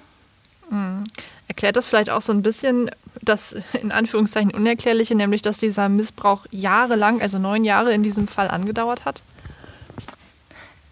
Mhm. 0.68 1.04
Erklärt 1.48 1.76
das 1.76 1.88
vielleicht 1.88 2.10
auch 2.10 2.22
so 2.22 2.32
ein 2.32 2.42
bisschen 2.42 2.90
das 3.22 3.56
in 3.72 3.90
Anführungszeichen 3.90 4.54
Unerklärliche, 4.54 5.14
nämlich 5.14 5.42
dass 5.42 5.58
dieser 5.58 5.88
Missbrauch 5.88 6.46
jahrelang, 6.50 7.20
also 7.20 7.38
neun 7.38 7.64
Jahre 7.64 7.92
in 7.92 8.02
diesem 8.02 8.28
Fall 8.28 8.48
angedauert 8.48 9.04
hat? 9.04 9.22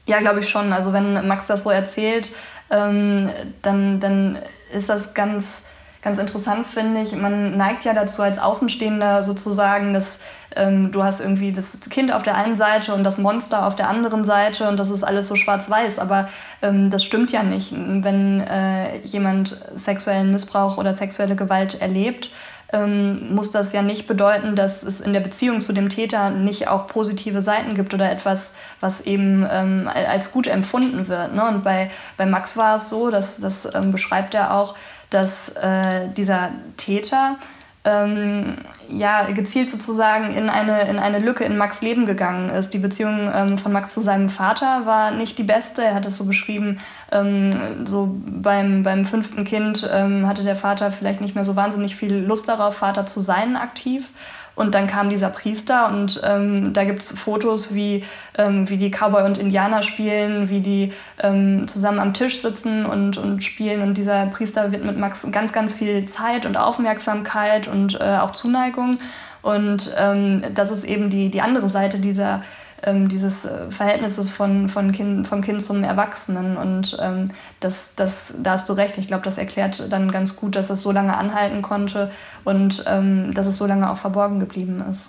Ja, 0.07 0.21
glaube 0.21 0.41
ich 0.41 0.49
schon. 0.49 0.73
Also 0.73 0.93
wenn 0.93 1.27
Max 1.27 1.47
das 1.47 1.63
so 1.63 1.71
erzählt, 1.71 2.33
ähm, 2.71 3.31
dann, 3.63 4.01
dann 4.01 4.39
ist 4.73 4.89
das 4.89 5.15
ganz 5.15 5.63
ganz 6.07 6.21
interessant 6.21 6.69
finde 6.69 7.03
ich, 7.03 7.17
man 7.17 7.57
neigt 7.57 7.85
ja 7.85 7.93
dazu 7.93 8.23
als 8.23 8.39
Außenstehender 8.39 9.25
sozusagen, 9.25 9.93
dass 9.93 10.21
ähm, 10.55 10.93
du 10.93 11.03
hast 11.03 11.21
irgendwie 11.21 11.53
das 11.53 11.79
Kind 11.91 12.13
auf 12.13 12.23
der 12.23 12.37
einen 12.37 12.57
Seite 12.57 12.95
und 12.95 13.05
das 13.05 13.19
Monster 13.19 13.67
auf 13.67 13.75
der 13.75 13.89
anderen 13.89 14.25
Seite 14.25 14.69
und 14.69 14.79
das 14.79 14.91
ist 14.91 15.05
alles 15.05 15.27
so 15.27 15.37
schwarz-weiß. 15.37 15.99
Aber 15.99 16.29
ähm, 16.63 16.91
das 16.91 17.05
stimmt 17.05 17.33
ja 17.33 17.43
nicht. 17.43 17.73
Wenn 17.73 18.41
äh, 18.41 18.99
jemand 18.99 19.57
sexuellen 19.75 20.31
Missbrauch 20.31 20.79
oder 20.79 20.95
sexuelle 20.95 21.37
Gewalt 21.37 21.81
erlebt, 21.81 22.31
ähm, 22.73 23.35
muss 23.35 23.51
das 23.51 23.73
ja 23.73 23.83
nicht 23.83 24.07
bedeuten, 24.07 24.57
dass 24.57 24.83
es 24.83 25.01
in 25.01 25.13
der 25.13 25.21
Beziehung 25.21 25.61
zu 25.61 25.73
dem 25.73 25.89
Täter 25.89 26.31
nicht 26.31 26.69
auch 26.69 26.87
positive 26.87 27.41
Seiten 27.41 27.75
gibt 27.75 27.95
oder 27.95 28.11
etwas, 28.11 28.55
was 28.81 29.03
eben 29.03 29.47
ähm, 29.51 29.89
als 29.93 30.33
gut 30.33 30.47
empfunden 30.47 31.09
wird. 31.09 31.35
Ne? 31.35 31.47
Und 31.47 31.63
bei, 31.63 31.91
bei 32.17 32.27
Max 32.27 32.57
war 32.57 32.77
es 32.77 32.91
so, 32.91 33.11
dass 33.11 33.39
das 33.39 33.73
ähm, 33.73 33.93
beschreibt 33.93 34.35
er 34.35 34.55
auch, 34.55 34.75
dass 35.11 35.51
äh, 35.51 36.09
dieser 36.17 36.51
Täter 36.77 37.37
ähm, 37.85 38.57
ja, 38.91 39.31
gezielt 39.31 39.71
sozusagen 39.71 40.35
in 40.35 40.49
eine, 40.49 40.83
in 40.89 40.99
eine 40.99 41.19
Lücke 41.19 41.45
in 41.45 41.57
Max 41.57 41.83
Leben 41.83 42.07
gegangen 42.07 42.51
ist. 42.51 42.75
Die 42.75 42.79
Beziehung 42.79 43.31
ähm, 43.35 43.59
von 43.59 43.73
Max 43.73 43.95
zu 43.95 44.01
seinem 44.01 44.29
Vater 44.29 44.87
war 44.87 45.11
nicht 45.11 45.39
die 45.39 45.43
beste. 45.43 45.83
Er 45.83 45.95
hat 45.95 46.07
es 46.07 46.17
so 46.17 46.25
beschrieben, 46.25 46.79
ähm, 47.13 47.87
so 47.87 48.17
beim, 48.27 48.83
beim 48.83 49.05
fünften 49.05 49.45
Kind 49.45 49.89
ähm, 49.93 50.27
hatte 50.27 50.45
der 50.45 50.57
Vater 50.57 50.93
vielleicht 50.93 51.21
nicht 51.21 51.35
mehr 51.35 51.45
so 51.45 51.57
wahnsinnig 51.57 51.97
viel 51.97 52.15
Lust 52.15 52.49
darauf, 52.49 52.77
Vater 52.77 53.07
zu 53.07 53.21
sein 53.21 53.57
aktiv. 53.57 54.11
Und 54.57 54.75
dann 54.75 54.87
kam 54.87 55.11
dieser 55.11 55.29
Priester 55.29 55.89
und 55.89 56.19
ähm, 56.25 56.73
da 56.73 56.85
gibt 56.85 57.03
es 57.03 57.13
Fotos, 57.13 57.75
wie, 57.75 58.05
ähm, 58.39 58.69
wie 58.71 58.79
die 58.79 58.91
Cowboy 58.91 59.23
und 59.25 59.37
Indianer 59.37 59.83
spielen, 59.83 60.49
wie 60.49 60.61
die 60.61 60.93
ähm, 61.23 61.69
zusammen 61.69 62.01
am 62.01 62.15
Tisch 62.15 62.41
sitzen 62.41 62.87
und, 62.87 63.19
und 63.19 63.45
spielen. 63.45 63.83
Und 63.83 63.99
dieser 63.99 64.27
Priester 64.27 64.73
wird 64.73 64.83
mit 64.83 64.99
Max 64.99 65.27
ganz, 65.31 65.53
ganz 65.53 65.75
viel 65.75 66.07
Zeit 66.07 66.47
und 66.47 66.57
Aufmerksamkeit 66.57 67.69
und 67.69 68.01
äh, 68.01 68.17
auch 68.17 68.31
Zuneigung. 68.31 68.99
Und 69.43 69.93
ähm, 69.97 70.43
das 70.55 70.71
ist 70.71 70.85
eben 70.85 71.11
die, 71.11 71.31
die 71.31 71.43
andere 71.43 71.69
Seite 71.69 71.99
dieser 71.99 72.43
ähm, 72.83 73.09
dieses 73.09 73.45
äh, 73.45 73.71
Verhältnisses 73.71 74.31
von, 74.31 74.69
von 74.69 74.93
kind, 74.93 75.27
vom 75.27 75.41
Kind 75.41 75.63
zum 75.63 75.85
Erwachsenen. 75.85 76.57
Und 76.57 76.97
ähm, 77.01 77.31
das, 77.61 77.95
das, 77.97 78.35
da 78.43 78.53
hast 78.53 78.69
du 78.69 78.73
recht. 78.73 78.99
Ich 78.99 79.07
glaube, 79.07 79.25
das 79.25 79.39
erklärt 79.39 79.91
dann 79.91 80.11
ganz 80.11 80.37
gut, 80.37 80.57
dass 80.57 80.71
es 80.71 80.83
so 80.83 80.93
lange 80.93 81.17
anhalten 81.17 81.63
konnte 81.63 82.11
und 82.45 82.85
ähm, 82.87 83.35
dass 83.35 83.47
es 83.47 83.57
so 83.57 83.67
lange 83.67 83.91
auch 83.91 83.99
verborgen 83.99 84.41
geblieben 84.41 84.83
ist. 84.91 85.09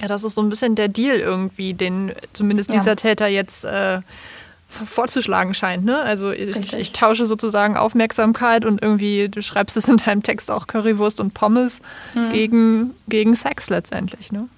Ja, 0.00 0.06
das 0.06 0.22
ist 0.22 0.34
so 0.34 0.42
ein 0.42 0.48
bisschen 0.48 0.76
der 0.76 0.88
Deal 0.88 1.16
irgendwie, 1.16 1.74
den 1.74 2.12
zumindest 2.32 2.72
dieser 2.72 2.90
ja. 2.90 2.94
Täter 2.94 3.26
jetzt 3.26 3.64
äh, 3.64 4.00
vorzuschlagen 4.68 5.54
scheint. 5.54 5.84
Ne? 5.84 6.00
Also 6.00 6.30
ich, 6.30 6.74
ich, 6.74 6.92
tausche 6.92 7.26
sozusagen 7.26 7.76
Aufmerksamkeit 7.76 8.64
und 8.64 8.82
irgendwie, 8.82 9.28
du 9.28 9.42
schreibst 9.42 9.76
es 9.76 9.88
in 9.88 9.96
deinem 9.96 10.22
Text 10.22 10.50
auch 10.50 10.66
Currywurst 10.66 11.20
und 11.20 11.34
Pommes 11.34 11.80
mhm. 12.14 12.28
gegen, 12.30 12.94
gegen 13.08 13.34
Sex 13.34 13.70
letztendlich. 13.70 14.30
Ne? 14.30 14.48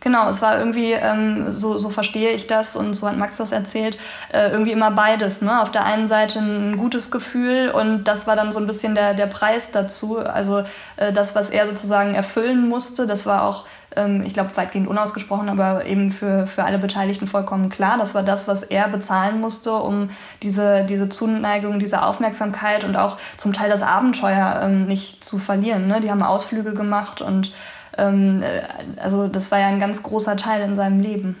Genau, 0.00 0.28
es 0.28 0.40
war 0.42 0.58
irgendwie, 0.58 0.92
ähm, 0.92 1.52
so, 1.52 1.76
so 1.76 1.90
verstehe 1.90 2.30
ich 2.30 2.46
das 2.46 2.76
und 2.76 2.94
so 2.94 3.08
hat 3.08 3.16
Max 3.16 3.38
das 3.38 3.50
erzählt, 3.50 3.98
äh, 4.32 4.50
irgendwie 4.50 4.72
immer 4.72 4.90
beides. 4.90 5.42
Ne? 5.42 5.60
Auf 5.60 5.72
der 5.72 5.84
einen 5.84 6.06
Seite 6.06 6.38
ein 6.38 6.76
gutes 6.76 7.10
Gefühl 7.10 7.70
und 7.70 8.04
das 8.04 8.26
war 8.26 8.36
dann 8.36 8.52
so 8.52 8.60
ein 8.60 8.66
bisschen 8.66 8.94
der, 8.94 9.14
der 9.14 9.26
Preis 9.26 9.72
dazu. 9.72 10.18
Also 10.18 10.62
äh, 10.96 11.12
das, 11.12 11.34
was 11.34 11.50
er 11.50 11.66
sozusagen 11.66 12.14
erfüllen 12.14 12.68
musste, 12.68 13.06
das 13.08 13.26
war 13.26 13.42
auch, 13.42 13.66
ähm, 13.96 14.22
ich 14.24 14.34
glaube, 14.34 14.56
weitgehend 14.56 14.86
unausgesprochen, 14.86 15.48
aber 15.48 15.84
eben 15.84 16.10
für, 16.10 16.46
für 16.46 16.62
alle 16.62 16.78
Beteiligten 16.78 17.26
vollkommen 17.26 17.68
klar. 17.68 17.98
Das 17.98 18.14
war 18.14 18.22
das, 18.22 18.46
was 18.46 18.62
er 18.62 18.86
bezahlen 18.88 19.40
musste, 19.40 19.72
um 19.72 20.10
diese, 20.42 20.84
diese 20.84 21.08
Zuneigung, 21.08 21.80
diese 21.80 22.02
Aufmerksamkeit 22.02 22.84
und 22.84 22.96
auch 22.96 23.18
zum 23.36 23.52
Teil 23.52 23.68
das 23.68 23.82
Abenteuer 23.82 24.60
ähm, 24.62 24.86
nicht 24.86 25.24
zu 25.24 25.38
verlieren. 25.38 25.88
Ne? 25.88 26.00
Die 26.00 26.10
haben 26.10 26.22
Ausflüge 26.22 26.74
gemacht 26.74 27.20
und 27.20 27.52
ähm, 27.98 28.42
äh, 28.42 28.62
also 29.00 29.28
das 29.28 29.50
war 29.50 29.58
ja 29.58 29.66
ein 29.66 29.80
ganz 29.80 30.02
großer 30.02 30.36
Teil 30.36 30.62
in 30.62 30.76
seinem 30.76 31.00
Leben. 31.00 31.36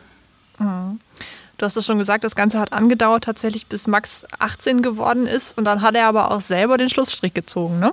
Mhm. 0.58 1.00
Du 1.56 1.64
hast 1.64 1.76
es 1.76 1.84
schon 1.84 1.98
gesagt, 1.98 2.22
das 2.22 2.36
Ganze 2.36 2.60
hat 2.60 2.72
angedauert 2.72 3.24
tatsächlich, 3.24 3.66
bis 3.66 3.88
Max 3.88 4.26
18 4.38 4.80
geworden 4.80 5.26
ist. 5.26 5.58
Und 5.58 5.64
dann 5.64 5.82
hat 5.82 5.96
er 5.96 6.06
aber 6.06 6.30
auch 6.30 6.40
selber 6.40 6.76
den 6.76 6.88
Schlussstrich 6.88 7.34
gezogen, 7.34 7.80
ne? 7.80 7.92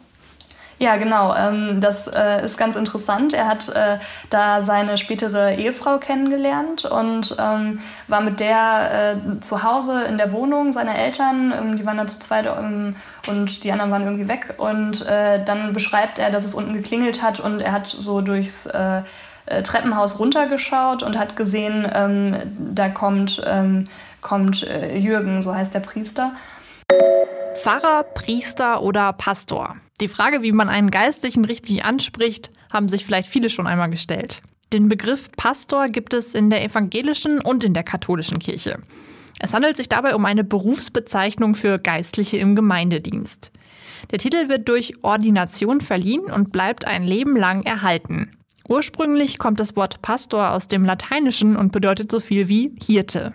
Ja, 0.77 0.97
genau. 0.97 1.33
Ähm, 1.35 1.79
das 1.79 2.07
äh, 2.07 2.43
ist 2.43 2.57
ganz 2.57 2.75
interessant. 2.75 3.33
Er 3.33 3.47
hat 3.47 3.69
äh, 3.69 3.97
da 4.29 4.61
seine 4.61 4.97
spätere 4.97 5.55
Ehefrau 5.55 5.99
kennengelernt 5.99 6.83
und 6.83 7.35
ähm, 7.39 7.79
war 8.07 8.19
mit 8.19 8.41
der 8.41 9.15
äh, 9.15 9.39
zu 9.39 9.63
Hause 9.63 10.03
in 10.03 10.17
der 10.17 10.33
Wohnung 10.33 10.73
seiner 10.73 10.95
Eltern. 10.95 11.53
Ähm, 11.57 11.77
die 11.77 11.85
waren 11.85 11.97
da 11.97 12.07
zu 12.07 12.19
zweit 12.19 12.45
und 13.27 13.63
die 13.63 13.71
anderen 13.71 13.91
waren 13.91 14.03
irgendwie 14.03 14.27
weg. 14.27 14.55
Und 14.57 15.05
dann 15.05 15.73
beschreibt 15.73 16.19
er, 16.19 16.29
dass 16.29 16.45
es 16.45 16.53
unten 16.53 16.73
geklingelt 16.73 17.23
hat 17.23 17.39
und 17.39 17.59
er 17.59 17.71
hat 17.71 17.87
so 17.87 18.21
durchs 18.21 18.69
Treppenhaus 19.63 20.19
runtergeschaut 20.19 21.01
und 21.01 21.17
hat 21.17 21.35
gesehen, 21.35 22.45
da 22.73 22.89
kommt, 22.89 23.43
kommt 24.21 24.61
Jürgen, 24.93 25.41
so 25.41 25.55
heißt 25.55 25.73
der 25.73 25.79
Priester. 25.79 26.33
Pfarrer, 27.55 28.03
Priester 28.13 28.81
oder 28.83 29.11
Pastor? 29.13 29.75
Die 30.01 30.09
Frage, 30.09 30.41
wie 30.41 30.51
man 30.51 30.67
einen 30.67 30.91
Geistlichen 30.91 31.45
richtig 31.45 31.85
anspricht, 31.85 32.51
haben 32.69 32.89
sich 32.89 33.05
vielleicht 33.05 33.29
viele 33.29 33.49
schon 33.49 33.65
einmal 33.65 33.89
gestellt. 33.89 34.41
Den 34.73 34.89
Begriff 34.89 35.31
Pastor 35.37 35.87
gibt 35.87 36.13
es 36.13 36.33
in 36.33 36.49
der 36.49 36.65
evangelischen 36.65 37.39
und 37.39 37.63
in 37.63 37.73
der 37.73 37.83
katholischen 37.83 38.39
Kirche. 38.39 38.79
Es 39.39 39.53
handelt 39.53 39.77
sich 39.77 39.87
dabei 39.87 40.15
um 40.15 40.25
eine 40.25 40.43
Berufsbezeichnung 40.43 41.55
für 41.55 41.79
Geistliche 41.79 42.35
im 42.37 42.57
Gemeindedienst. 42.57 43.51
Der 44.11 44.19
Titel 44.19 44.49
wird 44.49 44.67
durch 44.67 45.01
Ordination 45.01 45.79
verliehen 45.79 46.25
und 46.25 46.51
bleibt 46.51 46.85
ein 46.85 47.05
Leben 47.05 47.37
lang 47.37 47.63
erhalten. 47.63 48.31
Ursprünglich 48.67 49.37
kommt 49.37 49.61
das 49.61 49.77
Wort 49.77 50.01
Pastor 50.01 50.51
aus 50.51 50.67
dem 50.67 50.83
Lateinischen 50.83 51.55
und 51.55 51.71
bedeutet 51.71 52.11
so 52.11 52.19
viel 52.19 52.49
wie 52.49 52.75
Hirte. 52.83 53.31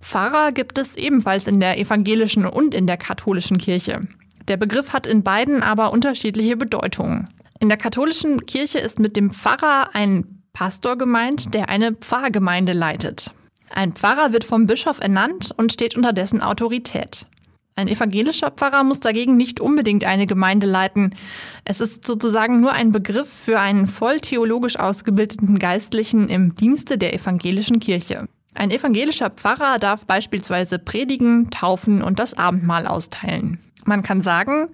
Pfarrer 0.00 0.52
gibt 0.52 0.78
es 0.78 0.94
ebenfalls 0.94 1.48
in 1.48 1.58
der 1.58 1.78
evangelischen 1.78 2.46
und 2.46 2.74
in 2.74 2.86
der 2.86 2.96
katholischen 2.96 3.58
Kirche. 3.58 4.06
Der 4.48 4.56
Begriff 4.56 4.92
hat 4.92 5.06
in 5.06 5.22
beiden 5.22 5.62
aber 5.62 5.92
unterschiedliche 5.92 6.56
Bedeutungen. 6.56 7.28
In 7.58 7.68
der 7.68 7.78
katholischen 7.78 8.46
Kirche 8.46 8.78
ist 8.78 8.98
mit 8.98 9.16
dem 9.16 9.30
Pfarrer 9.30 9.90
ein 9.94 10.42
Pastor 10.52 10.96
gemeint, 10.96 11.52
der 11.54 11.68
eine 11.68 11.92
Pfarrgemeinde 11.92 12.72
leitet. 12.72 13.30
Ein 13.74 13.92
Pfarrer 13.92 14.32
wird 14.32 14.44
vom 14.44 14.66
Bischof 14.66 15.00
ernannt 15.00 15.52
und 15.56 15.72
steht 15.72 15.96
unter 15.96 16.12
dessen 16.12 16.42
Autorität. 16.42 17.26
Ein 17.74 17.88
evangelischer 17.88 18.50
Pfarrer 18.50 18.84
muss 18.84 19.00
dagegen 19.00 19.36
nicht 19.36 19.60
unbedingt 19.60 20.04
eine 20.04 20.26
Gemeinde 20.26 20.66
leiten. 20.66 21.14
Es 21.64 21.80
ist 21.80 22.06
sozusagen 22.06 22.60
nur 22.60 22.72
ein 22.72 22.90
Begriff 22.90 23.28
für 23.28 23.60
einen 23.60 23.86
voll 23.86 24.20
theologisch 24.20 24.78
ausgebildeten 24.78 25.58
Geistlichen 25.58 26.30
im 26.30 26.54
Dienste 26.54 26.96
der 26.96 27.12
evangelischen 27.12 27.78
Kirche. 27.80 28.28
Ein 28.54 28.70
evangelischer 28.70 29.28
Pfarrer 29.28 29.76
darf 29.78 30.06
beispielsweise 30.06 30.78
predigen, 30.78 31.50
taufen 31.50 32.02
und 32.02 32.18
das 32.18 32.32
Abendmahl 32.32 32.86
austeilen. 32.86 33.58
Man 33.86 34.02
kann 34.02 34.20
sagen, 34.20 34.68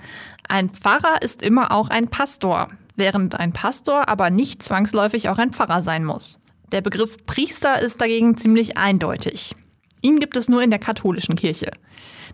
ein 0.49 0.71
Pfarrer 0.71 1.21
ist 1.21 1.43
immer 1.43 1.71
auch 1.71 1.89
ein 1.89 2.09
Pastor, 2.09 2.69
während 2.97 3.39
ein 3.39 3.53
Pastor 3.53 4.09
aber 4.09 4.31
nicht 4.31 4.63
zwangsläufig 4.63 5.29
auch 5.29 5.39
ein 5.39 5.53
Pfarrer 5.53 5.83
sein 5.83 6.05
muss. 6.05 6.39
Der 6.73 6.81
Begriff 6.81 7.19
Priester 7.27 7.81
ist 7.81 8.01
dagegen 8.01 8.39
ziemlich 8.39 8.79
eindeutig. 8.79 9.55
Ihn 10.01 10.19
gibt 10.19 10.37
es 10.37 10.49
nur 10.49 10.63
in 10.63 10.71
der 10.71 10.79
katholischen 10.79 11.37
Kirche. 11.37 11.71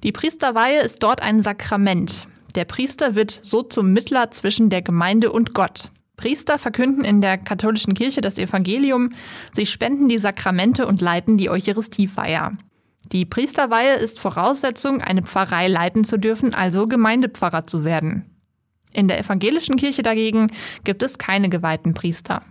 Die 0.04 0.12
Priesterweihe 0.12 0.80
ist 0.80 1.02
dort 1.02 1.20
ein 1.20 1.42
Sakrament. 1.42 2.28
Der 2.54 2.64
Priester 2.64 3.16
wird 3.16 3.40
so 3.42 3.62
zum 3.62 3.92
Mittler 3.92 4.30
zwischen 4.30 4.70
der 4.70 4.82
Gemeinde 4.82 5.32
und 5.32 5.54
Gott. 5.54 5.90
Priester 6.16 6.58
verkünden 6.58 7.04
in 7.04 7.20
der 7.20 7.38
katholischen 7.38 7.94
Kirche 7.94 8.20
das 8.20 8.38
Evangelium, 8.38 9.10
sie 9.54 9.66
spenden 9.66 10.08
die 10.08 10.18
Sakramente 10.18 10.86
und 10.86 11.00
leiten 11.00 11.38
die 11.38 11.50
Eucharistiefeier. 11.50 12.56
Die 13.12 13.24
Priesterweihe 13.24 13.94
ist 13.94 14.20
Voraussetzung, 14.20 15.00
eine 15.00 15.22
Pfarrei 15.22 15.68
leiten 15.68 16.04
zu 16.04 16.18
dürfen, 16.18 16.52
also 16.54 16.86
Gemeindepfarrer 16.86 17.66
zu 17.66 17.84
werden. 17.84 18.38
In 18.92 19.08
der 19.08 19.18
evangelischen 19.18 19.76
Kirche 19.76 20.02
dagegen 20.02 20.50
gibt 20.84 21.02
es 21.02 21.18
keine 21.18 21.48
geweihten 21.48 21.94
Priester. 21.94 22.42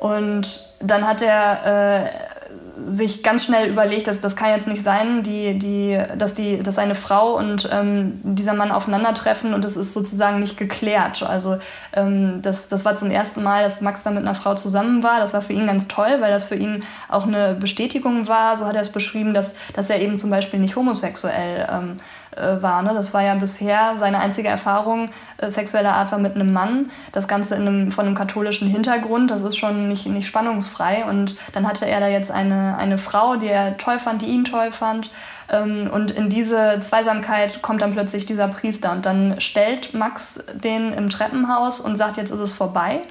Und 0.00 0.60
dann 0.80 1.06
hat 1.06 1.22
er 1.22 2.04
äh, 2.04 2.37
sich 2.86 3.22
ganz 3.22 3.44
schnell 3.44 3.68
überlegt, 3.68 4.06
dass 4.06 4.20
das 4.20 4.36
kann 4.36 4.50
jetzt 4.50 4.66
nicht 4.66 4.82
sein, 4.82 5.22
die, 5.22 5.58
die, 5.58 5.98
dass, 6.16 6.34
die, 6.34 6.62
dass 6.62 6.78
eine 6.78 6.94
Frau 6.94 7.36
und 7.36 7.68
ähm, 7.72 8.20
dieser 8.22 8.54
Mann 8.54 8.70
aufeinandertreffen 8.70 9.54
und 9.54 9.64
es 9.64 9.76
ist 9.76 9.94
sozusagen 9.94 10.38
nicht 10.40 10.56
geklärt. 10.56 11.22
Also 11.22 11.58
ähm, 11.92 12.40
das, 12.42 12.68
das 12.68 12.84
war 12.84 12.96
zum 12.96 13.10
ersten 13.10 13.42
Mal, 13.42 13.62
dass 13.62 13.80
Max 13.80 14.02
dann 14.02 14.14
mit 14.14 14.22
einer 14.22 14.34
Frau 14.34 14.54
zusammen 14.54 15.02
war. 15.02 15.20
Das 15.20 15.34
war 15.34 15.42
für 15.42 15.52
ihn 15.52 15.66
ganz 15.66 15.88
toll, 15.88 16.16
weil 16.20 16.30
das 16.30 16.44
für 16.44 16.56
ihn 16.56 16.84
auch 17.08 17.26
eine 17.26 17.54
Bestätigung 17.54 18.28
war. 18.28 18.56
So 18.56 18.66
hat 18.66 18.74
er 18.74 18.82
es 18.82 18.90
beschrieben, 18.90 19.34
dass, 19.34 19.54
dass 19.74 19.90
er 19.90 20.00
eben 20.00 20.18
zum 20.18 20.30
Beispiel 20.30 20.60
nicht 20.60 20.76
homosexuell 20.76 21.66
ähm, 21.70 21.96
äh, 21.96 22.17
war. 22.36 22.82
Ne? 22.82 22.92
Das 22.94 23.14
war 23.14 23.22
ja 23.22 23.34
bisher 23.34 23.96
seine 23.96 24.20
einzige 24.20 24.48
Erfahrung 24.48 25.10
äh, 25.38 25.50
sexueller 25.50 25.94
Art 25.94 26.12
war 26.12 26.18
mit 26.18 26.34
einem 26.34 26.52
Mann. 26.52 26.90
Das 27.12 27.28
Ganze 27.28 27.54
in 27.54 27.62
einem, 27.62 27.90
von 27.90 28.06
einem 28.06 28.14
katholischen 28.14 28.68
Hintergrund, 28.68 29.30
das 29.30 29.42
ist 29.42 29.56
schon 29.56 29.88
nicht, 29.88 30.06
nicht 30.06 30.26
spannungsfrei. 30.26 31.04
Und 31.04 31.36
dann 31.52 31.66
hatte 31.66 31.86
er 31.86 32.00
da 32.00 32.08
jetzt 32.08 32.30
eine, 32.30 32.76
eine 32.76 32.98
Frau, 32.98 33.36
die 33.36 33.48
er 33.48 33.76
toll 33.78 33.98
fand, 33.98 34.22
die 34.22 34.26
ihn 34.26 34.44
toll 34.44 34.70
fand. 34.70 35.10
Ähm, 35.48 35.88
und 35.92 36.10
in 36.10 36.28
diese 36.28 36.80
Zweisamkeit 36.80 37.62
kommt 37.62 37.82
dann 37.82 37.92
plötzlich 37.92 38.26
dieser 38.26 38.48
Priester. 38.48 38.92
Und 38.92 39.06
dann 39.06 39.40
stellt 39.40 39.94
Max 39.94 40.44
den 40.54 40.92
im 40.92 41.08
Treppenhaus 41.08 41.80
und 41.80 41.96
sagt, 41.96 42.16
jetzt 42.16 42.30
ist 42.30 42.40
es 42.40 42.52
vorbei 42.52 43.02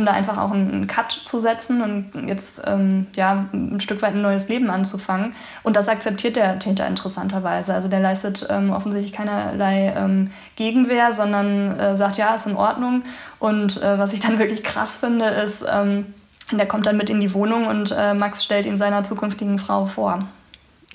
um 0.00 0.06
da 0.06 0.12
einfach 0.12 0.38
auch 0.38 0.50
einen 0.50 0.86
Cut 0.86 1.12
zu 1.12 1.38
setzen 1.38 1.82
und 1.82 2.26
jetzt 2.26 2.62
ähm, 2.66 3.06
ja, 3.14 3.44
ein 3.52 3.80
Stück 3.80 4.00
weit 4.00 4.14
ein 4.14 4.22
neues 4.22 4.48
Leben 4.48 4.70
anzufangen. 4.70 5.32
Und 5.62 5.76
das 5.76 5.88
akzeptiert 5.88 6.36
der 6.36 6.58
Täter 6.58 6.86
interessanterweise. 6.86 7.74
Also 7.74 7.88
der 7.88 8.00
leistet 8.00 8.46
ähm, 8.48 8.70
offensichtlich 8.70 9.12
keinerlei 9.12 9.92
ähm, 9.94 10.30
Gegenwehr, 10.56 11.12
sondern 11.12 11.78
äh, 11.78 11.96
sagt, 11.96 12.16
ja, 12.16 12.34
ist 12.34 12.46
in 12.46 12.56
Ordnung. 12.56 13.02
Und 13.38 13.80
äh, 13.82 13.98
was 13.98 14.14
ich 14.14 14.20
dann 14.20 14.38
wirklich 14.38 14.62
krass 14.62 14.96
finde, 14.96 15.26
ist, 15.26 15.66
ähm, 15.70 16.06
der 16.50 16.66
kommt 16.66 16.86
dann 16.86 16.96
mit 16.96 17.10
in 17.10 17.20
die 17.20 17.34
Wohnung 17.34 17.66
und 17.66 17.94
äh, 17.96 18.14
Max 18.14 18.42
stellt 18.42 18.64
ihn 18.64 18.78
seiner 18.78 19.04
zukünftigen 19.04 19.58
Frau 19.58 19.84
vor. 19.84 20.20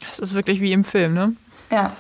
Das 0.10 0.18
ist 0.18 0.34
wirklich 0.34 0.62
wie 0.62 0.74
im 0.74 0.84
Film, 0.84 1.14
ne? 1.14 1.34
Ja. 1.70 1.92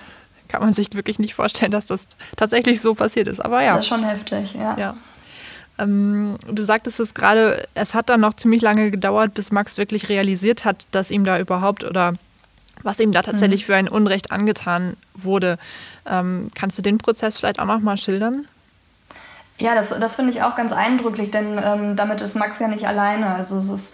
Kann 0.48 0.62
man 0.62 0.74
sich 0.74 0.94
wirklich 0.94 1.20
nicht 1.20 1.36
vorstellen, 1.36 1.72
dass 1.72 1.86
das 1.86 2.08
tatsächlich 2.36 2.82
so 2.82 2.96
passiert 2.96 3.28
ist. 3.28 3.46
Aber 3.46 3.62
ja. 3.62 3.76
Das 3.76 3.82
ist 3.82 3.90
schon 3.90 4.04
heftig, 4.04 4.56
ja. 4.56 4.76
ja. 4.78 4.96
Ähm, 5.78 6.38
du 6.48 6.64
sagtest 6.64 7.00
es 7.00 7.14
gerade, 7.14 7.68
es 7.74 7.94
hat 7.94 8.10
dann 8.10 8.22
noch 8.22 8.34
ziemlich 8.34 8.62
lange 8.62 8.92
gedauert, 8.92 9.34
bis 9.34 9.52
Max 9.52 9.78
wirklich 9.78 10.10
realisiert 10.10 10.66
hat, 10.66 10.88
dass 10.92 11.12
ihm 11.12 11.24
da 11.24 11.40
überhaupt 11.40 11.84
oder 11.84 12.14
was 12.84 13.00
ihm 13.00 13.12
da 13.12 13.22
tatsächlich 13.22 13.64
mhm. 13.64 13.66
für 13.66 13.76
ein 13.76 13.90
Unrecht 13.90 14.32
angetan 14.32 14.96
wurde. 15.14 15.58
Ähm, 16.06 16.52
kannst 16.54 16.78
du 16.78 16.82
den 16.82 16.98
Prozess 16.98 17.38
vielleicht 17.38 17.60
auch 17.60 17.66
noch 17.66 17.80
mal 17.80 17.98
schildern? 17.98 18.48
Ja, 19.58 19.74
das, 19.74 19.90
das 19.90 20.16
finde 20.16 20.34
ich 20.34 20.44
auch 20.44 20.56
ganz 20.56 20.72
eindrücklich, 20.72 21.32
denn 21.32 21.60
ähm, 21.64 21.96
damit 21.96 22.22
ist 22.22 22.36
Max 22.36 22.60
ja 22.60 22.68
nicht 22.68 22.88
alleine. 22.88 23.34
Also 23.36 23.58
es 23.58 23.70
ist 23.70 23.94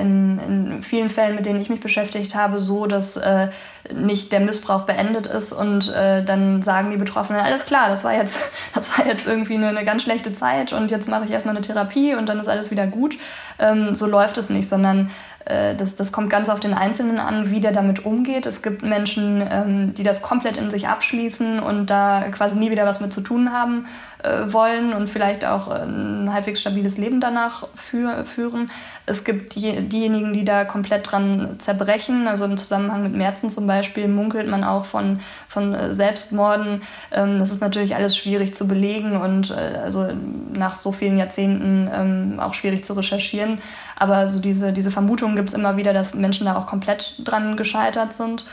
in, 0.00 0.38
in 0.38 0.82
vielen 0.82 1.08
Fällen, 1.08 1.36
mit 1.36 1.46
denen 1.46 1.60
ich 1.60 1.70
mich 1.70 1.80
beschäftigt 1.80 2.34
habe, 2.34 2.58
so, 2.58 2.86
dass 2.86 3.16
äh, 3.16 3.48
nicht 3.92 4.32
der 4.32 4.40
Missbrauch 4.40 4.82
beendet 4.82 5.26
ist 5.26 5.52
und 5.52 5.88
äh, 5.88 6.22
dann 6.22 6.62
sagen 6.62 6.90
die 6.90 6.96
Betroffenen, 6.96 7.40
alles 7.40 7.64
klar, 7.64 7.88
das 7.88 8.04
war 8.04 8.14
jetzt, 8.14 8.40
das 8.74 8.96
war 8.96 9.06
jetzt 9.06 9.26
irgendwie 9.26 9.54
eine, 9.54 9.68
eine 9.68 9.84
ganz 9.84 10.02
schlechte 10.02 10.32
Zeit 10.32 10.72
und 10.72 10.90
jetzt 10.90 11.08
mache 11.08 11.24
ich 11.24 11.30
erstmal 11.30 11.56
eine 11.56 11.64
Therapie 11.64 12.14
und 12.14 12.26
dann 12.28 12.38
ist 12.38 12.48
alles 12.48 12.70
wieder 12.70 12.86
gut. 12.86 13.16
Ähm, 13.58 13.94
so 13.94 14.06
läuft 14.06 14.38
es 14.38 14.50
nicht, 14.50 14.68
sondern 14.68 15.10
äh, 15.33 15.33
das, 15.46 15.96
das 15.96 16.10
kommt 16.10 16.30
ganz 16.30 16.48
auf 16.48 16.58
den 16.58 16.72
Einzelnen 16.72 17.18
an, 17.18 17.50
wie 17.50 17.60
der 17.60 17.72
damit 17.72 18.04
umgeht. 18.06 18.46
Es 18.46 18.62
gibt 18.62 18.82
Menschen, 18.82 19.46
ähm, 19.50 19.94
die 19.94 20.02
das 20.02 20.22
komplett 20.22 20.56
in 20.56 20.70
sich 20.70 20.88
abschließen 20.88 21.60
und 21.60 21.90
da 21.90 22.24
quasi 22.30 22.56
nie 22.56 22.70
wieder 22.70 22.86
was 22.86 23.00
mit 23.00 23.12
zu 23.12 23.20
tun 23.20 23.52
haben 23.52 23.86
äh, 24.22 24.52
wollen 24.52 24.94
und 24.94 25.10
vielleicht 25.10 25.44
auch 25.44 25.68
ein 25.68 26.32
halbwegs 26.32 26.62
stabiles 26.62 26.96
Leben 26.96 27.20
danach 27.20 27.68
führen. 27.74 28.70
Es 29.04 29.24
gibt 29.24 29.54
die, 29.54 29.82
diejenigen, 29.82 30.32
die 30.32 30.46
da 30.46 30.64
komplett 30.64 31.12
dran 31.12 31.56
zerbrechen. 31.58 32.26
Also 32.26 32.46
im 32.46 32.56
Zusammenhang 32.56 33.02
mit 33.02 33.12
Merzen 33.14 33.50
zum 33.50 33.66
Beispiel 33.66 34.08
munkelt 34.08 34.48
man 34.48 34.64
auch 34.64 34.86
von, 34.86 35.20
von 35.46 35.74
äh, 35.74 35.92
Selbstmorden. 35.92 36.80
Ähm, 37.12 37.38
das 37.38 37.50
ist 37.50 37.60
natürlich 37.60 37.96
alles 37.96 38.16
schwierig 38.16 38.54
zu 38.54 38.66
belegen 38.66 39.18
und 39.18 39.50
also 39.52 40.08
nach 40.56 40.74
so 40.74 40.90
vielen 40.90 41.18
Jahrzehnten 41.18 41.88
ähm, 41.92 42.40
auch 42.40 42.54
schwierig 42.54 42.84
zu 42.84 42.94
recherchieren. 42.94 43.58
Aber 43.96 44.28
so 44.28 44.40
diese, 44.40 44.72
diese 44.72 44.90
Vermutung 44.90 45.33
gibt 45.36 45.48
es 45.48 45.54
immer 45.54 45.76
wieder, 45.76 45.92
dass 45.92 46.14
Menschen 46.14 46.46
da 46.46 46.56
auch 46.56 46.66
komplett 46.66 47.14
dran 47.18 47.56
gescheitert 47.56 48.12
sind. 48.12 48.44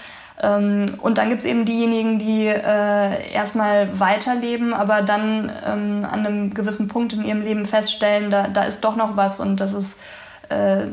Ähm, 0.41 0.85
und 1.01 1.17
dann 1.17 1.29
gibt 1.29 1.41
es 1.41 1.45
eben 1.45 1.65
diejenigen, 1.65 2.17
die 2.17 2.47
äh, 2.47 3.31
erstmal 3.31 3.99
weiterleben, 3.99 4.73
aber 4.73 5.01
dann 5.01 5.51
ähm, 5.65 6.07
an 6.09 6.25
einem 6.25 6.53
gewissen 6.53 6.87
Punkt 6.87 7.13
in 7.13 7.23
ihrem 7.23 7.41
Leben 7.41 7.65
feststellen, 7.65 8.31
da, 8.31 8.47
da 8.47 8.63
ist 8.63 8.81
doch 8.81 8.95
noch 8.95 9.17
was 9.17 9.39
und 9.39 9.59
das 9.59 9.73
ist 9.73 9.99
äh, 10.49 10.87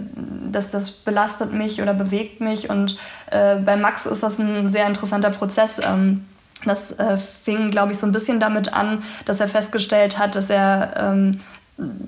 das, 0.52 0.70
das 0.70 0.90
belastet 0.90 1.52
mich 1.52 1.82
oder 1.82 1.94
bewegt 1.94 2.40
mich. 2.40 2.70
Und 2.70 2.96
äh, 3.30 3.56
bei 3.56 3.76
Max 3.76 4.06
ist 4.06 4.22
das 4.22 4.38
ein 4.38 4.68
sehr 4.68 4.86
interessanter 4.86 5.30
Prozess. 5.30 5.80
Ähm, 5.82 6.26
das 6.64 6.92
äh, 6.92 7.16
fing, 7.16 7.70
glaube 7.70 7.92
ich, 7.92 7.98
so 7.98 8.06
ein 8.06 8.12
bisschen 8.12 8.40
damit 8.40 8.72
an, 8.72 9.02
dass 9.24 9.40
er 9.40 9.48
festgestellt 9.48 10.18
hat, 10.18 10.34
dass 10.34 10.50
er 10.50 10.94
ähm, 10.96 11.38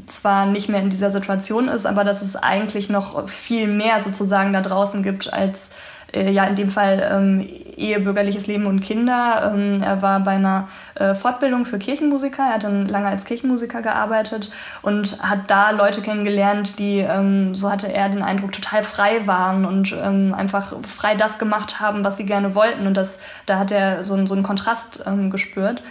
zwar 0.06 0.46
nicht 0.46 0.68
mehr 0.68 0.80
in 0.80 0.90
dieser 0.90 1.12
Situation 1.12 1.68
ist, 1.68 1.86
aber 1.86 2.04
dass 2.04 2.22
es 2.22 2.36
eigentlich 2.36 2.88
noch 2.88 3.28
viel 3.28 3.68
mehr 3.68 4.02
sozusagen 4.02 4.52
da 4.52 4.60
draußen 4.60 5.02
gibt 5.02 5.32
als 5.32 5.70
äh, 6.12 6.30
ja 6.30 6.44
in 6.44 6.56
dem 6.56 6.70
Fall 6.70 7.08
ähm, 7.10 7.46
ehebürgerliches 7.76 8.46
Leben 8.46 8.66
und 8.66 8.80
Kinder. 8.80 9.52
Ähm, 9.54 9.80
er 9.82 10.02
war 10.02 10.20
bei 10.20 10.32
einer 10.32 10.68
äh, 10.96 11.14
Fortbildung 11.14 11.64
für 11.64 11.78
Kirchenmusiker, 11.78 12.42
er 12.42 12.54
hat 12.54 12.64
dann 12.64 12.88
lange 12.88 13.08
als 13.08 13.24
Kirchenmusiker 13.24 13.80
gearbeitet 13.82 14.50
und 14.82 15.22
hat 15.22 15.48
da 15.48 15.70
Leute 15.70 16.02
kennengelernt, 16.02 16.78
die, 16.78 16.98
ähm, 16.98 17.54
so 17.54 17.70
hatte 17.70 17.92
er 17.92 18.08
den 18.08 18.22
Eindruck, 18.22 18.52
total 18.52 18.82
frei 18.82 19.26
waren 19.26 19.64
und 19.64 19.94
ähm, 20.02 20.34
einfach 20.36 20.74
frei 20.86 21.14
das 21.14 21.38
gemacht 21.38 21.80
haben, 21.80 22.04
was 22.04 22.16
sie 22.16 22.26
gerne 22.26 22.54
wollten. 22.54 22.86
Und 22.86 22.94
das, 22.94 23.20
da 23.46 23.58
hat 23.58 23.70
er 23.70 24.02
so, 24.02 24.26
so 24.26 24.34
einen 24.34 24.42
Kontrast 24.42 25.04
ähm, 25.06 25.30
gespürt. 25.30 25.82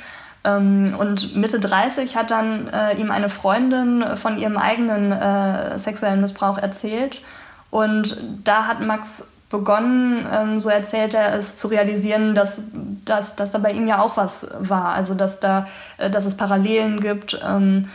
Ähm, 0.44 0.96
und 0.98 1.36
Mitte 1.36 1.60
30 1.60 2.16
hat 2.16 2.32
dann 2.32 2.68
äh, 2.70 2.96
ihm 2.96 3.12
eine 3.12 3.30
Freundin 3.30 4.06
von 4.16 4.38
ihrem 4.38 4.58
eigenen 4.58 5.12
äh, 5.12 5.78
sexuellen 5.78 6.22
Missbrauch 6.22 6.58
erzählt. 6.58 7.22
Und 7.70 8.18
da 8.44 8.66
hat 8.66 8.82
Max 8.82 9.32
begonnen, 9.50 10.28
ähm, 10.32 10.60
so 10.60 10.70
erzählt 10.70 11.14
er 11.14 11.34
es, 11.34 11.56
zu 11.56 11.68
realisieren, 11.68 12.36
dass, 12.36 12.64
dass, 13.06 13.36
dass 13.36 13.52
da 13.52 13.58
bei 13.58 13.72
ihm 13.72 13.88
ja 13.88 14.00
auch 14.00 14.16
was 14.16 14.48
war. 14.60 14.94
Also 14.94 15.16
dass, 15.16 15.40
da, 15.40 15.68
äh, 15.98 16.10
dass 16.10 16.26
es 16.26 16.38
Parallelen 16.38 17.00
gibt. 17.00 17.40
Ähm, 17.44 17.90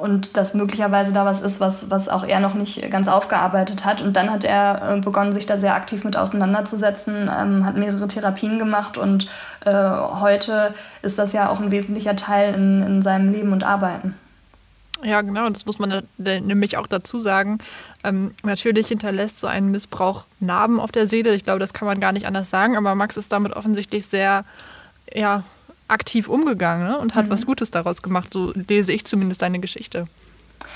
und 0.00 0.36
dass 0.36 0.54
möglicherweise 0.54 1.12
da 1.12 1.24
was 1.24 1.40
ist, 1.40 1.60
was, 1.60 1.90
was 1.90 2.08
auch 2.08 2.24
er 2.24 2.40
noch 2.40 2.54
nicht 2.54 2.90
ganz 2.90 3.08
aufgearbeitet 3.08 3.84
hat. 3.84 4.00
Und 4.00 4.16
dann 4.16 4.30
hat 4.30 4.44
er 4.44 4.96
äh, 4.96 5.00
begonnen, 5.00 5.32
sich 5.32 5.46
da 5.46 5.58
sehr 5.58 5.74
aktiv 5.74 6.04
mit 6.04 6.16
auseinanderzusetzen, 6.16 7.30
ähm, 7.32 7.66
hat 7.66 7.76
mehrere 7.76 8.08
Therapien 8.08 8.58
gemacht 8.58 8.96
und 8.96 9.26
äh, 9.64 9.72
heute 9.72 10.74
ist 11.02 11.18
das 11.18 11.32
ja 11.32 11.50
auch 11.50 11.60
ein 11.60 11.70
wesentlicher 11.70 12.16
Teil 12.16 12.54
in, 12.54 12.82
in 12.82 13.02
seinem 13.02 13.32
Leben 13.32 13.52
und 13.52 13.64
Arbeiten. 13.64 14.14
Ja, 15.02 15.20
genau, 15.20 15.48
das 15.50 15.66
muss 15.66 15.78
man 15.78 16.02
nämlich 16.16 16.78
auch 16.78 16.86
dazu 16.86 17.18
sagen. 17.18 17.58
Ähm, 18.02 18.32
natürlich 18.44 18.88
hinterlässt 18.88 19.40
so 19.40 19.46
ein 19.46 19.70
Missbrauch 19.70 20.24
Narben 20.40 20.80
auf 20.80 20.90
der 20.90 21.06
Seele. 21.06 21.34
Ich 21.34 21.44
glaube, 21.44 21.58
das 21.58 21.74
kann 21.74 21.86
man 21.86 22.00
gar 22.00 22.12
nicht 22.12 22.26
anders 22.26 22.48
sagen, 22.48 22.78
aber 22.78 22.94
Max 22.94 23.18
ist 23.18 23.30
damit 23.30 23.52
offensichtlich 23.54 24.06
sehr 24.06 24.44
ja, 25.12 25.44
aktiv 25.88 26.28
umgegangen 26.28 26.88
ne? 26.88 26.98
und 26.98 27.14
hat 27.14 27.26
mhm. 27.26 27.30
was 27.30 27.46
Gutes 27.46 27.70
daraus 27.70 28.02
gemacht. 28.02 28.32
So 28.32 28.52
lese 28.54 28.92
ich 28.92 29.04
zumindest 29.04 29.42
deine 29.42 29.60
Geschichte. 29.60 30.06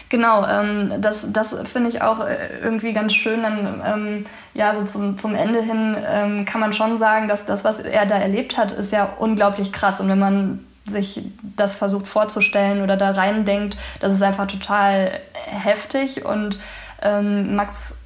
Genau, 0.08 0.44
ähm, 0.46 0.92
das, 1.00 1.26
das 1.32 1.54
finde 1.64 1.88
ich 1.88 2.02
auch 2.02 2.20
äh, 2.20 2.58
irgendwie 2.62 2.92
ganz 2.92 3.14
schön. 3.14 3.42
Dann, 3.42 3.82
ähm, 3.86 4.24
ja, 4.54 4.74
so 4.74 4.84
zum, 4.84 5.18
zum 5.18 5.34
Ende 5.34 5.62
hin 5.62 5.96
ähm, 6.04 6.44
kann 6.44 6.60
man 6.60 6.72
schon 6.72 6.98
sagen, 6.98 7.28
dass 7.28 7.44
das, 7.44 7.64
was 7.64 7.78
er 7.78 8.06
da 8.06 8.16
erlebt 8.16 8.56
hat, 8.56 8.72
ist 8.72 8.92
ja 8.92 9.04
unglaublich 9.18 9.72
krass. 9.72 10.00
Und 10.00 10.08
wenn 10.08 10.18
man 10.18 10.64
sich 10.84 11.22
das 11.56 11.74
versucht 11.74 12.08
vorzustellen 12.08 12.82
oder 12.82 12.96
da 12.96 13.12
rein 13.12 13.44
denkt, 13.44 13.78
das 14.00 14.12
ist 14.12 14.22
einfach 14.22 14.46
total 14.46 15.20
heftig. 15.32 16.24
Und 16.24 16.58
ähm, 17.02 17.54
Max 17.54 17.99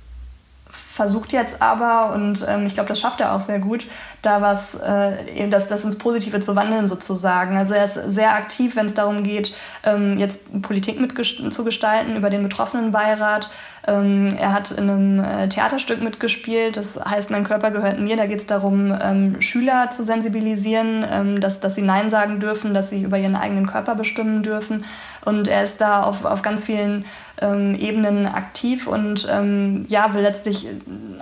versucht 0.94 1.33
jetzt 1.33 1.61
aber, 1.61 2.12
und 2.14 2.46
ähm, 2.48 2.66
ich 2.66 2.74
glaube, 2.74 2.88
das 2.88 3.00
schafft 3.00 3.20
er 3.20 3.35
auch 3.35 3.40
sehr 3.40 3.59
gut, 3.59 3.85
da 4.22 4.40
was, 4.40 4.76
äh, 4.76 5.48
das, 5.48 5.66
das 5.66 5.83
ins 5.83 5.98
Positive 5.98 6.38
zu 6.38 6.54
wandeln 6.54 6.87
sozusagen. 6.87 7.57
Also 7.57 7.74
er 7.74 7.87
ist 7.87 7.98
sehr 8.07 8.33
aktiv, 8.33 8.76
wenn 8.76 8.87
es 8.87 8.94
darum 8.94 9.24
geht, 9.24 9.54
ähm, 9.83 10.18
jetzt 10.18 10.62
Politik 10.62 11.00
mitzugestalten 11.00 12.14
über 12.14 12.30
den 12.30 12.44
Betroffenenbeirat. 12.44 13.50
Ähm, 13.87 14.28
er 14.38 14.52
hat 14.52 14.70
in 14.70 14.88
einem 14.88 15.24
äh, 15.24 15.48
Theaterstück 15.48 16.00
mitgespielt, 16.00 16.76
das 16.76 16.98
heißt 17.04 17.30
Mein 17.30 17.44
Körper 17.44 17.70
gehört 17.70 17.98
mir. 17.98 18.16
Da 18.16 18.26
geht 18.26 18.38
es 18.38 18.46
darum, 18.46 18.96
ähm, 18.98 19.40
Schüler 19.40 19.90
zu 19.90 20.02
sensibilisieren, 20.04 21.04
ähm, 21.11 21.40
dass, 21.40 21.61
dass 21.61 21.74
sie 21.74 21.83
Nein 21.83 22.09
sagen 22.09 22.38
dürfen, 22.38 22.72
dass 22.72 22.90
sie 22.90 23.02
über 23.02 23.18
ihren 23.18 23.37
eigenen 23.37 23.66
Körper 23.66 23.94
bestimmen 23.94 24.42
dürfen. 24.42 24.85
Und 25.24 25.48
er 25.48 25.62
ist 25.62 25.80
da 25.80 26.02
auf, 26.02 26.24
auf 26.24 26.42
ganz 26.42 26.64
vielen 26.64 27.04
ähm, 27.40 27.74
Ebenen 27.74 28.26
aktiv 28.26 28.87
und 28.87 29.26
ähm, 29.30 29.87
ja, 29.88 30.14
will 30.14 30.22
letztlich 30.22 30.66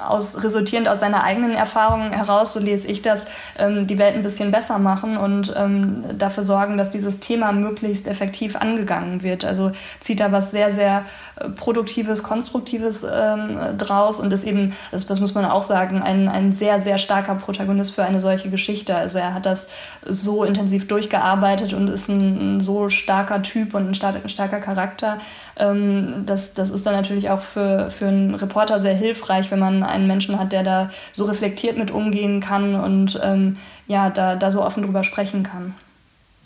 aus, 0.06 0.42
resultierend 0.44 0.88
aus 0.88 1.00
seiner 1.00 1.24
eigenen 1.24 1.52
Erfahrung 1.52 2.10
heraus, 2.10 2.52
so 2.52 2.60
lese 2.60 2.88
ich 2.88 3.00
das, 3.00 3.20
ähm, 3.58 3.86
die 3.86 3.98
Welt 3.98 4.14
ein 4.14 4.22
bisschen 4.22 4.50
besser 4.50 4.78
machen 4.78 5.16
und 5.16 5.54
ähm, 5.56 6.04
dafür 6.18 6.44
sorgen, 6.44 6.76
dass 6.76 6.90
dieses 6.90 7.20
Thema 7.20 7.52
möglichst 7.52 8.06
effektiv 8.08 8.56
angegangen 8.56 9.22
wird. 9.22 9.44
Also 9.44 9.72
zieht 10.00 10.20
da 10.20 10.32
was 10.32 10.50
sehr, 10.50 10.74
sehr 10.74 11.06
äh, 11.36 11.48
Produktives, 11.48 12.22
Konstruktives 12.22 13.04
ähm, 13.04 13.58
draus 13.78 14.20
und 14.20 14.32
ist 14.32 14.44
eben, 14.44 14.74
das, 14.90 15.06
das 15.06 15.18
muss 15.18 15.34
man 15.34 15.46
auch 15.46 15.64
sagen, 15.64 16.02
ein, 16.02 16.28
ein 16.28 16.52
sehr, 16.52 16.82
sehr 16.82 16.98
starker 16.98 17.36
Protagonist 17.36 17.94
für 17.94 18.04
eine 18.04 18.20
solche 18.20 18.50
Geschichte. 18.50 18.94
Also 18.94 19.18
er 19.18 19.32
hat 19.32 19.46
das 19.46 19.68
so 20.06 20.44
intensiv 20.44 20.88
durchgearbeitet 20.88 21.72
und 21.72 21.88
ist 21.88 22.08
ein, 22.08 22.56
ein 22.56 22.60
so 22.60 22.90
starker 22.90 23.40
Typ 23.40 23.72
und 23.74 23.91
ein, 23.92 23.94
star 23.94 24.14
ein 24.14 24.28
starker 24.28 24.60
Charakter. 24.60 25.20
Ähm, 25.56 26.24
das, 26.26 26.54
das 26.54 26.70
ist 26.70 26.84
dann 26.84 26.94
natürlich 26.94 27.30
auch 27.30 27.40
für, 27.40 27.90
für 27.90 28.08
einen 28.08 28.34
Reporter 28.34 28.80
sehr 28.80 28.94
hilfreich, 28.94 29.50
wenn 29.50 29.58
man 29.58 29.82
einen 29.82 30.06
Menschen 30.06 30.38
hat, 30.38 30.52
der 30.52 30.62
da 30.62 30.90
so 31.12 31.24
reflektiert 31.24 31.78
mit 31.78 31.90
umgehen 31.90 32.40
kann 32.40 32.74
und 32.74 33.20
ähm, 33.22 33.56
ja, 33.86 34.10
da, 34.10 34.36
da 34.36 34.50
so 34.50 34.64
offen 34.64 34.82
drüber 34.82 35.04
sprechen 35.04 35.42
kann. 35.42 35.74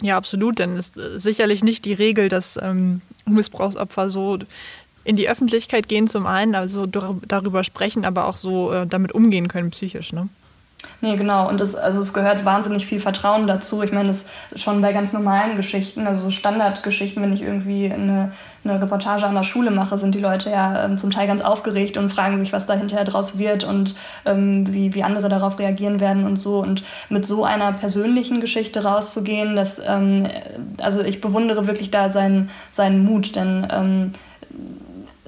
Ja, 0.02 0.16
absolut, 0.16 0.59
denn 0.59 0.76
es 0.76 0.90
ist 0.90 1.22
sicherlich 1.22 1.64
nicht 1.64 1.85
die 1.87 1.94
Regel, 1.94 2.28
dass 2.28 2.59
ähm, 2.61 3.00
Missbrauchsopfer 3.24 4.11
so 4.11 4.38
in 5.04 5.16
die 5.16 5.28
Öffentlichkeit 5.28 5.88
gehen 5.88 6.09
zum 6.09 6.26
einen, 6.26 6.54
also 6.54 6.85
darüber 6.87 7.64
sprechen, 7.64 8.04
aber 8.04 8.26
auch 8.26 8.37
so 8.37 8.72
äh, 8.72 8.87
damit 8.87 9.12
umgehen 9.12 9.48
können 9.48 9.70
psychisch. 9.70 10.12
Ne? 10.12 10.28
Nee, 11.03 11.16
genau. 11.16 11.49
Und 11.49 11.61
es, 11.61 11.75
also 11.75 12.01
es 12.01 12.14
gehört 12.14 12.44
wahnsinnig 12.44 12.87
viel 12.87 13.01
Vertrauen 13.01 13.46
dazu. 13.46 13.83
Ich 13.83 13.92
meine, 13.92 14.09
das 14.09 14.25
schon 14.55 14.81
bei 14.81 14.92
ganz 14.92 15.12
normalen 15.12 15.57
Geschichten, 15.57 16.07
also 16.07 16.25
so 16.25 16.31
Standardgeschichten, 16.31 17.22
wenn 17.22 17.35
ich 17.35 17.42
irgendwie 17.42 17.92
eine, 17.92 18.33
eine 18.64 18.81
Reportage 18.81 19.27
an 19.27 19.35
der 19.35 19.42
Schule 19.42 19.70
mache, 19.70 19.99
sind 19.99 20.14
die 20.14 20.20
Leute 20.20 20.51
ja 20.51 20.85
ähm, 20.85 20.96
zum 20.96 21.11
Teil 21.11 21.27
ganz 21.27 21.42
aufgeregt 21.42 21.99
und 21.99 22.11
fragen 22.11 22.38
sich, 22.38 22.53
was 22.53 22.66
da 22.66 22.75
hinterher 22.75 23.05
draus 23.05 23.38
wird 23.38 23.62
und 23.62 23.94
ähm, 24.25 24.72
wie, 24.72 24.94
wie 24.94 25.03
andere 25.03 25.29
darauf 25.29 25.59
reagieren 25.59 26.01
werden 26.01 26.25
und 26.25 26.37
so. 26.37 26.61
Und 26.61 26.83
mit 27.11 27.27
so 27.27 27.44
einer 27.44 27.72
persönlichen 27.72 28.40
Geschichte 28.40 28.83
rauszugehen, 28.83 29.55
das, 29.55 29.81
ähm, 29.87 30.27
also 30.81 31.03
ich 31.03 31.20
bewundere 31.20 31.66
wirklich 31.66 31.90
da 31.90 32.09
seinen, 32.09 32.51
seinen 32.70 33.05
Mut, 33.05 33.37
denn 33.37 33.66
ähm, 33.70 34.12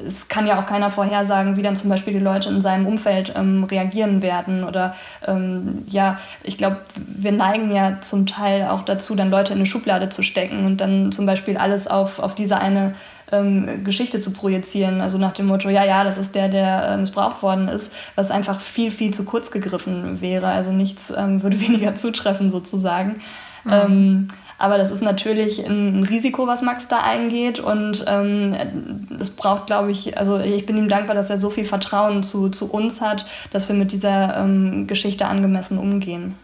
es 0.06 0.28
kann 0.28 0.46
ja 0.46 0.60
auch 0.60 0.66
keiner 0.66 0.90
vorhersagen, 0.90 1.56
wie 1.56 1.62
dann 1.62 1.76
zum 1.76 1.90
Beispiel 1.90 2.12
die 2.12 2.18
Leute 2.18 2.48
in 2.48 2.60
seinem 2.60 2.86
Umfeld 2.86 3.32
ähm, 3.36 3.64
reagieren 3.64 4.22
werden. 4.22 4.64
Oder 4.64 4.94
ähm, 5.26 5.84
ja, 5.88 6.18
ich 6.42 6.56
glaube, 6.56 6.82
wir 6.94 7.32
neigen 7.32 7.72
ja 7.72 8.00
zum 8.00 8.26
Teil 8.26 8.68
auch 8.68 8.82
dazu, 8.84 9.14
dann 9.14 9.30
Leute 9.30 9.52
in 9.52 9.58
eine 9.58 9.66
Schublade 9.66 10.08
zu 10.08 10.22
stecken 10.22 10.64
und 10.64 10.80
dann 10.80 11.12
zum 11.12 11.26
Beispiel 11.26 11.56
alles 11.56 11.88
auf, 11.88 12.20
auf 12.20 12.34
diese 12.34 12.58
eine 12.58 12.94
ähm, 13.32 13.84
Geschichte 13.84 14.20
zu 14.20 14.32
projizieren. 14.32 15.00
Also 15.00 15.18
nach 15.18 15.32
dem 15.32 15.46
Motto, 15.46 15.68
ja, 15.68 15.84
ja, 15.84 16.04
das 16.04 16.18
ist 16.18 16.34
der, 16.34 16.48
der 16.48 16.88
äh, 16.90 16.96
missbraucht 16.96 17.42
worden 17.42 17.68
ist, 17.68 17.94
was 18.14 18.30
einfach 18.30 18.60
viel, 18.60 18.90
viel 18.90 19.12
zu 19.12 19.24
kurz 19.24 19.50
gegriffen 19.50 20.20
wäre. 20.20 20.48
Also 20.48 20.70
nichts 20.70 21.12
ähm, 21.16 21.42
würde 21.42 21.60
weniger 21.66 21.96
zutreffen 21.96 22.50
sozusagen. 22.50 23.16
Mhm. 23.64 24.28
Aber 24.58 24.76
das 24.76 24.90
ist 24.90 25.02
natürlich 25.02 25.64
ein 25.64 26.02
Risiko, 26.02 26.46
was 26.46 26.62
Max 26.62 26.88
da 26.88 27.00
eingeht. 27.00 27.60
Und 27.60 28.04
ähm, 28.08 29.06
es 29.18 29.30
braucht, 29.30 29.66
glaube 29.66 29.92
ich, 29.92 30.18
also 30.18 30.38
ich 30.38 30.66
bin 30.66 30.76
ihm 30.76 30.88
dankbar, 30.88 31.14
dass 31.14 31.30
er 31.30 31.38
so 31.38 31.48
viel 31.48 31.64
Vertrauen 31.64 32.22
zu, 32.24 32.48
zu 32.48 32.70
uns 32.70 33.00
hat, 33.00 33.24
dass 33.50 33.68
wir 33.68 33.76
mit 33.76 33.92
dieser 33.92 34.36
ähm, 34.36 34.86
Geschichte 34.88 35.26
angemessen 35.26 35.78
umgehen. 35.78 36.34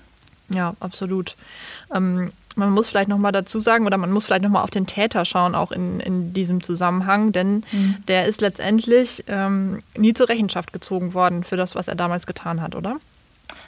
Ja, 0.49 0.75
absolut. 0.79 1.37
Ähm, 1.93 2.31
man 2.57 2.71
muss 2.71 2.89
vielleicht 2.89 3.09
nochmal 3.09 3.33
dazu 3.33 3.59
sagen, 3.59 3.85
oder 3.85 3.97
man 3.97 4.13
muss 4.13 4.27
vielleicht 4.27 4.43
nochmal 4.43 4.63
auf 4.63 4.71
den 4.71 4.87
Täter 4.87 5.25
schauen, 5.25 5.57
auch 5.57 5.73
in, 5.73 5.99
in 6.01 6.33
diesem 6.33 6.63
Zusammenhang, 6.63 7.33
denn 7.33 7.65
mhm. 7.73 7.97
der 8.07 8.27
ist 8.27 8.41
letztendlich 8.41 9.25
ähm, 9.27 9.81
nie 9.97 10.15
zur 10.15 10.29
Rechenschaft 10.29 10.73
gezogen 10.73 11.15
worden 11.15 11.43
für 11.43 11.57
das, 11.57 11.75
was 11.75 11.89
er 11.89 11.97
damals 11.97 12.27
getan 12.27 12.61
hat, 12.61 12.77
oder? 12.77 12.97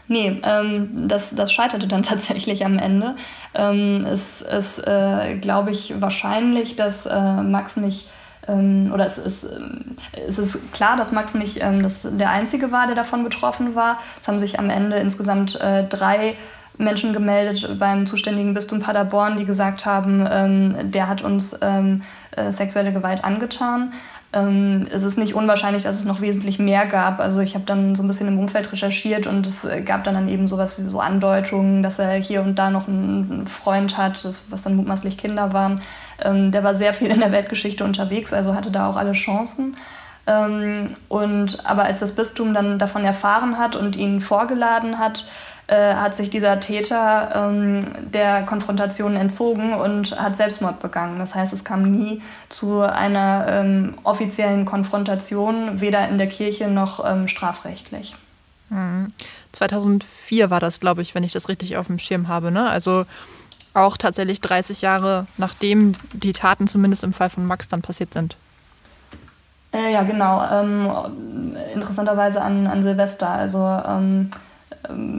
Nee, 0.08 0.40
ähm, 0.44 1.08
das, 1.08 1.34
das 1.34 1.52
scheiterte 1.52 1.86
dann 1.86 2.02
tatsächlich 2.04 2.64
am 2.64 2.78
Ende. 2.78 3.16
Ähm, 3.54 4.04
es 4.06 4.42
ist, 4.42 4.78
äh, 4.86 5.36
glaube 5.40 5.70
ich, 5.70 6.00
wahrscheinlich, 6.00 6.76
dass 6.76 7.06
äh, 7.06 7.42
Max 7.42 7.76
nicht 7.76 8.08
ähm, 8.48 8.90
oder 8.92 9.06
es 9.06 9.18
ist, 9.18 9.44
ähm, 9.44 9.96
es 10.12 10.38
ist 10.38 10.72
klar, 10.72 10.96
dass 10.96 11.12
Max 11.12 11.34
nicht 11.34 11.58
ähm, 11.62 11.82
das, 11.82 12.06
der 12.08 12.30
Einzige 12.30 12.70
war, 12.70 12.86
der 12.86 12.94
davon 12.94 13.24
betroffen 13.24 13.74
war. 13.74 13.98
Es 14.20 14.28
haben 14.28 14.40
sich 14.40 14.58
am 14.58 14.70
Ende 14.70 14.96
insgesamt 14.96 15.60
äh, 15.60 15.84
drei 15.84 16.36
Menschen 16.78 17.12
gemeldet 17.14 17.78
beim 17.78 18.06
zuständigen 18.06 18.52
Bistum 18.52 18.80
Paderborn, 18.80 19.38
die 19.38 19.46
gesagt 19.46 19.86
haben, 19.86 20.90
der 20.92 21.08
hat 21.08 21.22
uns 21.22 21.54
äh, 21.54 22.52
sexuelle 22.52 22.92
Gewalt 22.92 23.24
angetan. 23.24 23.94
Ähm, 24.32 24.86
es 24.92 25.02
ist 25.02 25.18
nicht 25.18 25.34
unwahrscheinlich, 25.34 25.84
dass 25.84 25.98
es 25.98 26.04
noch 26.04 26.20
wesentlich 26.20 26.58
mehr 26.58 26.86
gab. 26.86 27.20
Also 27.20 27.40
ich 27.40 27.54
habe 27.54 27.64
dann 27.64 27.94
so 27.94 28.02
ein 28.02 28.08
bisschen 28.08 28.28
im 28.28 28.38
Umfeld 28.38 28.70
recherchiert 28.72 29.26
und 29.26 29.46
es 29.46 29.66
gab 29.84 30.04
dann, 30.04 30.14
dann 30.14 30.28
eben 30.28 30.48
sowas 30.48 30.78
wie 30.78 30.88
so 30.88 31.00
Andeutungen, 31.00 31.82
dass 31.82 31.98
er 31.98 32.14
hier 32.14 32.42
und 32.42 32.56
da 32.56 32.70
noch 32.70 32.88
einen 32.88 33.46
Freund 33.46 33.96
hat, 33.96 34.24
das, 34.24 34.44
was 34.50 34.62
dann 34.62 34.76
mutmaßlich 34.76 35.16
Kinder 35.16 35.52
waren. 35.52 35.80
Ähm, 36.22 36.50
der 36.50 36.64
war 36.64 36.74
sehr 36.74 36.92
viel 36.92 37.10
in 37.10 37.20
der 37.20 37.32
Weltgeschichte 37.32 37.84
unterwegs, 37.84 38.32
also 38.32 38.54
hatte 38.54 38.70
da 38.70 38.88
auch 38.88 38.96
alle 38.96 39.12
Chancen. 39.12 39.76
Ähm, 40.26 40.94
und 41.08 41.64
aber 41.64 41.84
als 41.84 42.00
das 42.00 42.12
Bistum 42.12 42.52
dann 42.52 42.78
davon 42.78 43.04
erfahren 43.04 43.58
hat 43.58 43.76
und 43.76 43.96
ihn 43.96 44.20
vorgeladen 44.20 44.98
hat, 44.98 45.24
äh, 45.68 45.94
hat 45.94 46.14
sich 46.14 46.30
dieser 46.30 46.60
Täter 46.60 47.32
ähm, 47.34 47.80
der 48.12 48.44
Konfrontation 48.44 49.16
entzogen 49.16 49.74
und 49.74 50.18
hat 50.18 50.36
Selbstmord 50.36 50.80
begangen. 50.80 51.18
Das 51.18 51.34
heißt, 51.34 51.52
es 51.52 51.64
kam 51.64 51.90
nie 51.90 52.22
zu 52.48 52.82
einer 52.82 53.46
ähm, 53.48 53.94
offiziellen 54.04 54.64
Konfrontation, 54.64 55.80
weder 55.80 56.08
in 56.08 56.18
der 56.18 56.28
Kirche 56.28 56.68
noch 56.68 57.04
ähm, 57.04 57.26
strafrechtlich. 57.26 58.14
Mhm. 58.70 59.08
2004 59.52 60.50
war 60.50 60.60
das, 60.60 60.78
glaube 60.78 61.02
ich, 61.02 61.14
wenn 61.14 61.24
ich 61.24 61.32
das 61.32 61.48
richtig 61.48 61.76
auf 61.76 61.88
dem 61.88 61.98
Schirm 61.98 62.28
habe. 62.28 62.52
Ne? 62.52 62.68
Also 62.68 63.04
auch 63.74 63.96
tatsächlich 63.96 64.40
30 64.40 64.82
Jahre 64.82 65.26
nachdem 65.36 65.94
die 66.12 66.32
Taten 66.32 66.68
zumindest 66.68 67.04
im 67.04 67.12
Fall 67.12 67.30
von 67.30 67.44
Max 67.44 67.68
dann 67.68 67.82
passiert 67.82 68.12
sind. 68.12 68.36
Äh, 69.72 69.92
ja, 69.92 70.02
genau. 70.04 70.44
Ähm, 70.50 71.56
interessanterweise 71.74 72.40
an, 72.40 72.66
an 72.66 72.82
Silvester. 72.82 73.28
Also 73.28 73.58
ähm, 73.58 74.30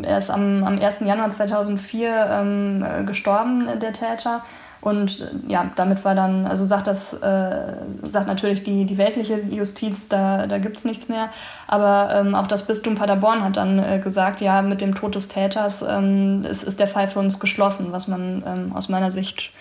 er 0.04 0.18
ist 0.18 0.30
am, 0.30 0.64
am 0.64 0.80
1. 0.80 1.02
Januar 1.02 1.30
2004 1.30 2.28
ähm, 2.30 2.84
äh, 2.84 3.04
gestorben, 3.04 3.68
der 3.80 3.94
Täter. 3.94 4.44
Und 4.82 5.22
äh, 5.22 5.52
ja, 5.52 5.70
damit 5.76 6.06
war 6.06 6.16
dann, 6.16 6.46
also 6.46 6.64
sagt 6.64 6.88
das, 6.88 7.14
äh, 7.14 7.74
sagt 8.04 8.28
natürlich 8.28 8.64
die, 8.64 8.86
die 8.86 8.98
weltliche 8.98 9.40
Justiz, 9.42 10.08
da, 10.08 10.48
da 10.48 10.58
gibt 10.60 10.78
es 10.78 10.86
nichts 10.86 11.10
mehr. 11.10 11.30
Aber 11.68 12.14
ähm, 12.14 12.36
auch 12.36 12.48
das 12.48 12.66
Bistum 12.66 12.96
Paderborn 12.96 13.44
hat 13.44 13.58
dann 13.58 13.80
äh, 13.80 14.00
gesagt, 14.00 14.42
ja, 14.42 14.62
mit 14.62 14.82
dem 14.82 14.96
Tod 14.96 15.16
des 15.16 15.28
Täters 15.28 15.84
ähm, 15.88 16.44
ist, 16.44 16.64
ist 16.64 16.80
der 16.80 16.88
Fall 16.88 17.08
für 17.08 17.20
uns 17.20 17.40
geschlossen, 17.40 17.88
was 17.92 18.08
man 18.08 18.44
ähm, 18.46 18.72
aus 18.76 18.90
meiner 18.90 19.12
Sicht 19.12 19.52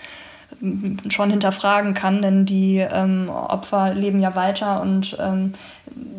schon 1.08 1.30
hinterfragen 1.30 1.94
kann, 1.94 2.22
denn 2.22 2.46
die 2.46 2.78
ähm, 2.78 3.28
Opfer 3.28 3.94
leben 3.94 4.20
ja 4.20 4.34
weiter 4.36 4.80
und 4.80 5.16
ähm, 5.20 5.54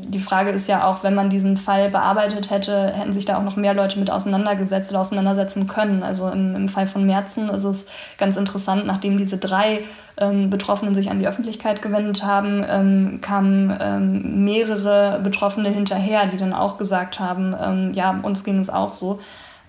die 0.08 0.20
Frage 0.20 0.50
ist 0.52 0.68
ja 0.68 0.88
auch, 0.88 1.04
wenn 1.04 1.14
man 1.14 1.30
diesen 1.30 1.58
Fall 1.58 1.90
bearbeitet 1.90 2.50
hätte, 2.50 2.92
hätten 2.94 3.14
sich 3.14 3.26
da 3.26 3.38
auch 3.38 3.44
noch 3.44 3.58
mehr 3.58 3.74
Leute 3.74 4.00
mit 4.00 4.10
auseinandergesetzt 4.10 4.92
oder 4.92 5.02
auseinandersetzen 5.02 5.68
können. 5.68 6.02
Also 6.02 6.30
im, 6.30 6.56
im 6.56 6.70
Fall 6.70 6.88
von 6.88 7.06
Merzen 7.06 7.50
ist 7.50 7.64
es 7.64 7.86
ganz 8.18 8.38
interessant, 8.38 8.88
nachdem 8.88 9.18
diese 9.18 9.38
drei 9.38 9.84
ähm, 10.18 10.50
Betroffenen 10.50 10.96
sich 10.96 11.12
an 11.12 11.20
die 11.20 11.28
Öffentlichkeit 11.28 11.82
gewendet 11.82 12.24
haben, 12.24 12.66
ähm, 12.68 13.20
kamen 13.22 13.78
ähm, 13.80 14.46
mehrere 14.46 15.20
Betroffene 15.22 15.70
hinterher, 15.70 16.26
die 16.26 16.38
dann 16.38 16.54
auch 16.54 16.78
gesagt 16.78 17.20
haben, 17.20 17.56
ähm, 17.62 17.94
ja, 17.94 18.18
uns 18.24 18.44
ging 18.44 18.60
es 18.60 18.70
auch 18.70 18.94
so. 18.94 19.20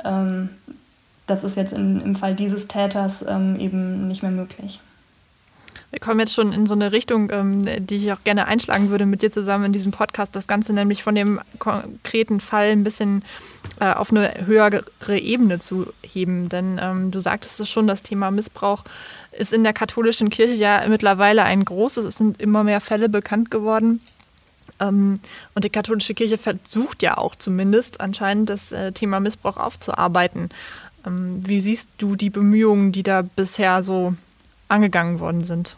Ähm, 0.05 0.51
das 1.27 1.45
ist 1.45 1.57
jetzt 1.57 1.73
in, 1.73 2.01
im 2.01 2.15
Fall 2.15 2.35
dieses 2.35 2.69
Täters 2.69 3.25
ähm, 3.29 3.57
eben 3.61 4.09
nicht 4.09 4.23
mehr 4.23 4.33
möglich. 4.33 4.81
Wir 5.91 6.01
kommen 6.01 6.21
jetzt 6.21 6.35
schon 6.35 6.53
in 6.53 6.67
so 6.67 6.75
eine 6.75 6.93
Richtung, 6.93 7.31
ähm, 7.33 7.87
die 7.87 7.97
ich 7.97 8.13
auch 8.13 8.23
gerne 8.23 8.47
einschlagen 8.47 8.91
würde 8.91 9.07
mit 9.07 9.23
dir 9.23 9.31
zusammen 9.31 9.67
in 9.67 9.73
diesem 9.73 9.91
Podcast. 9.91 10.37
Das 10.37 10.47
Ganze 10.47 10.75
nämlich 10.75 11.03
von 11.03 11.15
dem 11.15 11.41
konkreten 11.59 12.41
Fall 12.41 12.67
ein 12.67 12.85
bisschen 12.85 13.25
äh, 13.81 13.93
auf 13.93 14.11
eine 14.11 14.47
höhere 14.47 14.85
Ebene 15.09 15.61
zu 15.61 15.87
heben. 16.03 16.51
Denn 16.51 16.79
ähm, 16.83 17.11
du 17.11 17.21
sagtest 17.21 17.59
es 17.61 17.71
schon, 17.71 17.87
das 17.87 18.03
Thema 18.03 18.31
Missbrauch 18.31 18.85
ist 19.33 19.55
in 19.55 19.65
der 19.65 19.73
katholischen 19.73 20.29
Kirche 20.29 20.55
ja 20.55 20.85
mittlerweile 20.89 21.45
ein 21.45 21.65
großes. 21.65 22.05
Es 22.05 22.17
sind 22.17 22.41
immer 22.41 22.65
mehr 22.65 22.83
Fälle 22.83 23.09
bekannt 23.09 23.51
geworden. 23.51 24.03
Ähm, 24.81 25.21
und 25.55 25.65
die 25.65 25.71
katholische 25.71 26.13
Kirche 26.13 26.37
versucht 26.37 27.03
ja 27.03 27.17
auch 27.17 27.35
zumindest 27.35 28.03
anscheinend 28.03 28.51
das 28.51 28.73
äh, 28.73 28.93
Thema 28.93 29.21
Missbrauch 29.21 29.57
aufzuarbeiten. 29.57 30.51
Ähm, 31.07 31.41
wie 31.47 31.61
siehst 31.61 31.89
du 31.97 32.15
die 32.15 32.31
Bemühungen, 32.31 32.93
die 32.93 33.03
da 33.03 33.23
bisher 33.23 33.83
so 33.83 34.15
angegangen 34.69 35.21
worden 35.21 35.45
sind? 35.45 35.77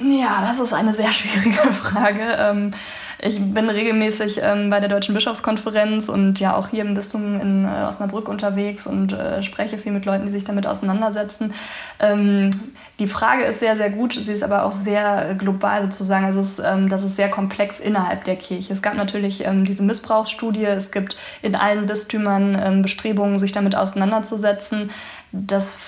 Ja, 0.00 0.42
das 0.42 0.58
ist 0.58 0.72
eine 0.72 0.92
sehr 0.92 1.12
schwierige 1.12 1.72
Frage. 1.72 2.36
Ähm, 2.38 2.72
ich 3.20 3.40
bin 3.40 3.70
regelmäßig 3.70 4.40
ähm, 4.42 4.68
bei 4.68 4.80
der 4.80 4.88
Deutschen 4.88 5.14
Bischofskonferenz 5.14 6.08
und 6.08 6.40
ja 6.40 6.56
auch 6.56 6.68
hier 6.68 6.84
im 6.84 6.94
Bistum 6.94 7.40
in 7.40 7.64
äh, 7.64 7.84
Osnabrück 7.88 8.28
unterwegs 8.28 8.86
und 8.86 9.12
äh, 9.12 9.42
spreche 9.42 9.78
viel 9.78 9.92
mit 9.92 10.04
Leuten, 10.04 10.26
die 10.26 10.32
sich 10.32 10.44
damit 10.44 10.66
auseinandersetzen. 10.66 11.54
Ähm, 12.00 12.50
die 12.98 13.08
Frage 13.08 13.44
ist 13.44 13.60
sehr, 13.60 13.76
sehr 13.76 13.90
gut. 13.90 14.12
Sie 14.12 14.32
ist 14.32 14.42
aber 14.42 14.64
auch 14.64 14.72
sehr 14.72 15.34
global 15.36 15.82
sozusagen. 15.82 16.26
Also 16.26 16.42
es 16.42 16.58
ist, 16.60 16.90
das 16.90 17.02
ist 17.02 17.16
sehr 17.16 17.28
komplex 17.28 17.80
innerhalb 17.80 18.22
der 18.22 18.36
Kirche. 18.36 18.72
Es 18.72 18.82
gab 18.82 18.94
natürlich 18.94 19.44
diese 19.48 19.82
Missbrauchsstudie. 19.82 20.64
Es 20.64 20.92
gibt 20.92 21.16
in 21.42 21.56
allen 21.56 21.86
Bistümern 21.86 22.82
Bestrebungen, 22.82 23.40
sich 23.40 23.50
damit 23.50 23.74
auseinanderzusetzen. 23.74 24.92
Das, 25.36 25.78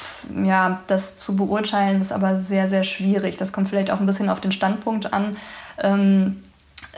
ja, 0.45 0.81
das 0.89 1.17
zu 1.17 1.37
beurteilen 1.37 2.01
ist 2.01 2.11
aber 2.11 2.41
sehr, 2.41 2.69
sehr 2.69 2.83
schwierig. 2.83 3.37
Das 3.37 3.53
kommt 3.53 3.69
vielleicht 3.69 3.93
auch 3.93 4.01
ein 4.01 4.07
bisschen 4.07 4.29
auf 4.29 4.41
den 4.41 4.51
Standpunkt 4.51 5.13
an. 5.13 5.37
Ähm, 5.79 6.43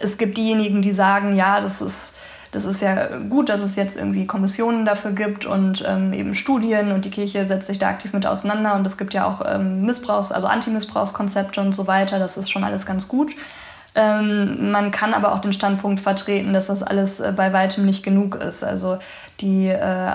es 0.00 0.16
gibt 0.16 0.38
diejenigen, 0.38 0.80
die 0.80 0.92
sagen, 0.92 1.37
ja, 1.37 1.61
das 1.61 1.82
ist, 1.82 2.14
das 2.52 2.64
ist 2.64 2.80
ja 2.80 3.18
gut, 3.18 3.50
dass 3.50 3.61
es 3.61 3.76
jetzt 3.76 3.98
irgendwie 3.98 4.26
Kommissionen 4.26 4.87
dafür 4.87 5.11
gibt 5.11 5.44
und 5.44 5.84
ähm, 5.87 6.14
eben 6.14 6.34
Studien 6.34 6.92
und 6.92 7.04
die 7.04 7.11
Kirche 7.11 7.46
setzt 7.46 7.66
sich 7.66 7.78
da 7.78 7.88
aktiv 7.88 8.14
mit 8.14 8.24
auseinander 8.24 8.74
und 8.74 8.87
es 8.87 8.96
gibt 8.96 9.12
ja 9.12 9.26
auch 9.26 9.42
ähm, 9.44 9.84
Missbrauchs-, 9.84 10.32
also 10.32 10.46
Antimissbrauchskonzepte 10.46 11.61
und 11.61 11.74
so 11.74 11.87
weiter. 11.87 12.18
Das 12.18 12.38
ist 12.38 12.50
schon 12.50 12.64
alles 12.64 12.87
ganz 12.87 13.08
gut. 13.08 13.32
Ähm, 13.98 14.70
man 14.70 14.92
kann 14.92 15.12
aber 15.12 15.32
auch 15.32 15.40
den 15.40 15.52
Standpunkt 15.52 15.98
vertreten, 15.98 16.52
dass 16.52 16.68
das 16.68 16.84
alles 16.84 17.18
äh, 17.18 17.32
bei 17.37 17.52
weitem 17.52 17.84
nicht 17.84 18.04
genug 18.04 18.37
ist. 18.37 18.62
Also 18.62 18.98
die 19.40 19.66
äh, 19.66 20.11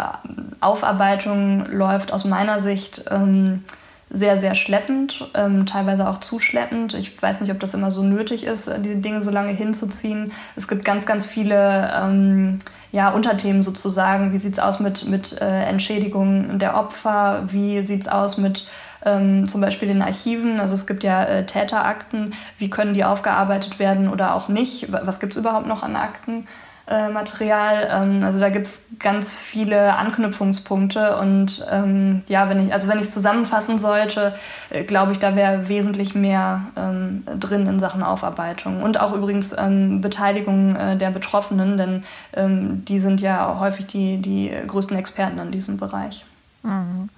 Aufarbeitung 0.61 1.65
läuft 1.65 2.13
aus 2.13 2.23
meiner 2.23 2.61
Sicht 2.61 3.03
ähm, 3.11 3.65
sehr, 4.09 4.37
sehr 4.37 4.55
schleppend, 4.55 5.29
ähm, 5.33 5.65
teilweise 5.65 6.07
auch 6.07 6.19
zu 6.19 6.39
schleppend. 6.39 6.93
Ich 6.93 7.21
weiß 7.21 7.41
nicht, 7.41 7.51
ob 7.51 7.59
das 7.59 7.73
immer 7.73 7.91
so 7.91 8.03
nötig 8.03 8.45
ist, 8.45 8.69
äh, 8.69 8.79
die 8.79 9.01
Dinge 9.01 9.21
so 9.21 9.31
lange 9.31 9.51
hinzuziehen. 9.51 10.31
Es 10.55 10.69
gibt 10.69 10.85
ganz, 10.85 11.05
ganz 11.05 11.25
viele 11.25 11.91
ähm, 11.93 12.59
ja, 12.93 13.09
Unterthemen 13.09 13.63
sozusagen. 13.63 14.31
Wie 14.31 14.37
sieht 14.37 14.53
es 14.53 14.59
aus 14.59 14.79
mit, 14.79 15.05
mit 15.07 15.41
äh, 15.41 15.63
Entschädigungen 15.63 16.57
der 16.57 16.77
Opfer? 16.77 17.43
Wie 17.47 17.83
sieht 17.83 18.03
es 18.03 18.07
aus 18.07 18.37
mit 18.37 18.65
ähm, 19.05 19.47
zum 19.47 19.61
Beispiel 19.61 19.87
den 19.87 20.01
Archiven? 20.01 20.59
Also 20.59 20.73
es 20.73 20.87
gibt 20.87 21.03
ja 21.03 21.23
äh, 21.23 21.45
Täterakten. 21.45 22.33
Wie 22.57 22.69
können 22.69 22.93
die 22.93 23.03
aufgearbeitet 23.03 23.79
werden 23.79 24.09
oder 24.09 24.35
auch 24.35 24.47
nicht? 24.47 24.91
Was 24.91 25.19
gibt 25.19 25.33
es 25.33 25.37
überhaupt 25.37 25.67
noch 25.67 25.83
an 25.83 25.95
Akten? 25.95 26.47
Äh. 26.85 27.09
Ähm, 27.09 28.23
also 28.23 28.39
da 28.39 28.49
gibt 28.49 28.67
es 28.67 28.81
ganz 28.99 29.33
viele 29.33 29.95
Anknüpfungspunkte 29.95 31.17
und 31.17 31.65
ähm, 31.71 32.23
ja, 32.27 32.49
wenn 32.49 32.67
ich 32.67 32.73
also 32.73 32.89
wenn 32.89 32.99
ich 32.99 33.09
zusammenfassen 33.09 33.77
sollte, 33.77 34.35
äh, 34.69 34.83
glaube 34.83 35.13
ich, 35.13 35.19
da 35.19 35.35
wäre 35.35 35.69
wesentlich 35.69 36.13
mehr 36.13 36.61
ähm, 36.75 37.23
drin 37.39 37.67
in 37.67 37.79
Sachen 37.79 38.03
Aufarbeitung 38.03 38.83
und 38.83 38.99
auch 38.99 39.13
übrigens 39.13 39.55
ähm, 39.57 40.01
Beteiligung 40.01 40.75
äh, 40.75 40.97
der 40.97 41.11
Betroffenen, 41.11 41.77
denn 41.77 42.03
die 42.35 42.99
sind 42.99 43.21
ja 43.21 43.59
häufig 43.59 43.85
die 43.85 44.17
die 44.17 44.51
größten 44.67 44.97
Experten 44.97 45.37
in 45.39 45.51
diesem 45.51 45.77
Bereich. 45.77 46.25
Mhm. 46.63 47.09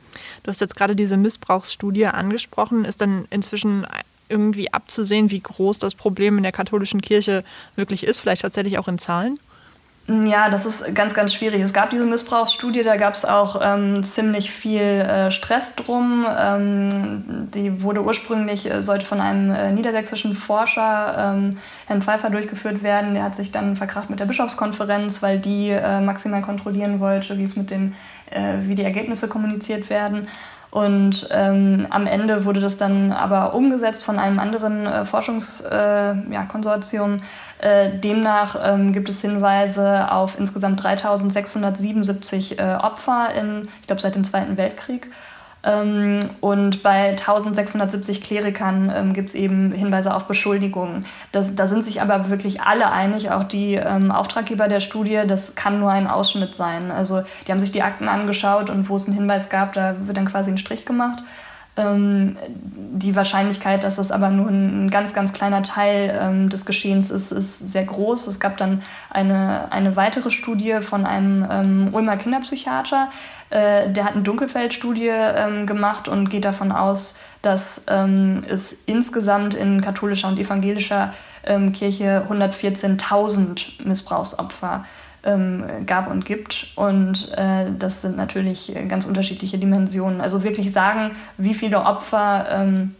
Du 0.43 0.49
hast 0.49 0.61
jetzt 0.61 0.75
gerade 0.75 0.95
diese 0.95 1.17
Missbrauchsstudie 1.17 2.07
angesprochen. 2.07 2.85
Ist 2.85 3.01
dann 3.01 3.25
inzwischen 3.29 3.85
irgendwie 4.29 4.73
abzusehen, 4.73 5.31
wie 5.31 5.39
groß 5.39 5.79
das 5.79 5.95
Problem 5.95 6.37
in 6.37 6.43
der 6.43 6.51
katholischen 6.51 7.01
Kirche 7.01 7.43
wirklich 7.75 8.03
ist, 8.03 8.19
vielleicht 8.19 8.41
tatsächlich 8.41 8.77
auch 8.77 8.87
in 8.87 8.97
Zahlen? 8.97 9.39
Ja, 10.07 10.49
das 10.49 10.67
ist 10.67 10.93
ganz, 10.93 11.15
ganz 11.15 11.33
schwierig. 11.33 11.63
Es 11.63 11.73
gab 11.73 11.89
diese 11.89 12.05
Missbrauchsstudie, 12.05 12.83
da 12.83 12.95
gab 12.95 13.15
es 13.15 13.25
auch 13.25 13.59
ähm, 13.63 14.03
ziemlich 14.03 14.51
viel 14.51 14.81
äh, 14.81 15.31
Stress 15.31 15.73
drum. 15.75 16.27
Ähm, 16.29 17.49
die 17.51 17.81
wurde 17.81 18.03
ursprünglich, 18.03 18.69
äh, 18.69 18.83
sollte 18.83 19.03
von 19.03 19.19
einem 19.19 19.51
äh, 19.51 19.71
niedersächsischen 19.71 20.35
Forscher, 20.35 21.33
ähm, 21.35 21.57
Herrn 21.87 22.03
Pfeiffer, 22.03 22.29
durchgeführt 22.29 22.83
werden. 22.83 23.15
Der 23.15 23.23
hat 23.23 23.33
sich 23.33 23.51
dann 23.51 23.75
verkracht 23.75 24.11
mit 24.11 24.19
der 24.19 24.25
Bischofskonferenz, 24.25 25.23
weil 25.23 25.39
die 25.39 25.71
äh, 25.71 25.99
maximal 26.01 26.43
kontrollieren 26.43 26.99
wollte, 26.99 27.39
wie 27.39 27.43
es 27.43 27.55
mit 27.55 27.71
den, 27.71 27.95
äh, 28.31 28.59
wie 28.61 28.75
die 28.75 28.83
Ergebnisse 28.83 29.27
kommuniziert 29.27 29.89
werden. 29.89 30.27
Und 30.75 31.27
ähm, 31.31 31.87
am 31.89 32.05
Ende 32.05 32.43
wurde 32.43 32.59
das 32.59 32.75
dann 32.75 33.13
aber 33.13 33.53
umgesetzt 33.53 34.03
von 34.03 34.19
einem 34.19 34.39
anderen 34.39 34.85
äh, 34.85 35.05
Forschungskonsortium. 35.05 37.19
Äh, 37.61 37.85
äh, 37.85 37.97
demnach 37.97 38.57
ähm, 38.61 38.91
gibt 38.91 39.07
es 39.07 39.21
Hinweise 39.21 40.11
auf 40.11 40.37
insgesamt 40.37 40.83
3677 40.83 42.59
äh, 42.59 42.77
Opfer 42.81 43.29
in, 43.39 43.69
ich 43.79 43.87
glaube, 43.87 44.01
seit 44.01 44.15
dem 44.15 44.25
Zweiten 44.25 44.57
Weltkrieg. 44.57 45.09
Ähm, 45.65 46.19
und 46.41 46.83
bei 46.83 47.09
1670 47.09 48.21
Klerikern 48.21 48.93
ähm, 48.95 49.13
gibt 49.13 49.29
es 49.29 49.35
eben 49.35 49.71
Hinweise 49.71 50.13
auf 50.13 50.27
Beschuldigungen. 50.27 51.05
Das, 51.31 51.55
da 51.55 51.67
sind 51.67 51.83
sich 51.83 52.01
aber 52.01 52.29
wirklich 52.29 52.61
alle 52.61 52.91
einig, 52.91 53.31
auch 53.31 53.43
die 53.43 53.73
ähm, 53.75 54.11
Auftraggeber 54.11 54.67
der 54.67 54.79
Studie, 54.79 55.21
das 55.27 55.55
kann 55.55 55.79
nur 55.79 55.91
ein 55.91 56.07
Ausschnitt 56.07 56.55
sein. 56.55 56.91
Also 56.91 57.23
die 57.47 57.51
haben 57.51 57.59
sich 57.59 57.71
die 57.71 57.81
Akten 57.81 58.07
angeschaut 58.07 58.69
und 58.69 58.89
wo 58.89 58.95
es 58.95 59.07
einen 59.07 59.17
Hinweis 59.17 59.49
gab, 59.49 59.73
da 59.73 59.95
wird 60.05 60.17
dann 60.17 60.25
quasi 60.25 60.51
ein 60.51 60.57
Strich 60.57 60.85
gemacht. 60.85 61.23
Die 61.77 63.15
Wahrscheinlichkeit, 63.17 63.83
dass 63.83 63.97
das 63.97 64.09
aber 64.09 64.29
nur 64.29 64.47
ein 64.47 64.89
ganz, 64.89 65.13
ganz 65.13 65.33
kleiner 65.33 65.61
Teil 65.61 66.17
ähm, 66.21 66.49
des 66.49 66.65
Geschehens 66.65 67.11
ist, 67.11 67.33
ist 67.33 67.73
sehr 67.73 67.83
groß. 67.83 68.27
Es 68.27 68.39
gab 68.39 68.55
dann 68.55 68.81
eine, 69.09 69.73
eine 69.73 69.97
weitere 69.97 70.31
Studie 70.31 70.79
von 70.79 71.05
einem 71.05 71.45
ähm, 71.51 71.89
Ulmer 71.91 72.15
Kinderpsychiater, 72.15 73.09
äh, 73.55 73.89
der 73.89 74.03
hat 74.03 74.13
eine 74.13 74.23
Dunkelfeldstudie 74.23 75.07
ähm, 75.07 75.65
gemacht 75.65 76.09
und 76.09 76.29
geht 76.29 76.43
davon 76.43 76.73
aus, 76.73 77.15
dass 77.41 77.83
ähm, 77.87 78.43
es 78.49 78.73
insgesamt 78.85 79.53
in 79.53 79.79
katholischer 79.79 80.27
und 80.27 80.37
evangelischer 80.37 81.13
ähm, 81.45 81.71
Kirche 81.71 82.25
114.000 82.29 83.85
Missbrauchsopfer 83.85 84.83
ähm, 85.23 85.63
gab 85.85 86.11
und 86.11 86.25
gibt. 86.25 86.67
Und 86.75 87.31
äh, 87.37 87.67
das 87.79 88.01
sind 88.01 88.17
natürlich 88.17 88.75
ganz 88.89 89.05
unterschiedliche 89.05 89.57
Dimensionen. 89.57 90.19
Also 90.19 90.43
wirklich 90.43 90.73
sagen, 90.73 91.15
wie 91.37 91.53
viele 91.53 91.85
Opfer 91.85 92.47
ähm, 92.49 92.93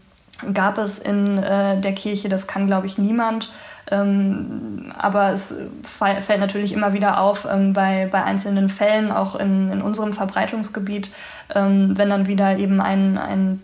gab 0.54 0.78
es 0.78 0.98
in 0.98 1.36
äh, 1.36 1.78
der 1.80 1.92
Kirche, 1.92 2.30
das 2.30 2.46
kann, 2.46 2.66
glaube 2.66 2.86
ich, 2.86 2.96
niemand. 2.96 3.50
Ähm, 3.90 4.92
aber 4.98 5.30
es 5.32 5.54
fällt 5.84 6.40
natürlich 6.40 6.72
immer 6.72 6.92
wieder 6.92 7.20
auf 7.20 7.46
ähm, 7.50 7.72
bei, 7.72 8.08
bei 8.10 8.24
einzelnen 8.24 8.68
Fällen, 8.68 9.12
auch 9.12 9.36
in, 9.36 9.70
in 9.70 9.80
unserem 9.80 10.12
Verbreitungsgebiet, 10.12 11.10
ähm, 11.54 11.96
wenn 11.96 12.10
dann 12.10 12.26
wieder 12.26 12.58
eben 12.58 12.80
ein, 12.80 13.16
ein, 13.16 13.62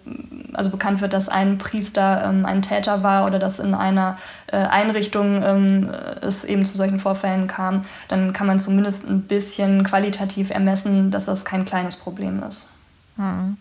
also 0.53 0.71
bekannt 0.71 1.01
wird, 1.01 1.13
dass 1.13 1.29
ein 1.29 1.59
Priester 1.59 2.25
ähm, 2.25 2.47
ein 2.47 2.63
Täter 2.63 3.03
war 3.03 3.27
oder 3.27 3.41
dass 3.41 3.59
in 3.59 3.75
einer 3.75 4.17
äh, 4.47 4.59
Einrichtung 4.59 5.43
ähm, 5.43 5.91
es 6.21 6.45
eben 6.45 6.65
zu 6.65 6.77
solchen 6.77 7.01
Vorfällen 7.01 7.49
kam, 7.49 7.85
dann 8.07 8.33
kann 8.33 8.47
man 8.47 8.61
zumindest 8.61 9.09
ein 9.09 9.23
bisschen 9.23 9.83
qualitativ 9.83 10.51
ermessen, 10.51 11.11
dass 11.11 11.27
das 11.27 11.45
kein 11.45 11.65
kleines 11.65 11.97
Problem 11.97 12.43
ist. 12.49 12.69
Hm. 13.17 13.57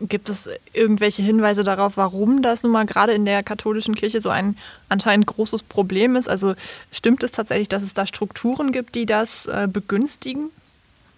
Gibt 0.00 0.28
es 0.28 0.50
irgendwelche 0.72 1.22
Hinweise 1.22 1.62
darauf, 1.62 1.96
warum 1.96 2.42
das 2.42 2.62
nun 2.62 2.72
mal 2.72 2.84
gerade 2.84 3.12
in 3.12 3.24
der 3.24 3.42
katholischen 3.42 3.94
Kirche 3.94 4.20
so 4.20 4.28
ein 4.28 4.56
anscheinend 4.88 5.26
großes 5.26 5.62
Problem 5.62 6.16
ist? 6.16 6.28
Also 6.28 6.54
stimmt 6.90 7.22
es 7.22 7.30
tatsächlich, 7.30 7.68
dass 7.68 7.82
es 7.82 7.94
da 7.94 8.04
Strukturen 8.04 8.72
gibt, 8.72 8.96
die 8.96 9.06
das 9.06 9.46
äh, 9.46 9.68
begünstigen? 9.70 10.50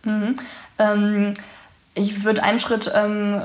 Mhm. 0.04 0.36
Ähm, 0.78 1.32
ich 1.98 2.24
würde 2.24 2.42
einen 2.42 2.60
Schritt 2.60 2.92
ähm, 2.94 3.40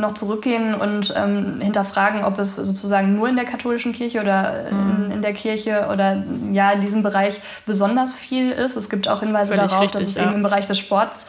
noch 0.00 0.14
zurückgehen 0.14 0.74
und 0.74 1.14
ähm, 1.16 1.60
hinterfragen, 1.60 2.24
ob 2.24 2.40
es 2.40 2.56
sozusagen 2.56 3.14
nur 3.14 3.28
in 3.28 3.36
der 3.36 3.44
katholischen 3.44 3.92
Kirche 3.92 4.20
oder 4.20 4.68
in, 4.68 5.06
mhm. 5.06 5.10
in, 5.12 5.22
der 5.22 5.32
Kirche 5.32 5.88
oder 5.92 6.24
ja 6.50 6.72
in 6.72 6.80
diesem 6.80 7.04
Bereich 7.04 7.40
besonders 7.66 8.16
viel 8.16 8.50
ist. 8.50 8.76
Es 8.76 8.90
gibt 8.90 9.06
auch 9.06 9.20
Hinweise 9.20 9.54
Völlig 9.54 9.70
darauf, 9.70 9.82
richtig, 9.84 10.00
dass 10.00 10.10
es 10.10 10.16
ja. 10.16 10.24
eben 10.24 10.34
im 10.34 10.42
Bereich 10.42 10.66
des 10.66 10.78
Sports 10.78 11.26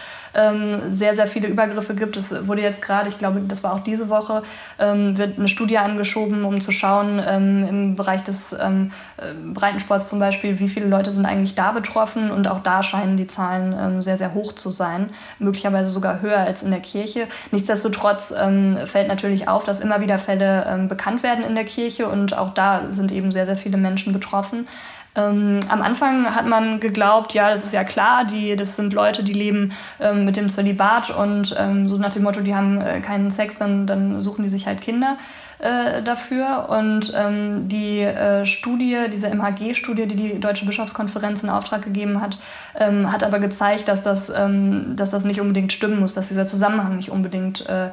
sehr, 0.91 1.15
sehr 1.15 1.27
viele 1.27 1.47
Übergriffe 1.47 1.95
gibt. 1.95 2.17
Es 2.17 2.47
wurde 2.47 2.61
jetzt 2.61 2.81
gerade, 2.81 3.07
ich 3.07 3.17
glaube, 3.17 3.41
das 3.47 3.63
war 3.63 3.73
auch 3.73 3.79
diese 3.79 4.09
Woche, 4.09 4.43
ähm, 4.79 5.17
wird 5.17 5.37
eine 5.37 5.47
Studie 5.47 5.77
angeschoben, 5.77 6.43
um 6.43 6.59
zu 6.59 6.71
schauen, 6.71 7.21
ähm, 7.25 7.65
im 7.67 7.95
Bereich 7.95 8.23
des 8.23 8.53
ähm, 8.53 8.91
äh, 9.17 9.33
Breitensports 9.53 10.09
zum 10.09 10.19
Beispiel, 10.19 10.59
wie 10.59 10.67
viele 10.67 10.87
Leute 10.87 11.11
sind 11.11 11.25
eigentlich 11.25 11.55
da 11.55 11.71
betroffen. 11.71 12.31
Und 12.31 12.49
auch 12.49 12.59
da 12.59 12.83
scheinen 12.83 13.15
die 13.15 13.27
Zahlen 13.27 13.73
ähm, 13.79 14.01
sehr, 14.01 14.17
sehr 14.17 14.33
hoch 14.33 14.53
zu 14.53 14.71
sein, 14.71 15.09
möglicherweise 15.39 15.89
sogar 15.89 16.21
höher 16.21 16.39
als 16.39 16.63
in 16.63 16.71
der 16.71 16.81
Kirche. 16.81 17.27
Nichtsdestotrotz 17.51 18.33
ähm, 18.37 18.77
fällt 18.85 19.07
natürlich 19.07 19.47
auf, 19.47 19.63
dass 19.63 19.79
immer 19.79 20.01
wieder 20.01 20.17
Fälle 20.17 20.85
bekannt 20.89 21.23
werden 21.23 21.43
in 21.43 21.55
der 21.55 21.63
Kirche 21.63 22.07
und 22.07 22.37
auch 22.37 22.53
da 22.53 22.89
sind 22.89 23.11
eben 23.11 23.31
sehr, 23.31 23.45
sehr 23.45 23.57
viele 23.57 23.77
Menschen 23.77 24.13
betroffen. 24.13 24.67
Ähm, 25.15 25.59
am 25.69 25.81
Anfang 25.81 26.35
hat 26.35 26.45
man 26.45 26.79
geglaubt, 26.79 27.33
ja, 27.33 27.49
das 27.49 27.63
ist 27.63 27.73
ja 27.73 27.83
klar, 27.83 28.25
die, 28.25 28.55
das 28.55 28.75
sind 28.75 28.93
Leute, 28.93 29.23
die 29.23 29.33
leben 29.33 29.73
ähm, 29.99 30.25
mit 30.25 30.35
dem 30.35 30.49
Zölibat 30.49 31.09
und 31.09 31.55
ähm, 31.57 31.87
so 31.87 31.97
nach 31.97 32.13
dem 32.13 32.23
Motto, 32.23 32.41
die 32.41 32.55
haben 32.55 32.81
äh, 32.81 32.99
keinen 32.99 33.31
Sex, 33.31 33.57
dann, 33.57 33.87
dann 33.87 34.19
suchen 34.19 34.43
die 34.43 34.49
sich 34.49 34.67
halt 34.67 34.81
Kinder 34.81 35.17
äh, 35.59 36.03
dafür. 36.03 36.67
Und 36.69 37.13
ähm, 37.15 37.69
die 37.69 38.01
äh, 38.01 38.45
Studie, 38.45 39.05
diese 39.11 39.29
MHG-Studie, 39.29 40.05
die 40.05 40.15
die 40.15 40.39
Deutsche 40.39 40.65
Bischofskonferenz 40.65 41.43
in 41.43 41.49
Auftrag 41.49 41.81
gegeben 41.81 42.19
hat, 42.19 42.37
ähm, 42.77 43.09
hat 43.11 43.23
aber 43.23 43.39
gezeigt, 43.39 43.87
dass 43.87 44.03
das, 44.03 44.29
ähm, 44.29 44.97
dass 44.97 45.11
das 45.11 45.23
nicht 45.23 45.39
unbedingt 45.39 45.71
stimmen 45.71 45.99
muss, 45.99 46.13
dass 46.13 46.27
dieser 46.27 46.45
Zusammenhang 46.45 46.97
nicht 46.97 47.09
unbedingt 47.09 47.65
äh, 47.67 47.91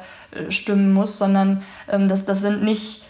stimmen 0.49 0.91
muss, 0.91 1.17
sondern 1.17 1.61
dass 1.87 2.25
das 2.25 2.41
sind 2.41 2.63
nicht 2.63 3.02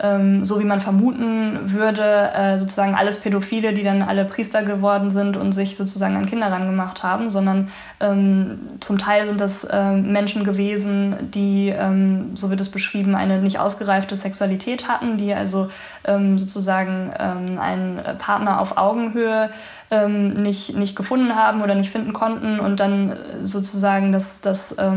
ähm, 0.00 0.44
so 0.44 0.60
wie 0.60 0.64
man 0.64 0.80
vermuten 0.80 1.72
würde, 1.72 2.32
äh, 2.32 2.58
sozusagen 2.58 2.94
alles 2.94 3.18
Pädophile, 3.18 3.72
die 3.72 3.82
dann 3.82 4.02
alle 4.02 4.24
Priester 4.24 4.62
geworden 4.62 5.10
sind 5.10 5.36
und 5.36 5.52
sich 5.52 5.76
sozusagen 5.76 6.16
an 6.16 6.26
Kinder 6.26 6.50
rangemacht 6.50 7.02
haben, 7.02 7.30
sondern 7.30 7.68
ähm, 8.00 8.60
zum 8.80 8.98
Teil 8.98 9.26
sind 9.26 9.40
das 9.40 9.64
äh, 9.64 9.92
Menschen 9.92 10.44
gewesen, 10.44 11.16
die, 11.34 11.68
ähm, 11.68 12.36
so 12.36 12.50
wird 12.50 12.60
es 12.60 12.68
beschrieben, 12.68 13.14
eine 13.14 13.38
nicht 13.40 13.58
ausgereifte 13.58 14.16
Sexualität 14.16 14.88
hatten, 14.88 15.16
die 15.16 15.34
also 15.34 15.70
ähm, 16.04 16.38
sozusagen 16.38 17.12
ähm, 17.18 17.58
einen 17.58 18.00
Partner 18.18 18.60
auf 18.60 18.76
Augenhöhe 18.78 19.50
ähm, 19.90 20.42
nicht, 20.42 20.76
nicht 20.76 20.96
gefunden 20.96 21.34
haben 21.34 21.62
oder 21.62 21.74
nicht 21.74 21.90
finden 21.90 22.12
konnten 22.12 22.60
und 22.60 22.78
dann 22.80 23.16
sozusagen 23.42 24.12
das, 24.12 24.40
das 24.40 24.72
äh, 24.72 24.92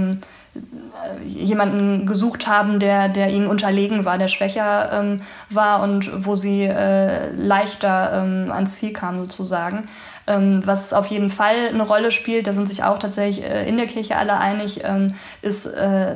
jemanden 1.24 2.06
gesucht 2.06 2.48
haben, 2.48 2.80
der, 2.80 3.10
der 3.10 3.30
ihnen 3.30 3.48
unterlegen 3.48 4.06
war, 4.06 4.18
der 4.18 4.28
schwächer 4.28 4.92
ähm, 4.92 5.18
war 5.50 5.82
und 5.82 6.26
wo 6.26 6.36
sie 6.36 6.64
äh, 6.64 7.32
leichter 7.32 8.22
ähm, 8.22 8.52
ans 8.52 8.78
Ziel 8.78 8.94
kamen 8.94 9.20
sozusagen. 9.20 9.88
Ähm, 10.28 10.62
was 10.66 10.94
auf 10.94 11.08
jeden 11.08 11.32
Fall 11.32 11.70
eine 11.70 11.82
Rolle 11.82 12.12
spielt, 12.12 12.46
da 12.46 12.54
sind 12.54 12.68
sich 12.68 12.84
auch 12.84 13.00
tatsächlich 13.00 13.44
äh, 13.44 13.68
in 13.68 13.78
der 13.78 13.88
Kirche 13.88 14.18
alle 14.18 14.38
einig, 14.38 14.82
ähm, 14.84 15.16
ist 15.42 15.66
äh, 15.66 16.16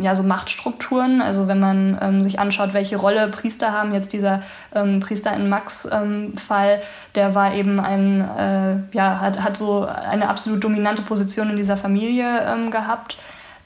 ja 0.00 0.14
so 0.14 0.22
Machtstrukturen. 0.22 1.20
Also 1.20 1.48
wenn 1.48 1.58
man 1.58 1.98
ähm, 2.00 2.22
sich 2.22 2.38
anschaut, 2.38 2.72
welche 2.72 2.96
Rolle 2.96 3.28
Priester 3.28 3.72
haben, 3.72 3.94
jetzt 3.94 4.12
dieser 4.12 4.42
ähm, 4.74 5.00
Priester 5.00 5.34
in 5.34 5.48
Max-Fall, 5.48 6.82
der 7.16 7.34
war 7.34 7.54
eben 7.54 7.80
ein, 7.80 8.20
äh, 8.20 8.96
ja, 8.96 9.20
hat, 9.20 9.42
hat 9.42 9.56
so 9.56 9.86
eine 9.86 10.28
absolut 10.28 10.62
dominante 10.62 11.02
Position 11.02 11.50
in 11.50 11.56
dieser 11.56 11.76
Familie 11.76 12.40
gehabt. 12.70 13.16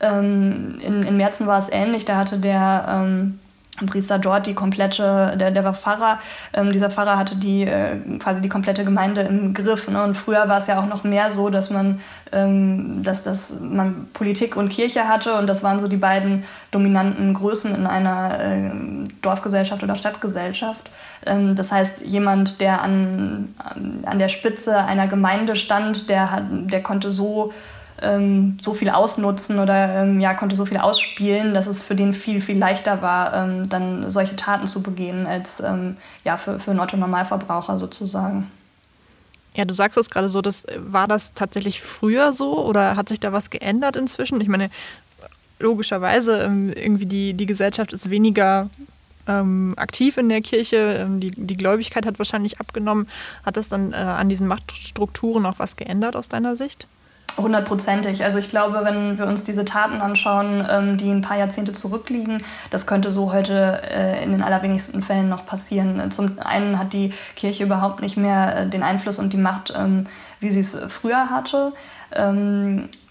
Ähm, 0.01 0.79
in, 0.81 1.03
in 1.03 1.17
Merzen 1.17 1.47
war 1.47 1.59
es 1.59 1.69
ähnlich, 1.71 2.05
da 2.05 2.17
hatte 2.17 2.39
der 2.39 2.87
ähm, 2.89 3.39
Priester 3.85 4.19
dort 4.19 4.47
die 4.47 4.55
komplette, 4.55 5.37
der, 5.39 5.51
der 5.51 5.65
war 5.65 5.75
Pfarrer, 5.75 6.19
ähm, 6.55 6.73
dieser 6.73 6.89
Pfarrer 6.89 7.19
hatte 7.19 7.37
die 7.37 7.65
äh, 7.65 7.97
quasi 8.19 8.41
die 8.41 8.49
komplette 8.49 8.85
Gemeinde 8.85 9.21
im 9.23 9.53
Griff. 9.53 9.89
Ne? 9.89 10.03
Und 10.03 10.15
früher 10.15 10.49
war 10.49 10.59
es 10.59 10.67
ja 10.67 10.81
auch 10.81 10.87
noch 10.87 11.05
mehr 11.05 11.31
so, 11.31 11.51
dass 11.51 11.69
man, 11.69 12.01
ähm, 12.33 13.03
dass, 13.03 13.23
dass 13.23 13.61
man 13.61 14.09
Politik 14.15 14.57
und 14.57 14.71
Kirche 14.71 15.09
hatte 15.09 15.35
und 15.35 15.47
das 15.47 15.63
waren 15.63 15.81
so 15.81 15.89
die 15.89 15.99
beiden 15.99 16.45
dominanten 16.71 17.35
Größen 17.35 17.75
in 17.75 17.87
einer 17.87 18.41
äh, 18.41 18.71
Dorfgesellschaft 19.21 19.83
oder 19.83 19.97
Stadtgesellschaft. 19.97 20.91
Ähm, 21.27 21.55
das 21.55 21.71
heißt, 21.71 22.07
jemand, 22.07 22.61
der 22.61 22.81
an, 22.81 23.55
an 24.07 24.19
der 24.19 24.29
Spitze 24.29 24.79
einer 24.79 25.07
Gemeinde 25.07 25.55
stand, 25.55 26.09
der, 26.09 26.43
der 26.51 26.83
konnte 26.83 27.11
so 27.11 27.53
ähm, 28.03 28.59
so 28.61 28.75
viel 28.75 28.91
ausnutzen 28.91 29.59
oder 29.59 30.03
ähm, 30.03 30.21
ja, 30.21 30.35
konnte 30.35 30.55
so 30.55 30.67
viel 30.67 30.79
ausspielen, 30.79 31.55
dass 31.55 31.67
es 31.67 31.83
für 31.83 31.95
den 31.95 32.13
viel, 32.13 32.41
viel 32.41 32.59
leichter 32.59 33.03
war, 33.03 33.35
ähm, 33.35 33.69
dann 33.69 34.11
solche 34.11 34.37
Taten 34.37 34.67
zu 34.67 34.83
begehen, 34.83 35.27
als 35.27 35.61
ähm, 35.61 35.97
ja, 36.25 36.37
für, 36.37 36.59
für 36.59 36.73
einen 36.73 36.81
Otto-Normalverbraucher 36.81 37.79
sozusagen. 37.79 38.51
Ja, 39.55 39.65
du 39.65 39.73
sagst 39.73 39.97
es 39.97 40.11
gerade 40.11 40.29
so, 40.29 40.43
das, 40.43 40.67
war 40.77 41.09
das 41.09 41.33
tatsächlich 41.33 41.81
früher 41.81 42.35
so 42.35 42.63
oder 42.67 42.97
hat 42.97 43.09
sich 43.09 43.21
da 43.21 43.33
was 43.33 43.49
geändert 43.49 43.97
inzwischen? 43.97 44.41
Ich 44.43 44.49
meine, 44.49 44.69
logischerweise, 45.59 46.43
ähm, 46.43 46.73
irgendwie 46.75 47.07
die, 47.07 47.33
die 47.33 47.47
Gesellschaft 47.47 47.95
ist 47.95 48.11
weniger 48.11 48.69
ähm, 49.27 49.75
aktiv 49.77 50.19
in 50.19 50.29
der 50.29 50.43
Kirche, 50.43 51.09
die, 51.19 51.31
die 51.31 51.57
Gläubigkeit 51.57 52.07
hat 52.07 52.19
wahrscheinlich 52.19 52.61
abgenommen. 52.61 53.09
Hat 53.45 53.57
das 53.57 53.69
dann 53.71 53.93
äh, 53.93 53.97
an 53.97 54.29
diesen 54.29 54.47
Machtstrukturen 54.47 55.47
auch 55.47 55.59
was 55.59 55.77
geändert 55.77 56.17
aus 56.17 56.29
deiner 56.29 56.57
Sicht? 56.57 56.87
Hundertprozentig. 57.37 58.25
Also 58.25 58.39
ich 58.39 58.49
glaube, 58.49 58.81
wenn 58.83 59.19
wir 59.19 59.27
uns 59.27 59.43
diese 59.43 59.67
Taten 59.67 60.01
anschauen, 60.01 60.67
ähm, 60.71 60.97
die 60.97 61.11
ein 61.11 61.21
paar 61.21 61.37
Jahrzehnte 61.37 61.73
zurückliegen, 61.73 62.43
das 62.71 62.87
könnte 62.87 63.13
so 63.13 63.33
heute 63.33 63.83
äh, 63.91 64.23
in 64.25 64.33
den 64.33 64.43
allerwenigsten 64.43 65.03
Fällen 65.03 65.29
noch 65.29 65.45
passieren. 65.45 66.11
Zum 66.11 66.39
einen 66.39 66.79
hat 66.79 66.95
die 66.95 67.13
Kirche 67.35 67.65
überhaupt 67.65 68.01
nicht 68.01 68.17
mehr 68.17 68.57
äh, 68.57 68.67
den 68.67 68.83
Einfluss 68.83 69.19
und 69.19 69.35
die 69.35 69.39
Macht, 69.39 69.73
ähm, 69.77 70.05
wie 70.41 70.51
sie 70.51 70.61
es 70.61 70.79
früher 70.89 71.29
hatte. 71.29 71.73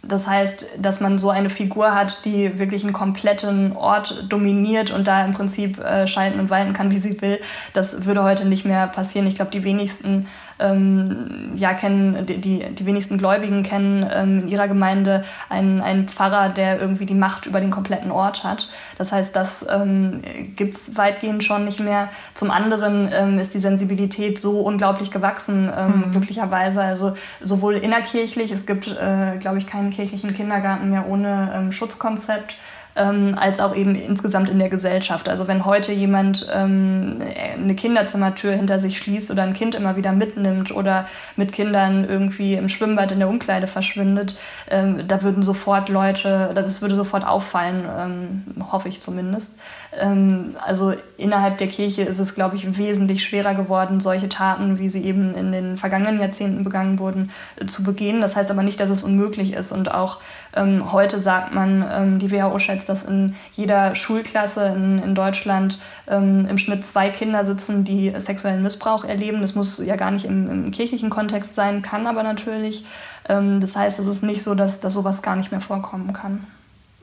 Das 0.08 0.28
heißt, 0.28 0.68
dass 0.78 1.00
man 1.00 1.18
so 1.18 1.30
eine 1.30 1.50
Figur 1.50 1.96
hat, 1.96 2.26
die 2.26 2.60
wirklich 2.60 2.84
einen 2.84 2.94
kompletten 2.94 3.76
Ort 3.76 4.26
dominiert 4.30 4.92
und 4.92 5.08
da 5.08 5.26
im 5.26 5.34
Prinzip 5.34 5.80
äh, 5.80 6.08
schalten 6.08 6.40
und 6.40 6.50
walten 6.50 6.74
kann, 6.74 6.92
wie 6.92 7.00
sie 7.00 7.22
will. 7.22 7.40
Das 7.74 8.06
würde 8.06 8.24
heute 8.24 8.46
nicht 8.46 8.66
mehr 8.66 8.88
passieren. 8.88 9.28
Ich 9.28 9.36
glaube, 9.36 9.52
die 9.52 9.64
wenigsten 9.64 10.28
ähm, 10.58 11.52
ja, 11.56 11.74
kennen, 11.74 12.26
die, 12.26 12.38
die, 12.38 12.60
die, 12.60 12.86
wenigsten 12.86 13.18
Gläubigen 13.18 13.64
kennen 13.64 14.10
ähm, 14.12 14.42
in 14.44 14.48
ihrer 14.48 14.68
Gemeinde 14.68 15.26
einen, 15.50 15.82
einen 15.82 16.08
Pfarrer, 16.08 16.50
der 16.50 16.80
irgendwie 16.80 17.06
die 17.06 17.14
Macht 17.14 17.46
über 17.46 17.60
den 17.60 17.72
kompletten 17.72 18.12
Ort 18.12 18.44
hat. 18.44 18.70
Das 18.98 19.12
heißt, 19.12 19.36
das 19.36 19.66
ähm, 19.70 20.22
gibt 20.56 20.76
es 20.76 20.98
weitgehend 20.98 21.44
schon 21.44 21.66
nicht 21.66 21.82
mehr. 21.82 22.10
Zum 22.34 22.52
anderen 22.52 23.10
ähm, 23.12 23.38
ist 23.38 23.54
die 23.54 23.60
Sensibilität 23.60 24.40
so 24.40 24.62
unglaublich 24.62 25.12
gewachsen, 25.12 25.70
ähm, 25.76 26.06
mhm. 26.08 26.12
glücklicherweise. 26.12 26.82
Also 26.82 27.16
sowohl 27.42 27.76
innerkirchlich, 27.76 28.52
es 28.52 28.66
gibt, 28.66 28.88
äh, 28.88 29.38
glaube 29.40 29.58
ich, 29.58 29.68
keinen 29.68 29.92
kirchlichen 29.96 30.34
Kindergarten 30.34 30.90
mehr 30.90 31.08
ohne 31.08 31.52
ähm, 31.56 31.72
Schutzkonzept 31.72 32.58
ähm, 32.96 33.36
als 33.38 33.60
auch 33.60 33.76
eben 33.76 33.96
insgesamt 33.96 34.50
in 34.50 34.60
der 34.60 34.70
Gesellschaft. 34.70 35.28
Also 35.30 35.48
wenn 35.48 35.66
heute 35.66 35.92
jemand 35.92 36.48
ähm, 36.54 37.22
eine 37.56 37.76
Kinderzimmertür 37.76 38.54
hinter 38.54 38.80
sich 38.80 38.98
schließt 38.98 39.32
oder 39.32 39.44
ein 39.44 39.54
Kind 39.54 39.76
immer 39.76 39.96
wieder 39.96 40.12
mitnimmt 40.12 40.72
oder 40.76 41.08
mit 41.36 41.52
Kindern 41.52 42.06
irgendwie 42.06 42.54
im 42.54 42.70
Schwimmbad 42.70 43.12
in 43.12 43.20
der 43.20 43.30
Umkleide 43.30 43.68
verschwindet, 43.68 44.38
ähm, 44.70 45.08
da 45.08 45.22
würden 45.24 45.44
sofort 45.44 45.90
Leute, 45.90 46.52
das 46.56 46.82
würde 46.82 46.96
sofort 46.96 47.26
auffallen, 47.26 47.84
ähm, 47.98 48.44
hoffe 48.72 48.90
ich 48.90 49.02
zumindest. 49.02 49.60
Ähm, 50.00 50.56
also 50.64 50.94
innerhalb 51.18 51.58
der 51.58 51.68
Kirche 51.68 52.04
ist 52.04 52.20
es, 52.20 52.36
glaube 52.36 52.56
ich, 52.56 52.78
wesentlich 52.78 53.24
schwerer 53.24 53.56
geworden, 53.56 54.00
solche 54.00 54.30
Taten, 54.30 54.78
wie 54.80 54.90
sie 54.90 55.04
eben 55.04 55.36
in 55.36 55.52
den 55.52 55.78
vergangenen 55.78 56.20
Jahrzehnten 56.20 56.64
begangen 56.64 57.00
wurden, 57.00 57.32
äh, 57.58 57.66
zu 57.66 57.84
begehen. 57.84 58.22
Das 58.22 58.36
heißt 58.36 58.52
aber 58.52 58.64
nicht, 58.64 58.80
dass 58.80 58.90
es 58.90 59.04
unmöglich 59.04 59.54
ist. 59.54 59.72
Und 59.72 59.92
auch 59.94 60.20
ähm, 60.56 60.92
heute 60.92 61.20
sagt 61.20 61.54
man, 61.54 61.86
ähm, 61.92 62.20
die 62.20 62.32
WHO 62.32 62.60
schätzt, 62.60 62.88
dass 62.90 63.04
in 63.04 63.36
jeder 63.54 63.96
Schulklasse 63.96 64.68
in, 64.68 65.00
in 65.00 65.16
Deutschland 65.16 65.80
ähm, 66.08 66.46
im 66.50 66.58
Schnitt 66.58 66.86
zwei 66.86 67.10
Kinder 67.10 67.44
sitzen, 67.44 67.84
die 67.84 68.14
sexuellen 68.18 68.64
Missbrauch 68.64 69.04
erleben. 69.04 69.42
Das 69.42 69.56
muss 69.56 69.78
ja 69.78 69.96
gar 69.96 70.12
nicht 70.12 70.26
im, 70.26 70.50
im 70.50 70.72
kirchlichen 70.72 71.10
Kontext 71.10 71.56
sein, 71.56 71.82
kann 71.82 72.08
aber 72.08 72.24
natürlich. 72.24 72.86
Ähm, 73.28 73.60
das 73.60 73.76
heißt, 73.76 74.00
es 74.00 74.08
ist 74.08 74.24
nicht 74.24 74.42
so, 74.44 74.56
dass, 74.56 74.80
dass 74.80 74.94
sowas 74.94 75.22
gar 75.22 75.36
nicht 75.36 75.52
mehr 75.52 75.62
vorkommen 75.62 76.14
kann. 76.14 76.46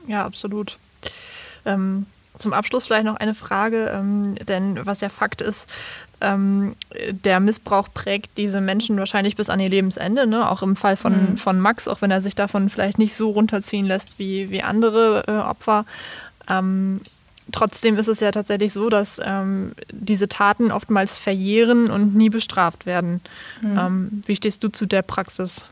Ja, 0.07 0.25
absolut. 0.25 0.77
Ähm, 1.65 2.05
zum 2.37 2.53
Abschluss 2.53 2.85
vielleicht 2.85 3.05
noch 3.05 3.15
eine 3.15 3.33
Frage, 3.33 3.91
ähm, 3.93 4.35
denn 4.47 4.85
was 4.85 5.01
ja 5.01 5.09
Fakt 5.09 5.41
ist, 5.41 5.69
ähm, 6.21 6.75
der 7.11 7.39
Missbrauch 7.39 7.89
prägt 7.93 8.37
diese 8.37 8.61
Menschen 8.61 8.97
wahrscheinlich 8.97 9.35
bis 9.35 9.49
an 9.49 9.59
ihr 9.59 9.69
Lebensende, 9.69 10.25
ne? 10.25 10.49
auch 10.49 10.61
im 10.63 10.75
Fall 10.75 10.97
von, 10.97 11.31
mhm. 11.31 11.37
von 11.37 11.59
Max, 11.59 11.87
auch 11.87 12.01
wenn 12.01 12.11
er 12.11 12.21
sich 12.21 12.33
davon 12.33 12.69
vielleicht 12.69 12.97
nicht 12.97 13.15
so 13.15 13.29
runterziehen 13.29 13.85
lässt 13.85 14.17
wie, 14.17 14.49
wie 14.49 14.63
andere 14.63 15.25
äh, 15.27 15.31
Opfer. 15.31 15.85
Ähm, 16.49 17.01
trotzdem 17.51 17.97
ist 17.97 18.07
es 18.07 18.21
ja 18.21 18.31
tatsächlich 18.31 18.73
so, 18.73 18.89
dass 18.89 19.19
ähm, 19.23 19.73
diese 19.91 20.29
Taten 20.29 20.71
oftmals 20.71 21.17
verjähren 21.17 21.91
und 21.91 22.15
nie 22.15 22.29
bestraft 22.29 22.85
werden. 22.85 23.21
Mhm. 23.61 23.77
Ähm, 23.77 24.21
wie 24.25 24.35
stehst 24.35 24.63
du 24.63 24.69
zu 24.69 24.85
der 24.85 25.01
Praxis? 25.01 25.65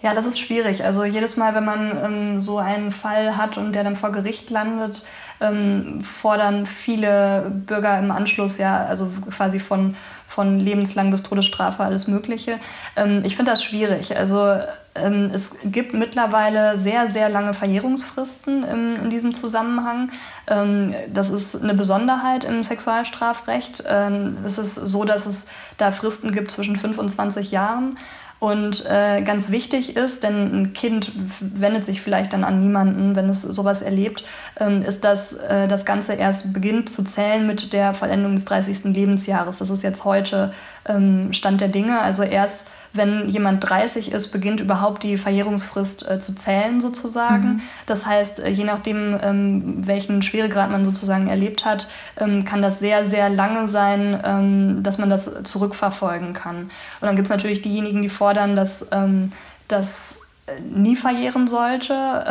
Ja, 0.00 0.14
das 0.14 0.26
ist 0.26 0.38
schwierig. 0.38 0.84
Also 0.84 1.02
jedes 1.02 1.36
Mal, 1.36 1.56
wenn 1.56 1.64
man 1.64 2.04
ähm, 2.04 2.40
so 2.40 2.58
einen 2.58 2.92
Fall 2.92 3.36
hat 3.36 3.58
und 3.58 3.72
der 3.72 3.82
dann 3.82 3.96
vor 3.96 4.12
Gericht 4.12 4.48
landet, 4.48 5.04
ähm, 5.40 6.02
fordern 6.02 6.66
viele 6.66 7.50
Bürger 7.50 7.98
im 7.98 8.12
Anschluss 8.12 8.58
ja, 8.58 8.84
also 8.86 9.10
quasi 9.30 9.58
von, 9.58 9.96
von 10.24 10.60
lebenslang 10.60 11.10
bis 11.10 11.24
Todesstrafe 11.24 11.82
alles 11.82 12.06
Mögliche. 12.06 12.60
Ähm, 12.94 13.22
ich 13.24 13.34
finde 13.34 13.50
das 13.50 13.64
schwierig. 13.64 14.16
Also 14.16 14.60
ähm, 14.94 15.30
es 15.34 15.56
gibt 15.64 15.94
mittlerweile 15.94 16.78
sehr, 16.78 17.08
sehr 17.10 17.28
lange 17.28 17.52
Verjährungsfristen 17.52 18.62
im, 18.62 19.02
in 19.02 19.10
diesem 19.10 19.34
Zusammenhang. 19.34 20.12
Ähm, 20.46 20.94
das 21.12 21.28
ist 21.30 21.60
eine 21.60 21.74
Besonderheit 21.74 22.44
im 22.44 22.62
Sexualstrafrecht. 22.62 23.82
Ähm, 23.88 24.36
es 24.44 24.58
ist 24.58 24.76
so, 24.76 25.04
dass 25.04 25.26
es 25.26 25.48
da 25.76 25.90
Fristen 25.90 26.30
gibt 26.30 26.52
zwischen 26.52 26.76
25 26.76 27.50
Jahren. 27.50 27.98
Und 28.40 28.86
äh, 28.86 29.22
ganz 29.22 29.50
wichtig 29.50 29.96
ist, 29.96 30.22
denn 30.22 30.62
ein 30.62 30.72
Kind 30.72 31.10
wendet 31.40 31.84
sich 31.84 32.00
vielleicht 32.00 32.32
dann 32.32 32.44
an 32.44 32.60
niemanden, 32.60 33.16
wenn 33.16 33.28
es 33.28 33.42
sowas 33.42 33.82
erlebt, 33.82 34.24
ähm, 34.60 34.82
ist, 34.82 35.04
dass 35.04 35.32
äh, 35.32 35.66
das 35.66 35.84
Ganze 35.84 36.12
erst 36.12 36.52
beginnt 36.52 36.88
zu 36.88 37.02
zählen 37.02 37.46
mit 37.46 37.72
der 37.72 37.94
Vollendung 37.94 38.32
des 38.32 38.44
30. 38.44 38.84
Lebensjahres. 38.84 39.58
Das 39.58 39.70
ist 39.70 39.82
jetzt 39.82 40.04
heute 40.04 40.52
ähm, 40.86 41.32
Stand 41.32 41.60
der 41.60 41.68
Dinge. 41.68 42.00
Also 42.00 42.22
erst 42.22 42.64
wenn 42.98 43.28
jemand 43.28 43.68
30 43.68 44.12
ist, 44.12 44.28
beginnt 44.28 44.60
überhaupt 44.60 45.02
die 45.02 45.16
Verjährungsfrist 45.16 46.08
äh, 46.08 46.18
zu 46.18 46.34
zählen 46.34 46.80
sozusagen. 46.80 47.48
Mhm. 47.48 47.60
Das 47.86 48.04
heißt, 48.04 48.40
äh, 48.40 48.50
je 48.50 48.64
nachdem, 48.64 49.18
ähm, 49.22 49.86
welchen 49.86 50.20
Schweregrad 50.20 50.70
man 50.70 50.84
sozusagen 50.84 51.28
erlebt 51.28 51.64
hat, 51.64 51.88
ähm, 52.18 52.44
kann 52.44 52.60
das 52.60 52.78
sehr, 52.78 53.06
sehr 53.06 53.30
lange 53.30 53.68
sein, 53.68 54.20
ähm, 54.22 54.82
dass 54.82 54.98
man 54.98 55.08
das 55.08 55.42
zurückverfolgen 55.44 56.34
kann. 56.34 56.56
Und 56.56 56.70
dann 57.00 57.16
gibt 57.16 57.26
es 57.26 57.30
natürlich 57.30 57.62
diejenigen, 57.62 58.02
die 58.02 58.10
fordern, 58.10 58.56
dass 58.56 58.86
ähm, 58.92 59.30
das 59.68 60.18
äh, 60.46 60.60
nie 60.60 60.96
verjähren 60.96 61.48
sollte. 61.48 62.24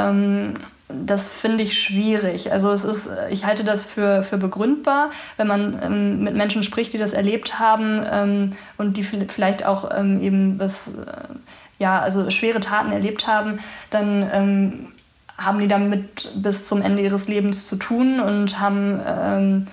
Das 0.90 1.30
finde 1.30 1.64
ich 1.64 1.78
schwierig. 1.78 2.52
Also 2.54 2.72
es 2.72 2.86
ist, 2.86 3.10
ich 3.30 3.46
halte 3.46 3.66
das 3.66 3.84
für, 3.84 4.24
für 4.24 4.38
begründbar, 4.38 5.10
wenn 5.36 5.48
man 5.48 5.78
ähm, 5.84 6.24
mit 6.24 6.36
Menschen 6.36 6.64
spricht, 6.64 6.94
die 6.94 6.98
das 6.98 7.12
erlebt 7.12 7.60
haben 7.60 8.06
ähm, 8.10 8.54
und 8.78 8.96
die 8.96 9.04
vielleicht 9.04 9.66
auch 9.66 9.92
ähm, 9.94 10.22
eben 10.22 10.58
das, 10.58 10.96
äh, 10.96 11.28
ja, 11.78 12.00
also 12.00 12.30
schwere 12.30 12.62
Taten 12.62 12.94
erlebt 12.94 13.28
haben, 13.28 13.60
dann 13.90 14.30
ähm, 14.32 14.88
haben 15.38 15.60
die 15.60 15.68
damit 15.68 16.32
bis 16.36 16.68
zum 16.68 16.82
Ende 16.82 17.02
ihres 17.02 17.28
Lebens 17.28 17.68
zu 17.68 17.76
tun 17.76 18.22
und 18.22 18.60
haben 18.60 19.02
ähm, 19.06 19.68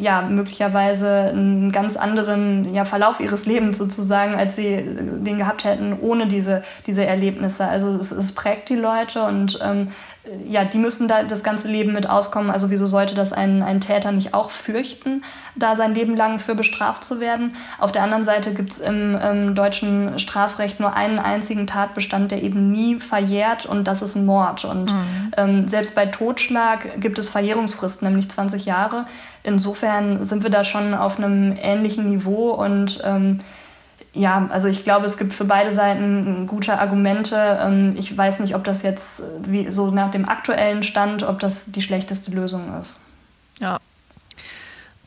ja, 0.00 0.22
möglicherweise 0.22 1.30
einen 1.30 1.70
ganz 1.70 1.96
anderen 1.96 2.74
ja, 2.74 2.84
Verlauf 2.84 3.20
ihres 3.20 3.46
Lebens 3.46 3.78
sozusagen, 3.78 4.34
als 4.34 4.56
sie 4.56 4.84
den 4.84 5.38
gehabt 5.38 5.64
hätten 5.64 5.96
ohne 6.00 6.26
diese, 6.26 6.62
diese 6.86 7.04
Erlebnisse. 7.06 7.66
Also 7.66 7.96
es, 7.96 8.10
es 8.10 8.32
prägt 8.32 8.68
die 8.68 8.76
Leute 8.76 9.22
und 9.22 9.58
ähm, 9.62 9.92
ja, 10.48 10.64
die 10.64 10.78
müssen 10.78 11.08
da 11.08 11.22
das 11.22 11.42
ganze 11.42 11.68
Leben 11.68 11.92
mit 11.92 12.08
auskommen. 12.08 12.50
Also 12.50 12.70
wieso 12.70 12.86
sollte 12.86 13.14
das 13.14 13.32
ein, 13.32 13.62
ein 13.62 13.80
Täter 13.80 14.12
nicht 14.12 14.34
auch 14.34 14.50
fürchten, 14.50 15.22
da 15.54 15.76
sein 15.76 15.94
Leben 15.94 16.16
lang 16.16 16.38
für 16.38 16.54
bestraft 16.54 17.04
zu 17.04 17.20
werden? 17.20 17.54
Auf 17.78 17.92
der 17.92 18.02
anderen 18.02 18.24
Seite 18.24 18.52
gibt 18.54 18.72
es 18.72 18.78
im, 18.78 19.16
im, 19.16 19.54
deutschen 19.54 20.18
Strafrecht 20.18 20.80
nur 20.80 20.94
einen 20.94 21.18
einzigen 21.18 21.66
Tatbestand, 21.66 22.30
der 22.30 22.42
eben 22.42 22.70
nie 22.70 23.00
verjährt 23.00 23.66
und 23.66 23.84
das 23.84 24.02
ist 24.02 24.16
Mord. 24.16 24.64
Und 24.64 24.92
mhm. 24.92 25.32
ähm, 25.36 25.68
selbst 25.68 25.94
bei 25.94 26.06
Totschlag 26.06 27.00
gibt 27.00 27.18
es 27.18 27.28
Verjährungsfristen, 27.28 28.08
nämlich 28.08 28.30
20 28.30 28.64
Jahre. 28.66 29.04
Insofern 29.42 30.24
sind 30.24 30.42
wir 30.42 30.50
da 30.50 30.64
schon 30.64 30.94
auf 30.94 31.18
einem 31.18 31.56
ähnlichen 31.60 32.10
Niveau 32.10 32.50
und 32.50 33.00
ähm, 33.04 33.40
ja, 34.18 34.48
also 34.50 34.68
ich 34.68 34.84
glaube, 34.84 35.06
es 35.06 35.16
gibt 35.16 35.32
für 35.32 35.44
beide 35.44 35.72
Seiten 35.72 36.46
gute 36.46 36.78
Argumente. 36.78 37.58
Ähm, 37.62 37.94
ich 37.96 38.16
weiß 38.16 38.40
nicht, 38.40 38.54
ob 38.54 38.64
das 38.64 38.82
jetzt 38.82 39.22
wie 39.42 39.70
so 39.70 39.90
nach 39.90 40.10
dem 40.10 40.28
aktuellen 40.28 40.82
Stand, 40.82 41.22
ob 41.22 41.38
das 41.38 41.70
die 41.70 41.82
schlechteste 41.82 42.32
Lösung 42.32 42.78
ist. 42.80 43.00
Ja. 43.60 43.78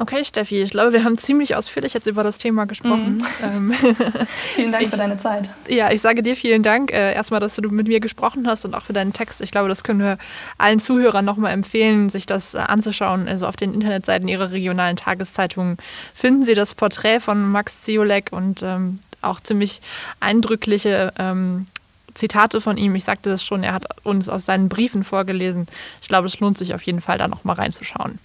Okay, 0.01 0.25
Steffi, 0.25 0.63
ich 0.63 0.71
glaube, 0.71 0.93
wir 0.93 1.03
haben 1.03 1.15
ziemlich 1.15 1.55
ausführlich 1.55 1.93
jetzt 1.93 2.07
über 2.07 2.23
das 2.23 2.39
Thema 2.39 2.65
gesprochen. 2.65 3.17
Mhm. 3.17 3.25
Ähm, 3.43 3.73
vielen 4.55 4.71
Dank 4.71 4.83
ich, 4.83 4.89
für 4.89 4.97
deine 4.97 5.17
Zeit. 5.17 5.49
Ja, 5.67 5.91
ich 5.91 6.01
sage 6.01 6.21
dir 6.21 6.35
vielen 6.35 6.63
Dank 6.63 6.91
äh, 6.91 7.13
erstmal, 7.13 7.39
dass 7.39 7.55
du 7.55 7.69
mit 7.69 7.87
mir 7.87 7.99
gesprochen 7.99 8.47
hast 8.47 8.65
und 8.65 8.75
auch 8.75 8.83
für 8.83 8.93
deinen 8.93 9.13
Text. 9.13 9.41
Ich 9.41 9.51
glaube, 9.51 9.69
das 9.69 9.83
können 9.83 9.99
wir 9.99 10.17
allen 10.57 10.79
Zuhörern 10.79 11.25
nochmal 11.25 11.53
empfehlen, 11.53 12.09
sich 12.09 12.25
das 12.25 12.53
äh, 12.53 12.57
anzuschauen. 12.57 13.27
Also 13.27 13.47
auf 13.47 13.55
den 13.55 13.73
Internetseiten 13.73 14.27
ihrer 14.27 14.51
regionalen 14.51 14.95
Tageszeitungen 14.95 15.77
finden 16.13 16.43
Sie 16.43 16.55
das 16.55 16.73
Porträt 16.73 17.19
von 17.19 17.51
Max 17.51 17.83
Ziolek 17.83 18.29
und 18.31 18.63
ähm, 18.63 18.99
auch 19.21 19.39
ziemlich 19.39 19.81
eindrückliche 20.19 21.13
ähm, 21.19 21.67
Zitate 22.13 22.61
von 22.61 22.77
ihm. 22.77 22.95
Ich 22.95 23.03
sagte 23.03 23.29
das 23.29 23.43
schon, 23.43 23.63
er 23.63 23.73
hat 23.73 23.85
uns 24.03 24.29
aus 24.29 24.45
seinen 24.45 24.67
Briefen 24.67 25.03
vorgelesen. 25.03 25.67
Ich 26.01 26.07
glaube, 26.07 26.27
es 26.27 26.39
lohnt 26.39 26.57
sich 26.57 26.73
auf 26.73 26.81
jeden 26.83 27.01
Fall, 27.01 27.17
da 27.17 27.27
nochmal 27.27 27.55
reinzuschauen. 27.55 28.19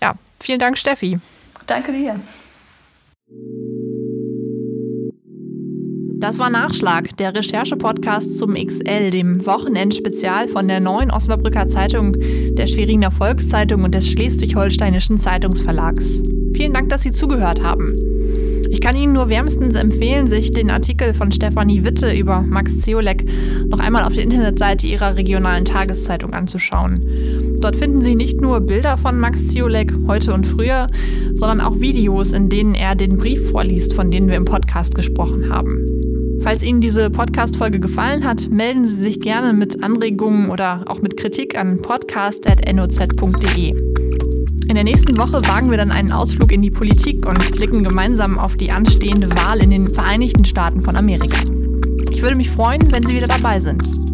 Ja, 0.00 0.14
vielen 0.42 0.58
Dank, 0.58 0.78
Steffi. 0.78 1.18
Danke 1.66 1.92
dir. 1.92 2.20
Das 6.22 6.38
war 6.38 6.50
Nachschlag, 6.50 7.16
der 7.16 7.34
Recherche-Podcast 7.34 8.38
zum 8.38 8.54
XL, 8.54 9.10
dem 9.10 9.44
Wochenendspezial 9.44 10.46
von 10.46 10.68
der 10.68 10.78
Neuen 10.78 11.10
Osnabrücker 11.10 11.68
Zeitung, 11.68 12.14
der 12.54 12.68
Schweriner 12.68 13.10
Volkszeitung 13.10 13.82
und 13.82 13.92
des 13.92 14.08
Schleswig-Holsteinischen 14.08 15.18
Zeitungsverlags. 15.18 16.22
Vielen 16.54 16.74
Dank, 16.74 16.90
dass 16.90 17.02
Sie 17.02 17.10
zugehört 17.10 17.60
haben. 17.64 17.98
Ich 18.72 18.80
kann 18.80 18.96
Ihnen 18.96 19.12
nur 19.12 19.28
wärmstens 19.28 19.74
empfehlen, 19.74 20.28
sich 20.28 20.50
den 20.50 20.70
Artikel 20.70 21.12
von 21.12 21.30
Stefanie 21.30 21.84
Witte 21.84 22.10
über 22.10 22.40
Max 22.40 22.80
Zeolek 22.80 23.26
noch 23.68 23.78
einmal 23.78 24.02
auf 24.02 24.14
der 24.14 24.24
Internetseite 24.24 24.86
Ihrer 24.86 25.14
regionalen 25.14 25.66
Tageszeitung 25.66 26.32
anzuschauen. 26.32 27.58
Dort 27.60 27.76
finden 27.76 28.00
Sie 28.00 28.14
nicht 28.14 28.40
nur 28.40 28.60
Bilder 28.60 28.96
von 28.96 29.20
Max 29.20 29.48
Zeolek 29.48 29.92
heute 30.08 30.32
und 30.32 30.46
früher, 30.46 30.86
sondern 31.34 31.60
auch 31.60 31.80
Videos, 31.80 32.32
in 32.32 32.48
denen 32.48 32.74
er 32.74 32.94
den 32.94 33.16
Brief 33.16 33.50
vorliest, 33.50 33.92
von 33.92 34.10
denen 34.10 34.28
wir 34.28 34.36
im 34.36 34.46
Podcast 34.46 34.94
gesprochen 34.94 35.50
haben. 35.50 36.40
Falls 36.40 36.62
Ihnen 36.62 36.80
diese 36.80 37.10
Podcast-Folge 37.10 37.78
gefallen 37.78 38.24
hat, 38.24 38.48
melden 38.48 38.86
Sie 38.86 38.96
sich 38.96 39.20
gerne 39.20 39.52
mit 39.52 39.82
Anregungen 39.82 40.48
oder 40.48 40.84
auch 40.86 41.02
mit 41.02 41.18
Kritik 41.18 41.58
an 41.58 41.82
podcast.noz.de. 41.82 44.01
In 44.68 44.74
der 44.74 44.84
nächsten 44.84 45.16
Woche 45.18 45.46
wagen 45.48 45.70
wir 45.70 45.78
dann 45.78 45.90
einen 45.90 46.12
Ausflug 46.12 46.52
in 46.52 46.62
die 46.62 46.70
Politik 46.70 47.26
und 47.26 47.52
blicken 47.52 47.84
gemeinsam 47.84 48.38
auf 48.38 48.56
die 48.56 48.70
anstehende 48.70 49.28
Wahl 49.30 49.60
in 49.60 49.70
den 49.70 49.88
Vereinigten 49.88 50.44
Staaten 50.44 50.82
von 50.82 50.96
Amerika. 50.96 51.36
Ich 52.10 52.22
würde 52.22 52.36
mich 52.36 52.50
freuen, 52.50 52.90
wenn 52.92 53.06
Sie 53.06 53.16
wieder 53.16 53.28
dabei 53.28 53.60
sind. 53.60 54.11